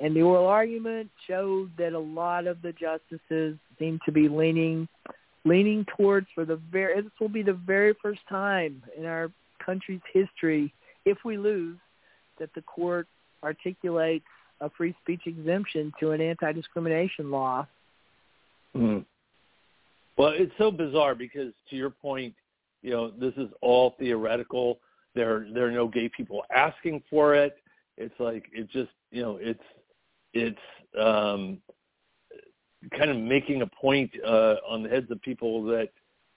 And 0.00 0.14
the 0.14 0.22
oral 0.22 0.46
argument 0.46 1.10
showed 1.26 1.70
that 1.78 1.92
a 1.92 1.98
lot 1.98 2.46
of 2.46 2.60
the 2.62 2.72
justices 2.72 3.56
seem 3.78 3.98
to 4.04 4.12
be 4.12 4.28
leaning 4.28 4.88
leaning 5.46 5.84
towards 5.96 6.26
for 6.34 6.46
the 6.46 6.56
very 6.72 7.00
this 7.02 7.12
will 7.20 7.28
be 7.28 7.42
the 7.42 7.52
very 7.52 7.94
first 8.00 8.20
time 8.30 8.82
in 8.96 9.04
our 9.04 9.30
country's 9.64 10.00
history 10.12 10.72
if 11.04 11.18
we 11.22 11.36
lose 11.36 11.76
that 12.38 12.50
the 12.54 12.62
court 12.62 13.06
articulates 13.42 14.24
a 14.60 14.70
free 14.70 14.94
speech 15.02 15.22
exemption 15.26 15.92
to 16.00 16.12
an 16.12 16.20
anti-discrimination 16.20 17.30
law. 17.30 17.66
Mm. 18.76 19.04
Well, 20.16 20.32
it's 20.34 20.52
so 20.58 20.70
bizarre 20.70 21.14
because 21.14 21.52
to 21.70 21.76
your 21.76 21.90
point, 21.90 22.34
you 22.82 22.90
know, 22.90 23.10
this 23.10 23.34
is 23.36 23.48
all 23.60 23.94
theoretical. 23.98 24.78
There 25.14 25.46
there 25.52 25.66
are 25.66 25.72
no 25.72 25.88
gay 25.88 26.08
people 26.08 26.42
asking 26.54 27.02
for 27.10 27.34
it. 27.34 27.56
It's 27.96 28.14
like 28.18 28.44
it 28.52 28.70
just, 28.70 28.90
you 29.10 29.22
know, 29.22 29.38
it's 29.40 29.62
it's 30.32 30.58
um 31.00 31.58
kind 32.96 33.10
of 33.10 33.16
making 33.16 33.62
a 33.62 33.66
point 33.66 34.10
uh, 34.26 34.56
on 34.68 34.82
the 34.82 34.88
heads 34.88 35.10
of 35.10 35.20
people 35.22 35.64
that 35.64 35.90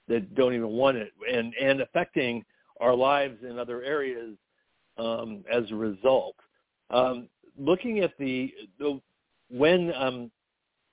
that 0.08 0.36
don't 0.36 0.54
even 0.54 0.70
want 0.70 0.98
it, 0.98 1.12
and 1.32 1.54
and 1.62 1.82
affecting 1.82 2.46
our 2.80 2.96
lives 2.96 3.38
in 3.48 3.60
other 3.60 3.84
areas 3.84 4.36
um, 4.98 5.44
as 5.52 5.70
a 5.72 5.76
result. 5.76 6.36
Um, 6.90 7.28
looking 7.58 8.00
at 8.00 8.12
the, 8.18 8.54
the 8.80 9.00
when 9.50 9.94
um, 9.96 10.32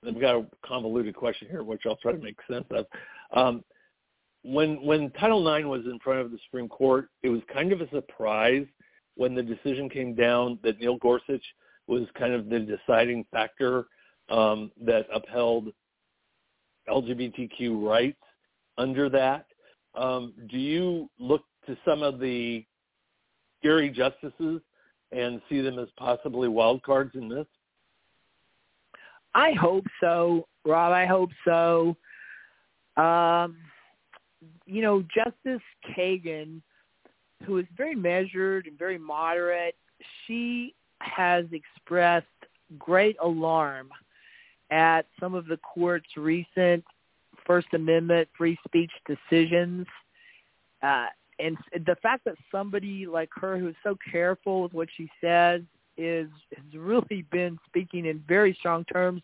I've 0.07 0.19
got 0.19 0.35
a 0.35 0.45
convoluted 0.65 1.15
question 1.15 1.47
here, 1.49 1.63
which 1.63 1.81
I'll 1.85 1.97
try 1.97 2.11
to 2.11 2.17
make 2.17 2.37
sense 2.49 2.65
of. 2.71 2.85
Um, 3.33 3.63
when 4.43 4.81
when 4.85 5.09
Title 5.11 5.47
IX 5.47 5.65
was 5.65 5.85
in 5.85 5.99
front 5.99 6.19
of 6.19 6.31
the 6.31 6.37
Supreme 6.45 6.69
Court, 6.69 7.09
it 7.23 7.29
was 7.29 7.41
kind 7.51 7.71
of 7.71 7.81
a 7.81 7.89
surprise 7.89 8.65
when 9.15 9.33
the 9.33 9.41
decision 9.41 9.89
came 9.89 10.13
down 10.13 10.59
that 10.63 10.79
Neil 10.79 10.97
Gorsuch 10.97 11.43
was 11.87 12.03
kind 12.17 12.33
of 12.33 12.49
the 12.49 12.59
deciding 12.59 13.25
factor 13.31 13.87
um, 14.29 14.71
that 14.81 15.07
upheld 15.13 15.69
LGBTQ 16.89 17.83
rights 17.83 18.21
under 18.77 19.09
that. 19.09 19.47
Um, 19.95 20.33
do 20.49 20.57
you 20.57 21.09
look 21.19 21.43
to 21.67 21.77
some 21.85 22.03
of 22.03 22.19
the 22.19 22.65
scary 23.65 23.89
justices 23.89 24.61
and 25.11 25.41
see 25.49 25.61
them 25.61 25.79
as 25.79 25.87
possibly 25.97 26.47
wild 26.47 26.83
cards 26.83 27.11
in 27.15 27.27
this? 27.27 27.47
I 29.33 29.53
hope 29.53 29.85
so, 29.99 30.47
Rob. 30.65 30.93
I 30.93 31.05
hope 31.05 31.31
so. 31.43 31.95
Um, 32.95 33.57
you 34.65 34.81
know, 34.81 35.03
Justice 35.13 35.63
Kagan, 35.97 36.61
who 37.43 37.57
is 37.57 37.65
very 37.75 37.95
measured 37.95 38.67
and 38.67 38.77
very 38.77 38.97
moderate, 38.97 39.75
she 40.25 40.75
has 40.99 41.45
expressed 41.51 42.25
great 42.77 43.17
alarm 43.21 43.89
at 44.71 45.07
some 45.19 45.33
of 45.33 45.47
the 45.47 45.57
court's 45.57 46.17
recent 46.17 46.83
First 47.45 47.67
Amendment 47.73 48.27
free 48.37 48.57
speech 48.67 48.91
decisions. 49.07 49.85
Uh, 50.81 51.07
and 51.39 51.57
the 51.85 51.95
fact 52.01 52.25
that 52.25 52.35
somebody 52.51 53.05
like 53.05 53.29
her 53.35 53.57
who's 53.57 53.75
so 53.83 53.97
careful 54.11 54.63
with 54.63 54.73
what 54.73 54.87
she 54.95 55.09
says 55.21 55.61
is 55.97 56.29
has 56.55 56.75
really 56.75 57.25
been 57.31 57.57
speaking 57.65 58.05
in 58.05 58.23
very 58.27 58.55
strong 58.59 58.83
terms 58.85 59.21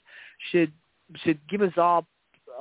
should 0.51 0.71
should 1.23 1.39
give 1.49 1.61
us 1.61 1.73
all 1.77 2.05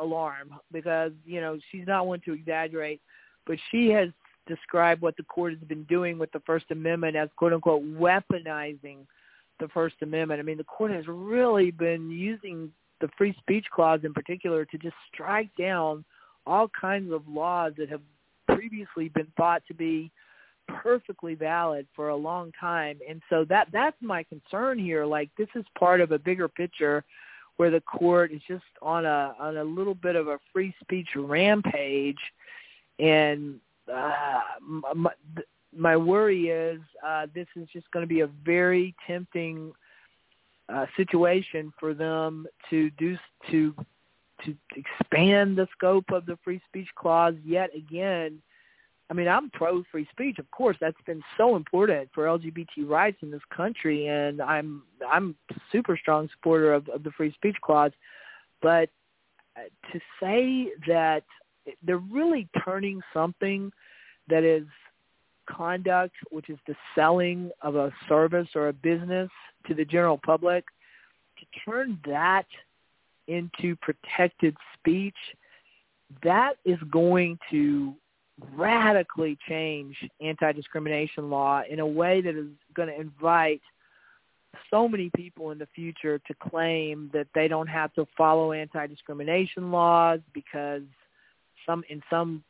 alarm 0.00 0.54
because 0.72 1.12
you 1.24 1.40
know 1.40 1.58
she's 1.70 1.86
not 1.86 2.06
one 2.06 2.20
to 2.24 2.32
exaggerate 2.32 3.00
but 3.46 3.58
she 3.70 3.88
has 3.88 4.08
described 4.46 5.02
what 5.02 5.16
the 5.16 5.22
court 5.24 5.52
has 5.52 5.68
been 5.68 5.84
doing 5.84 6.18
with 6.18 6.30
the 6.32 6.40
first 6.40 6.66
amendment 6.70 7.16
as 7.16 7.28
quote 7.36 7.52
unquote 7.52 7.82
weaponizing 7.84 8.98
the 9.60 9.68
First 9.68 9.96
Amendment. 10.02 10.40
I 10.40 10.42
mean, 10.42 10.56
the 10.56 10.64
court 10.64 10.90
has 10.90 11.04
really 11.06 11.70
been 11.70 12.10
using 12.10 12.72
the 13.00 13.08
free 13.16 13.34
speech 13.38 13.66
clause 13.72 14.00
in 14.02 14.12
particular 14.12 14.64
to 14.64 14.78
just 14.78 14.96
strike 15.12 15.50
down 15.56 16.04
all 16.46 16.68
kinds 16.68 17.12
of 17.12 17.28
laws 17.28 17.72
that 17.78 17.88
have 17.88 18.00
previously 18.54 19.08
been 19.08 19.28
thought 19.36 19.62
to 19.68 19.74
be 19.74 20.10
perfectly 20.82 21.34
valid 21.34 21.86
for 21.94 22.10
a 22.10 22.16
long 22.16 22.52
time. 22.60 22.98
And 23.08 23.20
so 23.28 23.44
that 23.46 23.68
that's 23.72 23.96
my 24.00 24.24
concern 24.24 24.78
here. 24.78 25.04
Like 25.04 25.30
this 25.36 25.48
is 25.54 25.64
part 25.78 26.00
of 26.00 26.12
a 26.12 26.18
bigger 26.18 26.48
picture 26.48 27.04
where 27.56 27.70
the 27.70 27.80
court 27.80 28.32
is 28.32 28.40
just 28.48 28.64
on 28.80 29.04
a 29.04 29.34
on 29.38 29.56
a 29.56 29.64
little 29.64 29.94
bit 29.94 30.16
of 30.16 30.28
a 30.28 30.38
free 30.52 30.74
speech 30.82 31.08
rampage 31.16 32.20
and 32.98 33.56
uh, 33.92 34.40
my, 34.94 35.10
my 35.76 35.96
worry 35.96 36.48
is 36.48 36.80
uh, 37.06 37.26
this 37.34 37.46
is 37.56 37.68
just 37.72 37.90
going 37.90 38.02
to 38.02 38.08
be 38.08 38.20
a 38.20 38.28
very 38.44 38.94
tempting 39.06 39.72
uh, 40.68 40.86
situation 40.96 41.72
for 41.78 41.94
them 41.94 42.46
to 42.68 42.90
do 42.90 43.16
to 43.50 43.74
to 44.44 44.54
expand 44.76 45.56
the 45.56 45.68
scope 45.76 46.10
of 46.10 46.26
the 46.26 46.38
free 46.42 46.60
speech 46.68 46.88
clause 46.96 47.34
yet 47.44 47.70
again. 47.74 48.40
I 49.10 49.12
mean, 49.12 49.26
I'm 49.26 49.50
pro 49.50 49.82
free 49.90 50.06
speech, 50.10 50.38
of 50.38 50.50
course. 50.52 50.76
That's 50.80 51.00
been 51.04 51.22
so 51.36 51.56
important 51.56 52.10
for 52.14 52.26
LGBT 52.26 52.88
rights 52.88 53.18
in 53.22 53.30
this 53.30 53.40
country, 53.54 54.06
and 54.06 54.40
I'm 54.40 54.82
I'm 55.08 55.34
super 55.72 55.96
strong 55.96 56.28
supporter 56.36 56.72
of, 56.72 56.88
of 56.88 57.02
the 57.02 57.10
free 57.10 57.32
speech 57.32 57.56
clause. 57.60 57.90
But 58.62 58.88
uh, 59.56 59.62
to 59.92 60.00
say 60.20 60.72
that 60.86 61.24
they're 61.82 61.98
really 61.98 62.48
turning 62.64 63.00
something 63.12 63.72
that 64.28 64.44
is 64.44 64.64
conduct, 65.48 66.14
which 66.30 66.48
is 66.48 66.58
the 66.68 66.76
selling 66.94 67.50
of 67.62 67.74
a 67.74 67.92
service 68.08 68.48
or 68.54 68.68
a 68.68 68.72
business 68.72 69.28
to 69.66 69.74
the 69.74 69.84
general 69.84 70.18
public, 70.24 70.64
to 71.38 71.46
turn 71.68 71.98
that 72.06 72.46
into 73.30 73.76
protected 73.76 74.56
speech, 74.78 75.16
that 76.22 76.54
is 76.64 76.78
going 76.90 77.38
to 77.50 77.94
radically 78.54 79.38
change 79.48 79.96
anti-discrimination 80.20 81.30
law 81.30 81.62
in 81.68 81.80
a 81.80 81.86
way 81.86 82.20
that 82.20 82.34
is 82.34 82.48
going 82.74 82.88
to 82.88 83.00
invite 83.00 83.60
so 84.70 84.88
many 84.88 85.10
people 85.14 85.50
in 85.50 85.58
the 85.58 85.68
future 85.74 86.18
to 86.26 86.34
claim 86.48 87.10
that 87.12 87.26
they 87.34 87.46
don't 87.48 87.68
have 87.68 87.92
to 87.94 88.06
follow 88.16 88.52
anti-discrimination 88.52 89.70
laws 89.70 90.20
because 90.32 90.82
some 91.66 91.84
in 91.88 92.02
some 92.10 92.42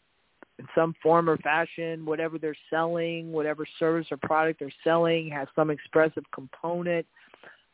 in 0.59 0.67
some 0.75 0.95
form 1.03 1.29
or 1.29 1.39
fashion, 1.39 2.05
whatever 2.05 2.39
they're 2.39 2.57
selling, 2.69 3.33
whatever 3.33 3.67
service 3.79 4.07
or 4.11 4.19
product 4.19 4.61
they're 4.61 4.73
selling 4.85 5.31
has 5.31 5.49
some 5.57 5.71
expressive 5.71 6.25
component. 6.35 7.07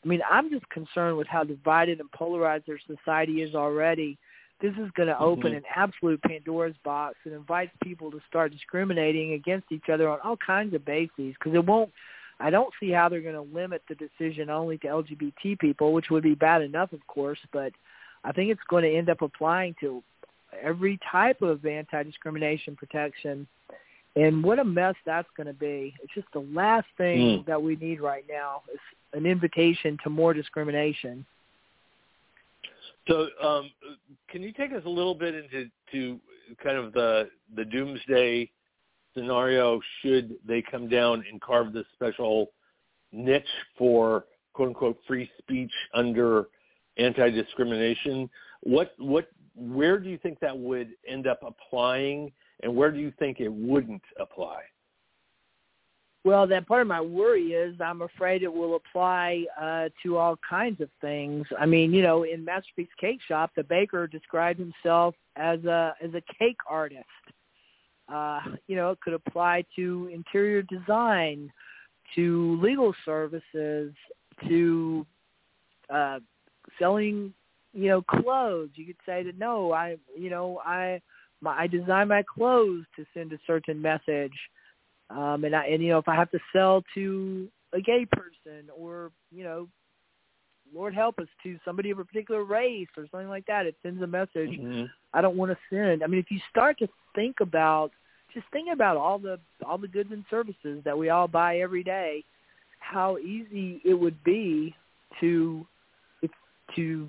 I 0.07 0.09
mean, 0.09 0.21
I'm 0.31 0.51
just 0.51 0.69
concerned 0.71 1.17
with 1.17 1.27
how 1.27 1.43
divided 1.43 1.99
and 1.99 2.11
polarized 2.13 2.65
their 2.69 2.79
society 2.87 3.43
is 3.43 3.57
already. 3.57 4.17
This 4.61 4.73
is 4.75 4.89
going 4.97 5.09
to 5.09 5.15
mm-hmm. 5.15 5.25
open 5.25 5.53
an 5.53 5.65
absolute 5.75 6.23
Pandora's 6.23 6.77
box 6.85 7.17
and 7.25 7.35
invites 7.35 7.73
people 7.83 8.13
to 8.13 8.21
start 8.29 8.53
discriminating 8.53 9.33
against 9.33 9.73
each 9.73 9.89
other 9.93 10.09
on 10.09 10.21
all 10.23 10.37
kinds 10.37 10.75
of 10.75 10.85
bases 10.85 11.35
because 11.35 11.55
it 11.55 11.65
won't 11.65 11.91
I 12.39 12.51
don't 12.51 12.73
see 12.79 12.91
how 12.91 13.09
they're 13.09 13.23
going 13.23 13.35
to 13.35 13.55
limit 13.55 13.83
the 13.89 13.95
decision 13.95 14.51
only 14.51 14.77
to 14.79 14.87
LGBT 14.87 15.59
people, 15.59 15.95
which 15.95 16.11
would 16.11 16.23
be 16.23 16.35
bad 16.35 16.61
enough, 16.61 16.93
of 16.93 17.05
course, 17.07 17.39
but 17.51 17.73
I 18.25 18.33
think 18.33 18.51
it's 18.51 18.61
going 18.69 18.85
to 18.85 18.95
end 18.95 19.09
up 19.09 19.23
applying 19.23 19.75
to 19.81 20.03
every 20.63 20.99
type 21.11 21.41
of 21.41 21.65
anti-discrimination 21.65 22.77
protection. 22.77 23.47
And 24.17 24.45
what 24.45 24.59
a 24.59 24.65
mess 24.65 24.97
that's 25.07 25.29
going 25.35 25.47
to 25.47 25.55
be. 25.55 25.95
It's 26.03 26.13
just 26.15 26.29
the 26.35 26.47
last 26.53 26.87
thing 26.99 27.19
mm. 27.19 27.47
that 27.47 27.63
we 27.63 27.77
need 27.77 28.03
right 28.03 28.25
now 28.29 28.63
is 28.73 28.81
an 29.17 29.27
invitation 29.27 29.97
to 30.05 30.11
more 30.11 30.35
discrimination. 30.35 31.25
So, 33.09 33.29
um, 33.43 33.71
can 34.29 34.43
you 34.43 34.53
take 34.53 34.73
us 34.73 34.83
a 34.85 34.89
little 34.89 35.15
bit 35.15 35.35
into 35.35 35.71
to 35.93 36.21
kind 36.63 36.77
of 36.77 36.93
the 36.93 37.31
the 37.55 37.65
doomsday 37.65 38.51
scenario? 39.15 39.81
Should 40.03 40.37
they 40.47 40.63
come 40.63 40.89
down 40.89 41.25
and 41.31 41.41
carve 41.41 41.73
this 41.73 41.87
special 41.95 42.51
niche 43.13 43.45
for 43.79 44.27
"quote 44.53 44.69
unquote" 44.69 44.99
free 45.07 45.31
speech 45.39 45.73
under 45.95 46.49
anti-discrimination? 46.99 48.29
What 48.63 48.95
what 48.99 49.29
where 49.55 49.99
do 49.99 50.11
you 50.11 50.19
think 50.19 50.41
that 50.41 50.57
would 50.57 50.91
end 51.09 51.27
up 51.27 51.41
applying, 51.43 52.33
and 52.63 52.75
where 52.75 52.91
do 52.91 52.99
you 52.99 53.13
think 53.19 53.41
it 53.41 53.53
wouldn't 53.53 54.03
apply? 54.21 54.63
Well, 56.27 56.49
that 56.49 56.67
part 56.67 56.83
of 56.83 56.89
my 56.89 57.01
worry 57.01 57.53
is 57.53 57.81
I'm 57.81 58.03
afraid 58.03 58.43
it 58.43 58.53
will 58.53 58.75
apply 58.75 59.45
uh, 59.61 59.91
to 60.03 60.17
all 60.17 60.37
kinds 60.49 60.81
of 60.81 60.89
things. 61.01 61.47
I 61.57 61.67
mean, 61.67 61.95
you 61.95 62.03
know, 62.03 62.25
in 62.25 62.45
Masterpiece 62.45 62.89
Cake 63.01 63.21
Shop, 63.29 63.53
the 63.55 63.63
baker 63.63 64.09
described 64.09 64.59
himself 64.59 65.15
as 65.37 65.65
a 65.67 65.95
as 66.03 66.11
a 66.15 66.23
cake 66.37 66.57
artist. 66.69 67.05
Uh, 68.13 68.41
you 68.67 68.75
know, 68.75 68.91
it 68.91 69.01
could 69.03 69.13
apply 69.13 69.65
to 69.77 70.11
interior 70.13 70.63
design, 70.63 71.49
to 72.17 72.59
legal 72.61 72.93
services, 73.05 73.95
to 74.49 75.07
uh, 75.89 76.19
selling 76.77 77.33
you 77.73 77.89
know, 77.89 78.03
clothes. 78.03 78.71
You 78.75 78.87
could 78.87 78.97
say 79.07 79.23
that 79.23 79.39
no, 79.39 79.73
I, 79.73 79.97
you 80.19 80.31
know, 80.31 80.61
I, 80.65 81.01
my, 81.41 81.57
I 81.57 81.67
design 81.69 82.09
my 82.09 82.25
clothes 82.25 82.85
to 82.97 83.05
send 83.15 83.33
a 83.33 83.39
certain 83.47 83.81
message, 83.81 84.33
um, 85.11 85.45
and 85.45 85.55
I, 85.55 85.67
and 85.67 85.83
you 85.83 85.91
know, 85.91 85.99
if 85.99 86.09
I 86.09 86.15
have 86.15 86.31
to 86.33 86.39
sell 86.53 86.83
to 86.95 87.49
a 87.73 87.81
gay 87.81 88.07
person 88.11 88.69
or 88.77 89.13
you 89.31 89.45
know, 89.45 89.69
Lord 90.75 90.95
help 90.95 91.19
us 91.19 91.29
to 91.43 91.59
somebody 91.65 91.91
of 91.91 91.99
a 91.99 92.05
particular 92.05 92.45
race 92.45 92.89
or 92.97 93.07
something 93.11 93.29
like 93.29 93.47
that, 93.47 93.67
it 93.67 93.77
sends 93.83 94.03
a 94.03 94.07
message. 94.07 94.51
Mm-hmm. 94.51 94.85
I 95.15 95.21
don't 95.21 95.37
want 95.37 95.53
to 95.53 95.59
send. 95.71 96.03
I 96.03 96.07
mean, 96.07 96.21
if 96.21 96.31
you 96.31 96.41
start 96.51 96.79
to 96.81 96.89
think 97.15 97.37
about, 97.41 97.91
just 98.35 98.47
think 98.53 98.69
about 98.73 98.97
all 98.97 99.19
the 99.19 99.39
all 99.67 99.79
the 99.79 99.89
goods 99.89 100.11
and 100.13 100.25
services 100.29 100.83
that 100.85 100.97
we 100.97 101.09
all 101.09 101.29
buy 101.29 101.59
every 101.59 101.83
day, 101.83 102.25
how 102.81 103.19
easy 103.19 103.81
it 103.85 103.95
would 103.95 104.23
be 104.25 104.75
to 105.21 105.67
to 106.75 107.09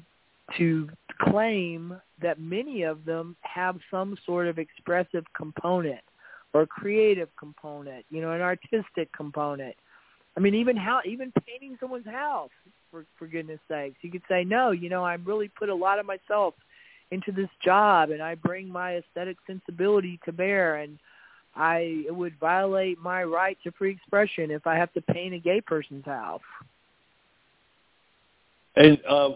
to 0.58 0.90
claim 1.22 2.00
that 2.22 2.40
many 2.40 2.84
of 2.84 3.04
them 3.06 3.36
have 3.42 3.78
some 3.92 4.18
sort 4.26 4.48
of 4.48 4.60
expressive 4.60 5.26
component 5.36 6.00
or 6.54 6.66
creative 6.66 7.30
component, 7.38 8.06
you 8.10 8.22
know, 8.22 8.32
an 8.32 8.42
artistic 8.42 9.12
component. 9.16 9.76
I 10.36 10.40
mean, 10.40 10.56
even 10.56 10.78
how 10.78 11.02
even 11.06 11.32
painting 11.46 11.78
someone's 11.80 12.06
house, 12.06 12.52
for 12.92 13.06
for 13.18 13.28
goodness 13.28 13.60
sakes, 13.68 13.98
you 14.02 14.12
could 14.12 14.24
say, 14.30 14.44
no, 14.44 14.72
you 14.72 14.90
know, 14.90 15.04
I 15.04 15.16
really 15.16 15.50
put 15.50 15.70
a 15.70 15.76
lot 15.76 16.00
of 16.00 16.06
myself 16.06 16.54
into 17.12 17.32
this 17.32 17.50
job, 17.64 18.12
and 18.12 18.22
I 18.22 18.36
bring 18.36 18.70
my 18.70 18.96
aesthetic 18.96 19.38
sensibility 19.48 20.20
to 20.26 20.32
bear, 20.32 20.78
and 20.78 21.00
I 21.56 22.04
it 22.08 22.16
would 22.16 22.38
violate 22.40 23.00
my 23.00 23.24
right 23.24 23.58
to 23.64 23.72
free 23.72 23.92
expression 23.92 24.52
if 24.52 24.68
I 24.68 24.76
have 24.76 24.94
to 24.94 25.02
paint 25.02 25.34
a 25.34 25.40
gay 25.40 25.62
person's 25.62 26.06
house. 26.06 26.42
And 28.76 29.00
uh, 29.10 29.32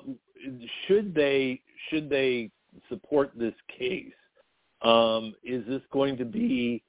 should 0.88 1.16
they 1.16 1.62
should 1.89 2.09
they 2.09 2.51
support 2.89 3.32
this 3.36 3.55
case? 3.80 4.14
Um, 4.84 5.36
is 5.43 5.66
this 5.68 5.82
going 5.91 6.18
to 6.18 6.26
be 6.26 6.82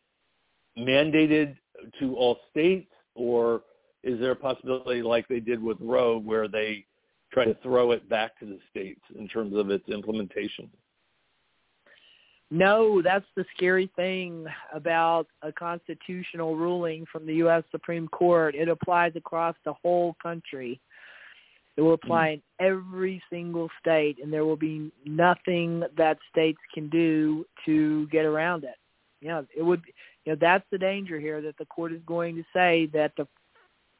mandated 0.78 1.56
to 1.98 2.14
all 2.16 2.38
states, 2.50 2.90
or 3.14 3.62
is 4.02 4.18
there 4.20 4.32
a 4.32 4.36
possibility, 4.36 5.02
like 5.02 5.28
they 5.28 5.40
did 5.40 5.62
with 5.62 5.78
Roe, 5.80 6.18
where 6.18 6.48
they 6.48 6.84
try 7.32 7.44
to 7.44 7.54
throw 7.62 7.92
it 7.92 8.08
back 8.08 8.38
to 8.40 8.46
the 8.46 8.58
states 8.70 9.00
in 9.18 9.28
terms 9.28 9.56
of 9.56 9.70
its 9.70 9.88
implementation? 9.88 10.68
No, 12.50 13.00
that's 13.00 13.24
the 13.34 13.46
scary 13.56 13.90
thing 13.96 14.44
about 14.74 15.26
a 15.40 15.50
constitutional 15.50 16.54
ruling 16.54 17.06
from 17.10 17.26
the 17.26 17.36
U.S. 17.36 17.64
Supreme 17.70 18.08
Court. 18.08 18.54
It 18.54 18.68
applies 18.68 19.12
across 19.16 19.56
the 19.64 19.72
whole 19.72 20.14
country. 20.22 20.78
It 21.78 21.80
will 21.80 21.96
mm-hmm. 21.96 22.06
apply 22.06 22.28
in 22.28 22.42
every 22.60 23.22
single 23.30 23.70
state, 23.80 24.18
and 24.22 24.30
there 24.30 24.44
will 24.44 24.56
be 24.56 24.92
nothing 25.06 25.82
that 25.96 26.18
states 26.30 26.58
can 26.74 26.90
do 26.90 27.46
to 27.64 28.06
get 28.08 28.26
around 28.26 28.64
it. 28.64 28.76
You 29.22 29.28
know, 29.28 29.46
it 29.56 29.62
would. 29.62 29.82
You 30.24 30.32
know, 30.32 30.38
that's 30.40 30.64
the 30.70 30.78
danger 30.78 31.18
here 31.18 31.40
that 31.40 31.56
the 31.58 31.64
court 31.66 31.92
is 31.92 32.00
going 32.06 32.36
to 32.36 32.44
say 32.52 32.88
that 32.92 33.12
the 33.16 33.26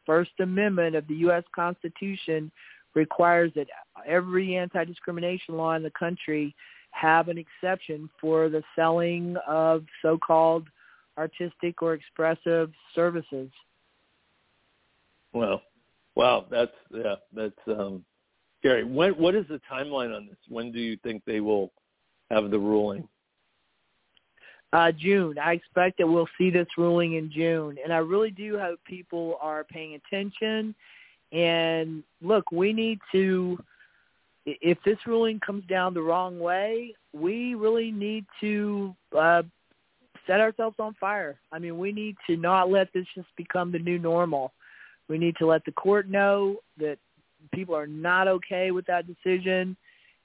First 0.04 0.32
Amendment 0.40 0.96
of 0.96 1.06
the 1.06 1.14
U.S. 1.14 1.44
Constitution 1.54 2.50
requires 2.94 3.52
that 3.54 3.68
every 4.06 4.56
anti-discrimination 4.56 5.56
law 5.56 5.74
in 5.74 5.82
the 5.82 5.92
country 5.98 6.54
have 6.90 7.28
an 7.28 7.38
exception 7.38 8.10
for 8.20 8.48
the 8.48 8.62
selling 8.76 9.36
of 9.48 9.84
so-called 10.02 10.66
artistic 11.16 11.82
or 11.82 11.94
expressive 11.94 12.70
services. 12.94 13.50
Well, 15.32 15.62
wow, 16.14 16.46
that's 16.50 16.72
yeah, 16.92 17.14
that's 17.34 17.54
um, 17.68 18.04
scary. 18.58 18.84
When 18.84 19.12
what 19.12 19.34
is 19.34 19.46
the 19.48 19.60
timeline 19.70 20.14
on 20.14 20.26
this? 20.26 20.36
When 20.48 20.72
do 20.72 20.80
you 20.80 20.98
think 21.02 21.22
they 21.26 21.40
will 21.40 21.72
have 22.30 22.50
the 22.50 22.58
ruling? 22.58 23.08
Uh, 24.72 24.90
June. 24.90 25.38
I 25.38 25.52
expect 25.52 25.98
that 25.98 26.06
we'll 26.06 26.28
see 26.38 26.48
this 26.48 26.68
ruling 26.78 27.14
in 27.14 27.30
June, 27.30 27.76
and 27.82 27.92
I 27.92 27.98
really 27.98 28.30
do 28.30 28.58
hope 28.58 28.80
people 28.86 29.36
are 29.40 29.64
paying 29.64 29.94
attention. 29.94 30.74
And 31.30 32.02
look, 32.22 32.50
we 32.52 32.72
need 32.72 32.98
to 33.12 33.58
if 34.44 34.78
this 34.84 34.98
ruling 35.06 35.40
comes 35.40 35.64
down 35.66 35.94
the 35.94 36.02
wrong 36.02 36.38
way, 36.38 36.94
we 37.12 37.54
really 37.54 37.90
need 37.90 38.24
to 38.40 38.94
uh, 39.16 39.42
set 40.26 40.40
ourselves 40.40 40.76
on 40.78 40.94
fire. 40.94 41.38
I 41.52 41.58
mean, 41.58 41.78
we 41.78 41.92
need 41.92 42.16
to 42.26 42.36
not 42.36 42.70
let 42.70 42.92
this 42.92 43.06
just 43.14 43.28
become 43.36 43.72
the 43.72 43.78
new 43.78 43.98
normal. 43.98 44.52
We 45.08 45.18
need 45.18 45.36
to 45.36 45.46
let 45.46 45.64
the 45.64 45.72
court 45.72 46.08
know 46.08 46.56
that 46.78 46.98
people 47.52 47.76
are 47.76 47.86
not 47.86 48.28
okay 48.28 48.70
with 48.70 48.86
that 48.86 49.06
decision, 49.06 49.76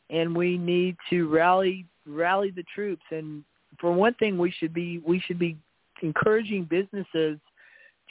and 0.10 0.36
we 0.36 0.58
need 0.58 0.96
to 1.10 1.28
rally 1.28 1.86
rally 2.06 2.52
the 2.52 2.64
troops. 2.74 3.04
And 3.12 3.44
for 3.80 3.92
one 3.92 4.14
thing, 4.16 4.38
we 4.38 4.52
should 4.52 4.74
be 4.74 5.00
we 5.00 5.20
should 5.20 5.40
be 5.40 5.58
encouraging 6.02 6.64
businesses 6.64 7.40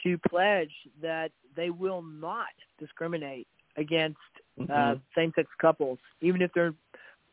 to 0.03 0.17
pledge 0.29 0.71
that 1.01 1.31
they 1.55 1.69
will 1.69 2.01
not 2.01 2.47
discriminate 2.79 3.47
against 3.77 4.17
mm-hmm. 4.59 4.71
uh, 4.71 4.95
same-sex 5.15 5.49
couples, 5.59 5.97
even 6.21 6.41
if 6.41 6.51
they're 6.53 6.73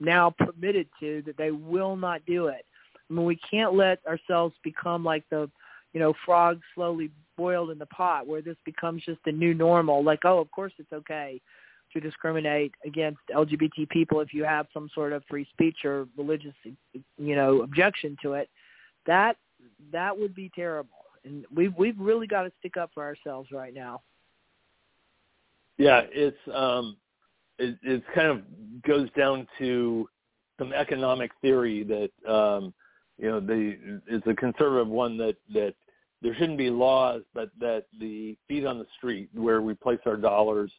now 0.00 0.34
permitted 0.38 0.88
to, 1.00 1.22
that 1.26 1.36
they 1.36 1.50
will 1.50 1.96
not 1.96 2.24
do 2.26 2.46
it. 2.46 2.64
I 3.10 3.12
mean, 3.12 3.26
we 3.26 3.38
can't 3.50 3.74
let 3.74 4.00
ourselves 4.06 4.54
become 4.62 5.04
like 5.04 5.24
the, 5.30 5.50
you 5.92 6.00
know, 6.00 6.14
frog 6.24 6.60
slowly 6.74 7.10
boiled 7.36 7.70
in 7.70 7.78
the 7.78 7.86
pot, 7.86 8.26
where 8.26 8.40
this 8.40 8.56
becomes 8.64 9.02
just 9.04 9.20
a 9.26 9.32
new 9.32 9.54
normal. 9.54 10.02
Like, 10.02 10.20
oh, 10.24 10.38
of 10.38 10.50
course 10.50 10.72
it's 10.78 10.92
okay 10.92 11.40
to 11.94 12.00
discriminate 12.00 12.72
against 12.84 13.20
LGBT 13.34 13.88
people 13.88 14.20
if 14.20 14.34
you 14.34 14.44
have 14.44 14.66
some 14.74 14.90
sort 14.94 15.12
of 15.12 15.22
free 15.28 15.46
speech 15.52 15.84
or 15.84 16.06
religious, 16.16 16.54
you 16.92 17.36
know, 17.36 17.62
objection 17.62 18.16
to 18.22 18.34
it. 18.34 18.50
That 19.06 19.36
that 19.92 20.16
would 20.16 20.34
be 20.34 20.50
terrible, 20.54 20.90
and 21.24 21.46
we've 21.54 21.74
we've 21.76 21.98
really 21.98 22.26
got 22.26 22.42
to 22.42 22.52
stick 22.58 22.76
up 22.76 22.90
for 22.92 23.02
ourselves 23.02 23.50
right 23.52 23.72
now. 23.72 24.02
Yeah, 25.78 26.02
it's 26.10 26.36
um, 26.52 26.96
it, 27.58 27.76
it 27.82 28.02
kind 28.14 28.28
of 28.28 28.42
goes 28.82 29.08
down 29.16 29.46
to 29.58 30.08
some 30.58 30.72
economic 30.72 31.30
theory 31.40 31.84
that 31.84 32.30
um, 32.32 32.74
you 33.18 33.28
know 33.30 33.40
the 33.40 34.00
it's 34.06 34.26
a 34.26 34.34
conservative 34.34 34.88
one 34.88 35.16
that 35.18 35.36
that 35.52 35.74
there 36.22 36.34
shouldn't 36.34 36.58
be 36.58 36.70
laws, 36.70 37.22
but 37.34 37.50
that 37.60 37.84
the 38.00 38.36
feet 38.48 38.64
on 38.64 38.78
the 38.78 38.86
street 38.96 39.28
where 39.34 39.60
we 39.60 39.74
place 39.74 40.00
our 40.06 40.16
dollars 40.16 40.72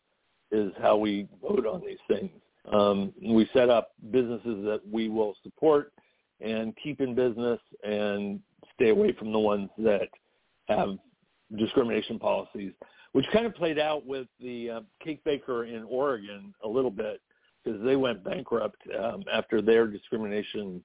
is 0.55 0.71
how 0.81 0.97
we 0.97 1.27
vote 1.41 1.65
on 1.65 1.81
these 1.81 1.97
things. 2.07 2.31
Um, 2.71 3.13
we 3.21 3.47
set 3.53 3.69
up 3.69 3.91
businesses 4.11 4.63
that 4.65 4.81
we 4.89 5.09
will 5.09 5.35
support 5.43 5.93
and 6.41 6.75
keep 6.81 6.99
in 6.99 7.13
business 7.13 7.59
and 7.83 8.39
stay 8.73 8.89
away 8.89 9.13
from 9.13 9.31
the 9.31 9.39
ones 9.39 9.69
that 9.77 10.09
have 10.67 10.97
discrimination 11.55 12.17
policies 12.17 12.73
which 13.15 13.25
kind 13.31 13.45
of 13.45 13.55
played 13.55 13.79
out 13.79 14.05
with 14.05 14.27
the 14.41 14.69
uh, 14.69 14.81
cake 15.01 15.23
baker 15.23 15.63
in 15.63 15.85
Oregon 15.85 16.53
a 16.65 16.67
little 16.67 16.91
bit 16.91 17.21
because 17.63 17.81
they 17.81 17.95
went 17.95 18.25
bankrupt 18.25 18.75
um, 19.01 19.23
after 19.31 19.61
their 19.61 19.87
discrimination 19.87 20.83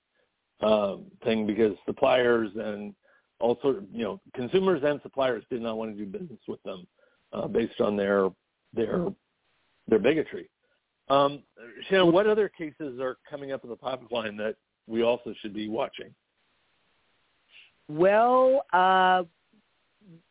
um, 0.61 1.07
thing 1.25 1.45
because 1.45 1.73
suppliers 1.87 2.51
and 2.55 2.95
also 3.41 3.83
you 3.93 4.05
know 4.05 4.21
consumers 4.33 4.81
and 4.85 5.01
suppliers 5.03 5.43
did 5.51 5.61
not 5.61 5.77
want 5.77 5.91
to 5.91 5.99
do 5.99 6.07
business 6.09 6.39
with 6.47 6.63
them 6.63 6.87
uh, 7.33 7.49
based 7.49 7.81
on 7.81 7.97
their 7.97 8.29
their 8.73 9.07
their 9.91 9.99
bigotry. 9.99 10.49
Um, 11.09 11.43
Shannon, 11.89 12.13
what 12.13 12.27
other 12.27 12.49
cases 12.49 13.01
are 13.01 13.19
coming 13.29 13.53
up 13.53 13.65
in 13.65 13.71
the 13.71 13.77
pipeline 13.77 14.37
that 14.37 14.57
we 14.87 15.03
also 15.03 15.35
should 15.43 15.53
be 15.53 15.69
watching? 15.69 16.15
Well, 17.89 18.65
uh, 18.73 19.25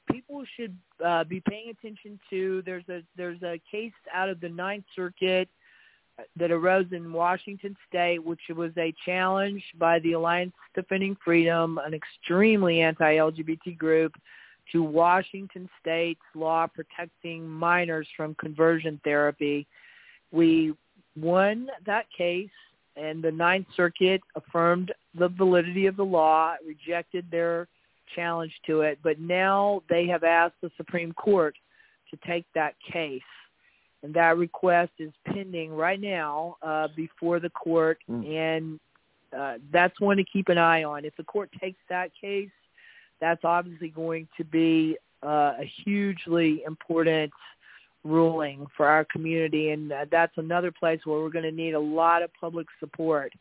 people 0.10 0.43
should 0.55 0.76
uh, 1.05 1.26
be 1.26 1.41
paying 1.41 1.70
attention 1.70 2.20
to. 2.30 2.64
There's 2.66 2.88
a 2.89 3.03
there's 3.18 3.41
a 3.43 3.62
case 3.70 3.91
out 4.14 4.30
of 4.30 4.39
the 4.39 4.49
Ninth 4.49 4.86
Circuit 4.95 5.49
that 6.38 6.51
arose 6.51 6.88
in 6.91 7.12
Washington 7.12 7.76
State, 7.88 8.24
which 8.24 8.41
was 8.55 8.72
a 8.78 8.93
challenge 9.05 9.64
by 9.78 9.99
the 9.99 10.14
Alliance 10.14 10.53
Defending 10.76 11.18
Freedom, 11.24 11.80
an 11.86 11.93
extremely 11.93 12.82
anti-LGBT 12.82 13.78
group, 13.78 14.14
to 14.72 14.84
Washington 14.84 15.70
State's 15.82 16.20
law 16.36 16.68
protecting 16.68 17.48
minors 17.48 18.08
from 18.16 18.36
conversion 18.36 19.00
therapy. 19.04 19.68
We 20.32 20.74
won 21.16 21.70
that 21.86 22.06
case, 22.16 22.50
and 22.96 23.24
the 23.24 23.32
Ninth 23.32 23.68
Circuit 23.76 24.22
affirmed 24.36 24.94
the 25.18 25.30
validity 25.30 25.86
of 25.88 25.96
the 25.96 26.06
law, 26.06 26.56
rejected 26.66 27.26
their 27.32 27.68
challenge 28.16 28.54
to 28.66 28.82
it, 28.82 29.00
but 29.04 29.20
now 29.20 29.82
they 29.90 30.08
have 30.08 30.24
asked 30.24 30.56
the 30.62 30.72
Supreme 30.78 31.14
Court 31.14 31.56
to 32.12 32.18
take 32.26 32.46
that 32.56 32.76
case. 32.92 33.22
And 34.02 34.14
that 34.14 34.38
request 34.38 34.92
is 34.98 35.12
pending 35.26 35.74
right 35.74 36.00
now 36.00 36.56
uh, 36.62 36.88
before 36.96 37.40
the 37.40 37.50
court, 37.50 38.00
mm. 38.10 38.26
and 38.34 38.80
uh, 39.38 39.58
that's 39.72 40.00
one 40.00 40.18
to 40.18 40.24
keep 40.24 40.50
an 40.50 40.58
eye 40.58 40.84
on. 40.84 41.06
If 41.06 41.16
the 41.18 41.24
court 41.24 41.50
takes 41.62 41.80
that 41.90 42.12
case, 42.20 42.50
that's 43.22 43.44
obviously 43.44 43.90
going 43.90 44.28
to 44.38 44.44
be 44.44 44.98
uh, 45.24 45.54
a 45.60 45.72
hugely 45.84 46.64
important 46.66 47.32
ruling 48.04 48.66
for 48.78 48.88
our 48.88 49.06
community, 49.06 49.72
and 49.72 49.92
uh, 49.92 50.06
that's 50.10 50.38
another 50.38 50.72
place 50.72 51.00
where 51.04 51.20
we're 51.20 51.30
going 51.30 51.44
to 51.44 51.52
need 51.52 51.74
a 51.74 51.80
lot 51.80 52.24
of 52.24 52.30
public 52.40 52.68
support. 52.80 53.34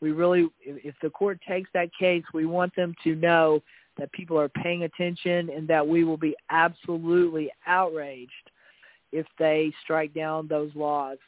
We 0.00 0.12
really, 0.12 0.48
if 0.64 0.94
the 1.02 1.10
court 1.10 1.38
takes 1.46 1.70
that 1.74 1.90
case, 1.98 2.24
we 2.32 2.46
want 2.46 2.74
them 2.76 2.94
to 3.04 3.14
know 3.14 3.62
that 3.98 4.12
people 4.12 4.38
are 4.38 4.48
paying 4.48 4.82
attention 4.84 5.50
and 5.50 5.66
that 5.68 5.86
we 5.86 6.04
will 6.04 6.18
be 6.18 6.36
absolutely 6.50 7.50
outraged 7.66 8.30
if 9.12 9.26
they 9.38 9.72
strike 9.82 10.12
down 10.12 10.46
those 10.48 10.70
laws. 10.74 11.18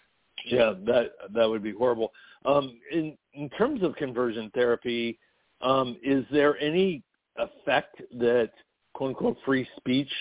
Yeah, 0.45 0.75
that 0.87 1.13
that 1.35 1.49
would 1.49 1.63
be 1.63 1.73
horrible. 1.73 2.13
Um, 2.45 2.79
in 2.93 3.17
in 3.35 3.49
terms 3.51 3.83
of 3.83 3.97
conversion 3.97 4.51
therapy, 4.55 5.19
um, 5.63 5.97
is 6.03 6.25
there 6.31 6.59
any 6.59 7.03
effect 7.39 8.03
that 8.19 8.51
quote 8.95 9.11
unquote 9.11 9.37
free 9.45 9.67
speech 9.77 10.13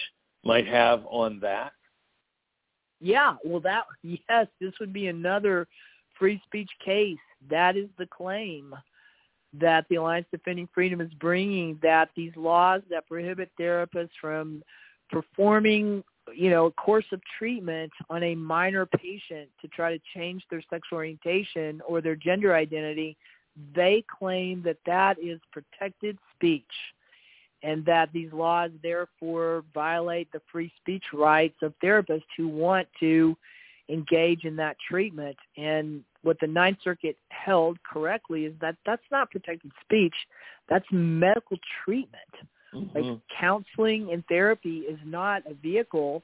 might 0.44 0.68
have 0.68 1.06
on 1.10 1.40
that? 1.42 1.74
Yeah, 3.00 3.36
well, 3.44 3.62
that 3.62 3.86
yes, 4.04 4.48
this 4.60 4.74
would 4.80 4.94
be 4.94 5.08
another 5.08 5.68
free 6.18 6.42
speech 6.46 6.70
case. 6.84 7.18
That 7.50 7.78
is 7.78 7.90
the 7.98 8.08
claim 8.08 8.74
that 9.54 9.86
the 9.90 9.96
Alliance 9.96 10.28
Defending 10.32 10.68
Freedom 10.74 11.02
is 11.02 11.14
bringing. 11.20 11.80
That 11.82 12.10
these 12.16 12.36
laws 12.36 12.82
that 12.90 13.08
prohibit 13.08 13.52
therapists 13.60 14.10
from 14.20 14.64
performing, 15.10 16.04
you 16.36 16.50
know, 16.50 16.66
a 16.66 16.72
course 16.72 17.06
of 17.12 17.22
treatment 17.38 17.92
on 18.10 18.24
a 18.24 18.36
minor 18.36 18.86
patient 18.86 19.50
to 19.62 19.68
try 19.70 19.96
to 19.96 20.04
change 20.16 20.44
their 20.50 20.62
sexual 20.70 20.98
orientation 20.98 21.82
or 21.88 22.02
their 22.02 22.16
gender 22.16 22.56
identity, 22.56 23.16
they 23.74 24.04
claim 24.20 24.62
that 24.64 24.78
that 24.86 25.18
is 25.20 25.40
protected 25.52 26.18
speech 26.36 26.64
and 27.64 27.86
that 27.86 28.10
these 28.14 28.32
laws 28.32 28.72
therefore 28.84 29.64
violate 29.74 30.32
the 30.32 30.42
free 30.52 30.72
speech 30.80 31.04
rights 31.14 31.58
of 31.62 31.74
therapists 31.84 32.24
who 32.36 32.48
want 32.48 32.88
to 33.00 33.36
engage 33.90 34.44
in 34.44 34.56
that 34.58 34.78
treatment. 34.88 35.38
And 35.56 36.04
what 36.22 36.40
the 36.40 36.48
Ninth 36.48 36.80
Circuit 36.84 37.18
held 37.30 37.82
correctly 37.84 38.46
is 38.46 38.54
that 38.62 38.76
that's 38.86 39.02
not 39.12 39.32
protected 39.32 39.72
speech, 39.82 40.16
that's 40.70 40.86
medical 40.92 41.58
treatment. 41.84 42.22
Mm-hmm. 42.74 42.98
Like 42.98 43.20
counseling 43.40 44.12
and 44.12 44.26
therapy 44.28 44.80
is 44.80 45.00
not 45.06 45.44
a 45.50 45.54
vehicle 45.54 46.22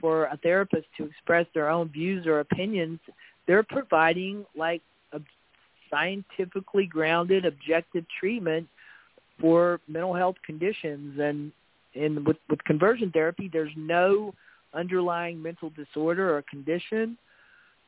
for 0.00 0.26
a 0.26 0.38
therapist 0.42 0.86
to 0.96 1.04
express 1.04 1.46
their 1.52 1.68
own 1.68 1.88
views 1.88 2.26
or 2.26 2.40
opinions. 2.40 3.00
They're 3.46 3.64
providing 3.64 4.46
like 4.56 4.82
a 5.12 5.20
scientifically 5.90 6.86
grounded, 6.86 7.44
objective 7.44 8.04
treatment 8.18 8.68
for 9.40 9.80
mental 9.88 10.14
health 10.14 10.36
conditions. 10.44 11.18
And 11.18 12.26
with, 12.26 12.36
with 12.48 12.62
conversion 12.64 13.10
therapy 13.10 13.50
there's 13.52 13.72
no 13.76 14.34
underlying 14.74 15.40
mental 15.42 15.70
disorder 15.70 16.36
or 16.36 16.42
condition. 16.42 17.16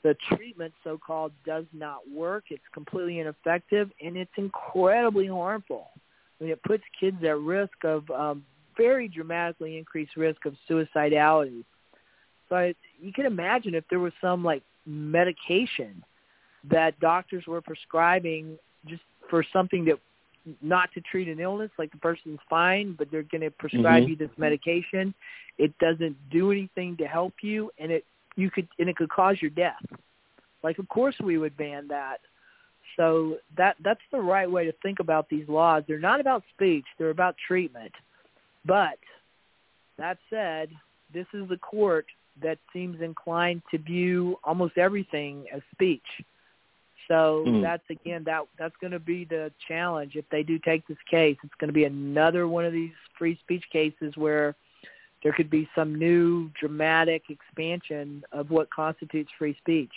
The 0.02 0.16
treatment 0.34 0.72
so 0.82 0.98
called 0.98 1.32
does 1.46 1.64
not 1.72 1.98
work. 2.12 2.44
It's 2.50 2.62
completely 2.74 3.20
ineffective 3.20 3.90
and 4.02 4.16
it's 4.16 4.32
incredibly 4.36 5.28
harmful. 5.28 5.90
I 6.40 6.44
mean, 6.44 6.52
it 6.52 6.62
puts 6.64 6.82
kids 6.98 7.18
at 7.22 7.38
risk 7.38 7.84
of 7.84 8.10
um, 8.10 8.44
very 8.76 9.06
dramatically 9.06 9.78
increased 9.78 10.16
risk 10.16 10.44
of 10.44 10.54
suicidality. 10.68 11.64
So 12.48 12.56
I, 12.56 12.74
you 13.00 13.12
can 13.12 13.26
imagine 13.26 13.74
if 13.74 13.84
there 13.90 14.00
was 14.00 14.12
some 14.20 14.44
like 14.44 14.62
medication 14.86 16.02
that 16.68 16.98
doctors 17.00 17.46
were 17.46 17.60
prescribing 17.60 18.58
just 18.86 19.02
for 19.30 19.44
something 19.52 19.84
that 19.84 19.98
not 20.60 20.92
to 20.94 21.00
treat 21.00 21.28
an 21.28 21.40
illness, 21.40 21.70
like 21.78 21.90
the 21.92 21.98
person's 21.98 22.40
fine, 22.48 22.94
but 22.94 23.10
they're 23.10 23.22
going 23.22 23.42
to 23.42 23.50
prescribe 23.50 24.04
Mhm. 24.04 24.08
you 24.08 24.16
this 24.16 24.36
medication. 24.38 25.14
It 25.58 25.76
doesn't 25.78 26.16
do 26.30 26.50
anything 26.50 26.96
to 26.96 27.06
help 27.06 27.42
you, 27.42 27.70
and 27.78 27.92
it 27.92 28.04
you 28.36 28.50
could 28.50 28.66
and 28.78 28.88
it 28.88 28.96
could 28.96 29.10
cause 29.10 29.40
your 29.42 29.50
death. 29.50 29.84
Like, 30.62 30.78
of 30.78 30.88
course, 30.88 31.18
we 31.20 31.38
would 31.38 31.56
ban 31.56 31.88
that. 31.88 32.20
So 32.96 33.38
that 33.56 33.76
that's 33.80 34.00
the 34.10 34.20
right 34.20 34.50
way 34.50 34.64
to 34.64 34.72
think 34.82 35.00
about 35.00 35.28
these 35.28 35.48
laws. 35.48 35.84
They're 35.86 35.98
not 35.98 36.20
about 36.20 36.42
speech; 36.54 36.86
they're 36.98 37.10
about 37.10 37.36
treatment. 37.38 37.92
But 38.64 38.98
that 39.98 40.18
said, 40.30 40.70
this 41.12 41.26
is 41.34 41.50
a 41.50 41.58
court 41.58 42.06
that 42.40 42.58
seems 42.72 43.00
inclined 43.00 43.62
to 43.70 43.78
view 43.78 44.38
almost 44.44 44.78
everything 44.78 45.46
as 45.52 45.62
speech. 45.72 46.06
So 47.12 47.44
Mm. 47.46 47.60
that's 47.60 47.90
again 47.90 48.24
that 48.24 48.46
that's 48.58 48.74
going 48.80 48.92
to 48.92 48.98
be 48.98 49.26
the 49.26 49.52
challenge 49.68 50.16
if 50.16 50.26
they 50.30 50.42
do 50.42 50.58
take 50.58 50.86
this 50.86 50.96
case. 51.10 51.36
It's 51.44 51.54
going 51.56 51.68
to 51.68 51.74
be 51.74 51.84
another 51.84 52.48
one 52.48 52.64
of 52.64 52.72
these 52.72 52.94
free 53.18 53.36
speech 53.36 53.64
cases 53.70 54.16
where 54.16 54.54
there 55.22 55.34
could 55.34 55.50
be 55.50 55.68
some 55.74 55.94
new 55.94 56.50
dramatic 56.58 57.24
expansion 57.28 58.24
of 58.32 58.50
what 58.50 58.70
constitutes 58.70 59.30
free 59.38 59.54
speech. 59.58 59.92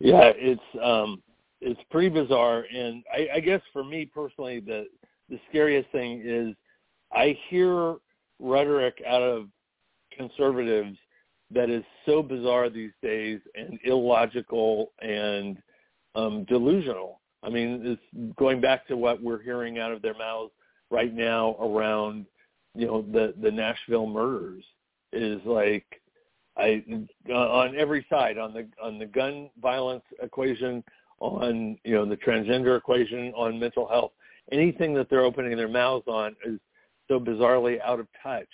Yeah, 0.00 0.32
it's 0.34 0.60
um, 0.82 1.22
it's 1.60 1.80
pretty 1.92 2.08
bizarre, 2.08 2.64
and 2.74 3.04
I, 3.12 3.28
I 3.36 3.40
guess 3.40 3.60
for 3.72 3.84
me 3.84 4.06
personally, 4.06 4.58
the 4.58 4.88
the 5.28 5.38
scariest 5.48 5.88
thing 5.90 6.22
is 6.24 6.56
I 7.12 7.38
hear 7.48 7.98
rhetoric 8.40 9.00
out 9.06 9.22
of 9.22 9.46
conservatives 10.10 10.98
that 11.52 11.70
is 11.70 11.84
so 12.06 12.22
bizarre 12.22 12.70
these 12.70 12.92
days 13.02 13.40
and 13.54 13.78
illogical 13.84 14.92
and 15.00 15.58
um, 16.14 16.44
delusional. 16.44 17.20
I 17.42 17.48
mean, 17.48 17.80
it's 17.84 18.34
going 18.36 18.60
back 18.60 18.86
to 18.88 18.96
what 18.96 19.22
we're 19.22 19.42
hearing 19.42 19.78
out 19.78 19.92
of 19.92 20.02
their 20.02 20.14
mouths 20.14 20.52
right 20.90 21.14
now 21.14 21.56
around, 21.60 22.26
you 22.74 22.86
know, 22.86 23.02
the 23.02 23.34
the 23.40 23.50
Nashville 23.50 24.06
murders 24.06 24.64
is 25.12 25.40
like 25.44 25.86
I 26.56 26.84
on 27.32 27.76
every 27.76 28.06
side 28.10 28.38
on 28.38 28.52
the 28.52 28.68
on 28.82 28.98
the 28.98 29.06
gun 29.06 29.50
violence 29.60 30.04
equation, 30.22 30.84
on 31.20 31.78
you 31.84 31.94
know 31.94 32.04
the 32.04 32.16
transgender 32.16 32.76
equation, 32.76 33.32
on 33.34 33.58
mental 33.58 33.88
health, 33.88 34.12
anything 34.52 34.94
that 34.94 35.08
they're 35.08 35.24
opening 35.24 35.56
their 35.56 35.68
mouths 35.68 36.06
on 36.06 36.36
is 36.44 36.60
so 37.08 37.18
bizarrely 37.18 37.80
out 37.80 37.98
of 37.98 38.06
touch 38.22 38.48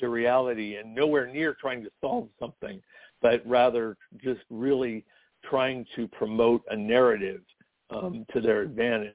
to 0.00 0.08
reality 0.08 0.76
and 0.76 0.94
nowhere 0.94 1.26
near 1.26 1.54
trying 1.54 1.82
to 1.82 1.90
solve 2.00 2.28
something, 2.38 2.82
but 3.22 3.46
rather 3.46 3.96
just 4.22 4.40
really 4.50 5.04
trying 5.48 5.86
to 5.96 6.08
promote 6.08 6.62
a 6.70 6.76
narrative 6.76 7.40
um, 7.90 8.26
to 8.32 8.40
their 8.40 8.62
advantage. 8.62 9.14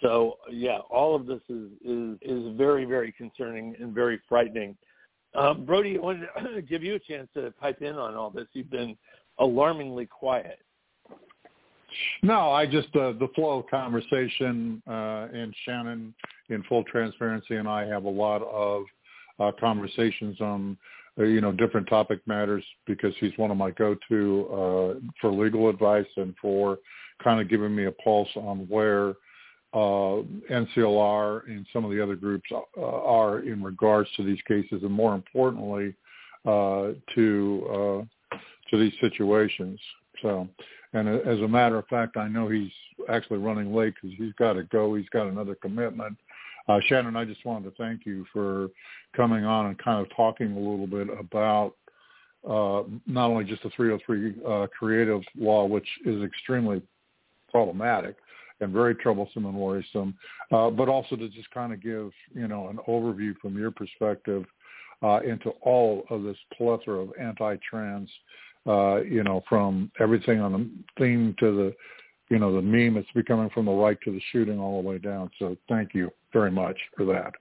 So 0.00 0.38
yeah, 0.50 0.78
all 0.88 1.14
of 1.14 1.26
this 1.26 1.40
is 1.48 1.70
is, 1.84 2.18
is 2.22 2.56
very 2.56 2.84
very 2.84 3.12
concerning 3.12 3.76
and 3.80 3.94
very 3.94 4.20
frightening. 4.28 4.76
Um, 5.34 5.64
Brody, 5.64 5.96
I 5.96 6.00
wanted 6.00 6.28
to 6.54 6.62
give 6.68 6.82
you 6.82 6.94
a 6.94 6.98
chance 6.98 7.28
to 7.34 7.52
pipe 7.52 7.82
in 7.82 7.96
on 7.96 8.14
all 8.14 8.30
this. 8.30 8.46
You've 8.52 8.70
been 8.70 8.96
alarmingly 9.38 10.06
quiet. 10.06 10.58
No, 12.22 12.52
I 12.52 12.66
just 12.66 12.94
uh, 12.94 13.12
the 13.12 13.28
flow 13.34 13.60
of 13.60 13.66
conversation 13.68 14.82
uh, 14.86 15.28
and 15.32 15.54
Shannon, 15.64 16.14
in 16.48 16.62
full 16.64 16.84
transparency, 16.84 17.56
and 17.56 17.68
I 17.68 17.86
have 17.86 18.04
a 18.04 18.10
lot 18.10 18.42
of 18.42 18.84
uh, 19.40 19.50
conversations 19.58 20.40
on 20.40 20.76
uh, 21.18 21.24
you 21.24 21.40
know 21.40 21.52
different 21.52 21.88
topic 21.88 22.20
matters 22.26 22.64
because 22.86 23.14
he's 23.18 23.36
one 23.36 23.50
of 23.50 23.56
my 23.56 23.70
go-to 23.72 24.46
uh, 24.48 25.00
for 25.20 25.32
legal 25.32 25.68
advice 25.68 26.06
and 26.16 26.34
for 26.40 26.78
kind 27.22 27.40
of 27.40 27.48
giving 27.48 27.74
me 27.74 27.86
a 27.86 27.92
pulse 27.92 28.28
on 28.36 28.58
where 28.68 29.14
uh, 29.72 30.22
NCLR 30.50 31.46
and 31.46 31.66
some 31.72 31.84
of 31.84 31.90
the 31.90 32.02
other 32.02 32.16
groups 32.16 32.48
uh, 32.52 32.80
are 32.80 33.40
in 33.40 33.62
regards 33.62 34.08
to 34.16 34.24
these 34.24 34.40
cases, 34.48 34.82
and 34.82 34.90
more 34.90 35.14
importantly, 35.14 35.94
uh, 36.44 36.88
to 37.14 38.06
uh, 38.32 38.36
to 38.70 38.78
these 38.78 38.92
situations. 39.00 39.78
So, 40.22 40.48
and 40.92 41.08
as 41.08 41.38
a 41.40 41.48
matter 41.48 41.78
of 41.78 41.86
fact, 41.86 42.16
I 42.16 42.28
know 42.28 42.48
he's 42.48 42.72
actually 43.08 43.38
running 43.38 43.74
late 43.74 43.94
because 43.94 44.16
he's 44.18 44.32
got 44.38 44.54
to 44.54 44.64
go. 44.64 44.94
He's 44.94 45.08
got 45.10 45.28
another 45.28 45.54
commitment. 45.54 46.16
Uh, 46.70 46.78
Shannon, 46.86 47.16
I 47.16 47.24
just 47.24 47.44
wanted 47.44 47.68
to 47.68 47.76
thank 47.82 48.06
you 48.06 48.24
for 48.32 48.68
coming 49.16 49.44
on 49.44 49.66
and 49.66 49.78
kind 49.78 50.00
of 50.00 50.14
talking 50.14 50.52
a 50.52 50.58
little 50.58 50.86
bit 50.86 51.08
about 51.18 51.74
uh, 52.48 52.84
not 53.08 53.28
only 53.28 53.44
just 53.44 53.64
the 53.64 53.70
303 53.70 54.34
uh, 54.46 54.66
creative 54.68 55.22
law, 55.36 55.64
which 55.64 55.88
is 56.06 56.22
extremely 56.22 56.80
problematic 57.50 58.14
and 58.60 58.72
very 58.72 58.94
troublesome 58.94 59.46
and 59.46 59.54
worrisome, 59.54 60.14
uh, 60.52 60.70
but 60.70 60.88
also 60.88 61.16
to 61.16 61.28
just 61.30 61.50
kind 61.50 61.72
of 61.72 61.82
give 61.82 62.12
you 62.34 62.46
know 62.46 62.68
an 62.68 62.78
overview 62.86 63.36
from 63.42 63.58
your 63.58 63.72
perspective 63.72 64.44
uh, 65.02 65.18
into 65.26 65.50
all 65.62 66.04
of 66.08 66.22
this 66.22 66.36
plethora 66.56 67.00
of 67.00 67.10
anti-trans, 67.20 68.08
uh, 68.68 69.00
you 69.00 69.24
know, 69.24 69.42
from 69.48 69.90
everything 69.98 70.38
on 70.38 70.52
the 70.52 71.02
theme 71.02 71.34
to 71.40 71.50
the 71.56 71.74
you 72.30 72.38
know, 72.38 72.54
the 72.54 72.62
meme 72.62 72.96
it's 72.96 73.10
becoming 73.14 73.50
from 73.50 73.66
the 73.66 73.72
right 73.72 73.98
to 74.04 74.12
the 74.12 74.20
shooting 74.32 74.58
all 74.58 74.80
the 74.80 74.88
way 74.88 74.98
down. 74.98 75.30
So 75.38 75.56
thank 75.68 75.94
you 75.94 76.10
very 76.32 76.50
much 76.50 76.78
for 76.96 77.04
that. 77.06 77.34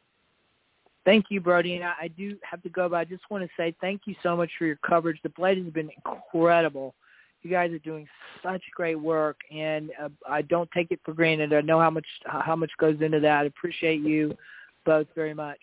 Thank 1.06 1.26
you, 1.30 1.40
Brody. 1.40 1.76
And 1.76 1.86
I, 1.86 1.94
I 2.02 2.08
do 2.10 2.38
have 2.42 2.62
to 2.64 2.70
go, 2.70 2.90
but 2.90 2.98
I 2.98 3.06
just 3.06 3.24
want 3.30 3.44
to 3.44 3.50
say 3.56 3.74
thank 3.80 4.02
you 4.06 4.16
so 4.22 4.36
much 4.36 4.50
for 4.58 4.66
your 4.66 4.78
coverage. 4.78 5.20
The 5.24 5.30
Blade 5.30 5.64
has 5.64 5.72
been 5.72 5.90
incredible. 6.06 6.96
You 7.42 7.52
guys 7.52 7.72
are 7.72 7.80
doing 7.80 8.06
such 8.44 8.62
great 8.76 9.00
work, 9.00 9.38
and 9.50 9.92
uh, 10.02 10.10
I 10.28 10.42
don't 10.42 10.70
take 10.72 10.92
it 10.92 11.00
for 11.06 11.14
granted. 11.14 11.54
I 11.54 11.62
know 11.62 11.80
how 11.80 11.90
much 11.90 12.06
how 12.26 12.56
much 12.56 12.72
goes 12.78 13.00
into 13.00 13.22
that. 13.22 13.44
I 13.44 13.46
appreciate 13.46 14.02
you 14.02 14.36
both 14.86 15.08
very 15.16 15.34
much. 15.34 15.60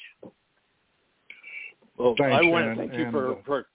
Well, 1.99 2.15
Thanks, 2.17 2.35
I 2.35 2.49
want 2.49 2.65
Shannon, 2.65 2.77
to 2.77 2.83
thank 2.83 2.99
you 2.99 3.05
and, 3.05 3.13
for, 3.13 3.33
uh, 3.33 3.37
for 3.45 3.67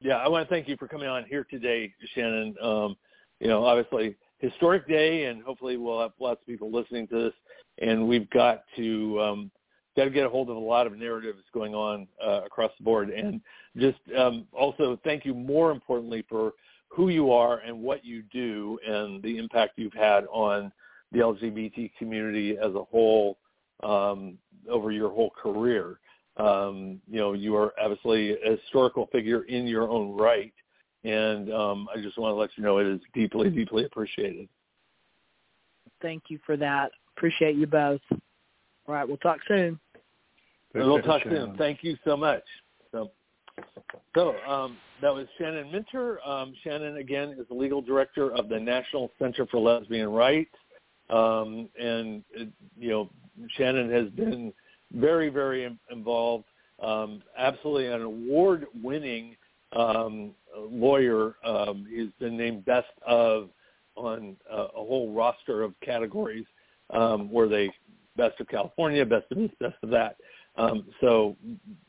Yeah, 0.00 0.16
I 0.16 0.28
want 0.28 0.48
to 0.48 0.52
thank 0.52 0.66
you 0.66 0.76
for 0.76 0.88
coming 0.88 1.08
on 1.08 1.24
here 1.24 1.46
today, 1.48 1.92
Shannon. 2.14 2.56
Um, 2.60 2.96
you 3.38 3.46
know, 3.46 3.64
obviously 3.64 4.16
historic 4.38 4.86
day, 4.86 5.24
and 5.24 5.42
hopefully 5.42 5.76
we'll 5.76 6.00
have 6.00 6.12
lots 6.20 6.40
of 6.42 6.46
people 6.46 6.70
listening 6.70 7.06
to 7.08 7.24
this. 7.24 7.32
And 7.78 8.06
we've 8.06 8.28
got 8.30 8.64
to 8.76 9.20
um, 9.20 9.50
got 9.96 10.04
to 10.04 10.10
get 10.10 10.26
a 10.26 10.28
hold 10.28 10.50
of 10.50 10.56
a 10.56 10.60
lot 10.60 10.86
of 10.86 10.96
narratives 10.96 11.42
going 11.52 11.74
on 11.74 12.06
uh, 12.24 12.42
across 12.44 12.70
the 12.78 12.84
board. 12.84 13.10
And 13.10 13.40
just 13.76 13.98
um, 14.16 14.46
also 14.52 14.98
thank 15.04 15.24
you 15.24 15.34
more 15.34 15.70
importantly 15.70 16.24
for 16.28 16.52
who 16.88 17.08
you 17.08 17.32
are 17.32 17.58
and 17.58 17.78
what 17.78 18.04
you 18.04 18.22
do 18.32 18.78
and 18.86 19.22
the 19.22 19.38
impact 19.38 19.72
you've 19.76 19.92
had 19.92 20.24
on 20.30 20.72
the 21.12 21.18
LGBT 21.18 21.92
community 21.98 22.56
as 22.58 22.74
a 22.74 22.84
whole 22.84 23.38
um, 23.82 24.38
over 24.68 24.90
your 24.90 25.10
whole 25.10 25.30
career. 25.30 25.98
Um, 26.36 27.00
you 27.08 27.18
know, 27.18 27.32
you 27.32 27.56
are 27.56 27.72
obviously 27.80 28.36
a 28.42 28.56
historical 28.56 29.06
figure 29.12 29.42
in 29.44 29.66
your 29.66 29.88
own 29.88 30.16
right, 30.16 30.52
and 31.06 31.52
um, 31.52 31.88
I 31.94 32.00
just 32.00 32.18
want 32.18 32.32
to 32.32 32.36
let 32.36 32.50
you 32.56 32.64
know 32.64 32.78
it 32.78 32.86
is 32.86 33.00
deeply, 33.14 33.48
deeply 33.48 33.84
appreciated. 33.84 34.48
Thank 36.02 36.24
you 36.28 36.40
for 36.44 36.56
that. 36.56 36.90
Appreciate 37.16 37.54
you 37.54 37.66
both. 37.66 38.00
All 38.10 38.94
right, 38.94 39.06
we'll 39.06 39.16
talk 39.18 39.38
soon. 39.46 39.78
we'll 40.74 41.00
talk 41.02 41.22
soon. 41.22 41.56
Thank 41.56 41.82
you 41.82 41.96
so 42.04 42.16
much. 42.16 42.42
So, 42.90 43.12
so 44.16 44.34
um, 44.46 44.76
that 45.00 45.14
was 45.14 45.26
Shannon 45.38 45.70
Minter. 45.70 46.18
Um, 46.26 46.54
Shannon, 46.64 46.96
again, 46.96 47.36
is 47.38 47.46
the 47.48 47.54
legal 47.54 47.80
director 47.80 48.34
of 48.34 48.48
the 48.48 48.58
National 48.58 49.10
Center 49.18 49.46
for 49.46 49.58
Lesbian 49.58 50.10
Rights. 50.10 50.54
Um, 51.08 51.68
and, 51.80 52.24
you 52.76 52.90
know, 52.90 53.10
Shannon 53.56 53.90
has 53.92 54.08
been 54.10 54.52
very, 54.92 55.28
very 55.28 55.78
involved, 55.90 56.46
um, 56.82 57.22
absolutely 57.38 57.86
an 57.86 58.02
award-winning 58.02 59.36
um, 59.72 60.32
lawyer. 60.56 61.36
Um, 61.44 61.86
he's 61.88 62.10
been 62.18 62.36
named 62.36 62.64
best 62.64 62.86
of 63.06 63.50
on 63.94 64.36
a, 64.50 64.56
a 64.56 64.68
whole 64.74 65.12
roster 65.12 65.62
of 65.62 65.74
categories 65.80 66.46
um, 66.90 67.30
where 67.30 67.48
they 67.48 67.70
best 68.16 68.40
of 68.40 68.48
California, 68.48 69.04
best 69.04 69.26
of 69.30 69.38
this, 69.38 69.50
best 69.60 69.76
of 69.82 69.90
that. 69.90 70.16
Um, 70.56 70.86
so 71.00 71.36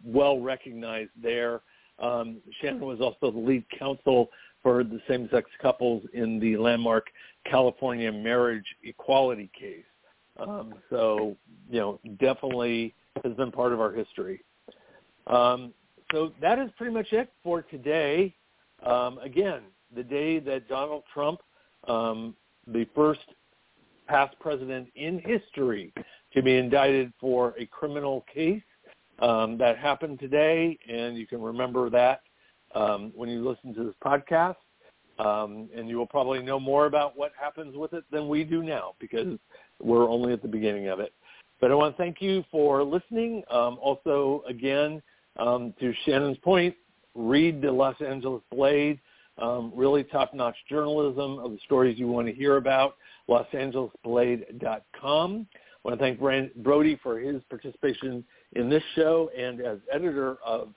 well 0.03 0.39
recognized 0.39 1.11
there. 1.21 1.61
Um, 1.99 2.37
Shannon 2.61 2.81
was 2.81 2.99
also 3.01 3.31
the 3.31 3.39
lead 3.39 3.65
counsel 3.77 4.29
for 4.61 4.83
the 4.83 4.99
same-sex 5.07 5.49
couples 5.61 6.03
in 6.13 6.39
the 6.39 6.57
landmark 6.57 7.07
California 7.45 8.11
marriage 8.11 8.65
equality 8.83 9.49
case. 9.57 9.85
Um, 10.37 10.75
so, 10.89 11.35
you 11.69 11.79
know, 11.79 11.99
definitely 12.19 12.93
has 13.23 13.33
been 13.33 13.51
part 13.51 13.73
of 13.73 13.79
our 13.79 13.91
history. 13.91 14.43
Um, 15.27 15.73
so 16.11 16.31
that 16.41 16.59
is 16.59 16.69
pretty 16.77 16.93
much 16.93 17.11
it 17.11 17.31
for 17.43 17.61
today. 17.61 18.33
Um, 18.83 19.17
again, 19.19 19.61
the 19.95 20.03
day 20.03 20.39
that 20.39 20.67
Donald 20.67 21.03
Trump, 21.13 21.41
um, 21.87 22.35
the 22.67 22.87
first 22.95 23.21
past 24.07 24.35
president 24.39 24.87
in 24.95 25.19
history 25.19 25.93
to 26.33 26.41
be 26.41 26.57
indicted 26.57 27.11
for 27.19 27.53
a 27.57 27.65
criminal 27.65 28.25
case, 28.33 28.61
um, 29.19 29.57
that 29.57 29.77
happened 29.77 30.19
today, 30.19 30.77
and 30.87 31.17
you 31.17 31.25
can 31.25 31.41
remember 31.41 31.89
that 31.89 32.21
um, 32.75 33.11
when 33.15 33.29
you 33.29 33.47
listen 33.47 33.73
to 33.73 33.83
this 33.83 33.95
podcast. 34.03 34.55
Um, 35.19 35.67
and 35.75 35.89
you 35.89 35.97
will 35.97 36.05
probably 36.05 36.43
know 36.43 36.59
more 36.59 36.85
about 36.85 37.17
what 37.17 37.31
happens 37.39 37.75
with 37.75 37.93
it 37.93 38.03
than 38.11 38.29
we 38.29 38.43
do 38.43 38.61
now 38.61 38.93
because 38.99 39.39
we're 39.81 40.07
only 40.07 40.31
at 40.31 40.43
the 40.43 40.47
beginning 40.47 40.89
of 40.89 40.99
it. 40.99 41.11
But 41.59 41.71
I 41.71 41.73
want 41.73 41.97
to 41.97 42.03
thank 42.03 42.21
you 42.21 42.43
for 42.51 42.83
listening. 42.83 43.41
Um, 43.49 43.79
also, 43.81 44.43
again, 44.47 45.01
um, 45.37 45.73
to 45.79 45.93
Shannon's 46.05 46.37
point, 46.39 46.75
read 47.15 47.61
the 47.61 47.71
Los 47.71 47.95
Angeles 48.01 48.43
Blade. 48.51 48.99
Um, 49.39 49.71
really 49.75 50.03
top-notch 50.03 50.55
journalism 50.67 51.37
of 51.37 51.51
the 51.51 51.59
stories 51.63 51.99
you 51.99 52.07
want 52.07 52.25
to 52.27 52.33
hear 52.33 52.57
about. 52.57 52.95
LosAngelesBlade.com. 53.29 55.47
I 55.53 55.57
want 55.83 55.99
to 55.99 56.03
thank 56.03 56.19
Brody 56.63 56.99
for 57.03 57.19
his 57.19 57.43
participation 57.49 58.23
in 58.53 58.67
this 58.67 58.81
show 58.95 59.29
and 59.37 59.61
as 59.61 59.77
editor 59.93 60.37
of 60.43 60.73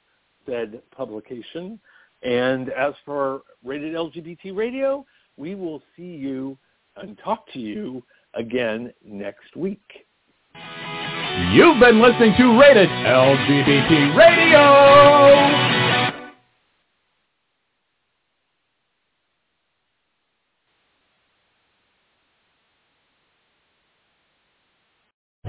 said 0.47 0.83
publication. 0.95 1.81
And 2.23 2.69
as 2.71 2.95
for 3.05 3.43
Rated 3.65 3.95
LGBT 3.95 4.55
Radio, 4.55 5.07
we 5.37 5.55
will 5.55 5.83
see 5.97 6.03
you 6.03 6.59
and 6.97 7.19
talk 7.25 7.51
to 7.53 7.59
you 7.59 8.03
again 8.35 8.93
next 9.05 9.57
week. 9.57 10.07
You've 11.49 11.80
been 11.80 12.01
listening 12.01 12.34
to 12.36 12.61
Rated 12.61 12.88
LGBT 12.88 14.16
Radio. 14.16 15.80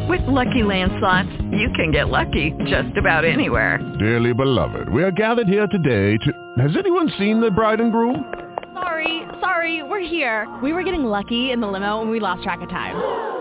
With 0.09 0.21
Lucky 0.27 0.63
Land 0.63 0.91
slots, 0.99 1.29
you 1.51 1.69
can 1.75 1.91
get 1.91 2.09
lucky 2.09 2.51
just 2.65 2.97
about 2.97 3.23
anywhere. 3.23 3.77
Dearly 3.99 4.33
beloved, 4.33 4.89
we 4.89 5.03
are 5.03 5.11
gathered 5.11 5.47
here 5.47 5.67
today 5.67 6.17
to... 6.17 6.61
Has 6.63 6.75
anyone 6.77 7.11
seen 7.19 7.39
the 7.39 7.51
bride 7.51 7.79
and 7.79 7.91
groom? 7.91 8.33
Sorry, 8.73 9.21
sorry, 9.39 9.83
we're 9.83 9.99
here. 9.99 10.47
We 10.63 10.73
were 10.73 10.83
getting 10.83 11.03
lucky 11.03 11.51
in 11.51 11.59
the 11.59 11.67
limo 11.67 12.01
and 12.01 12.09
we 12.09 12.19
lost 12.19 12.41
track 12.43 12.61
of 12.61 12.69
time. 12.69 13.40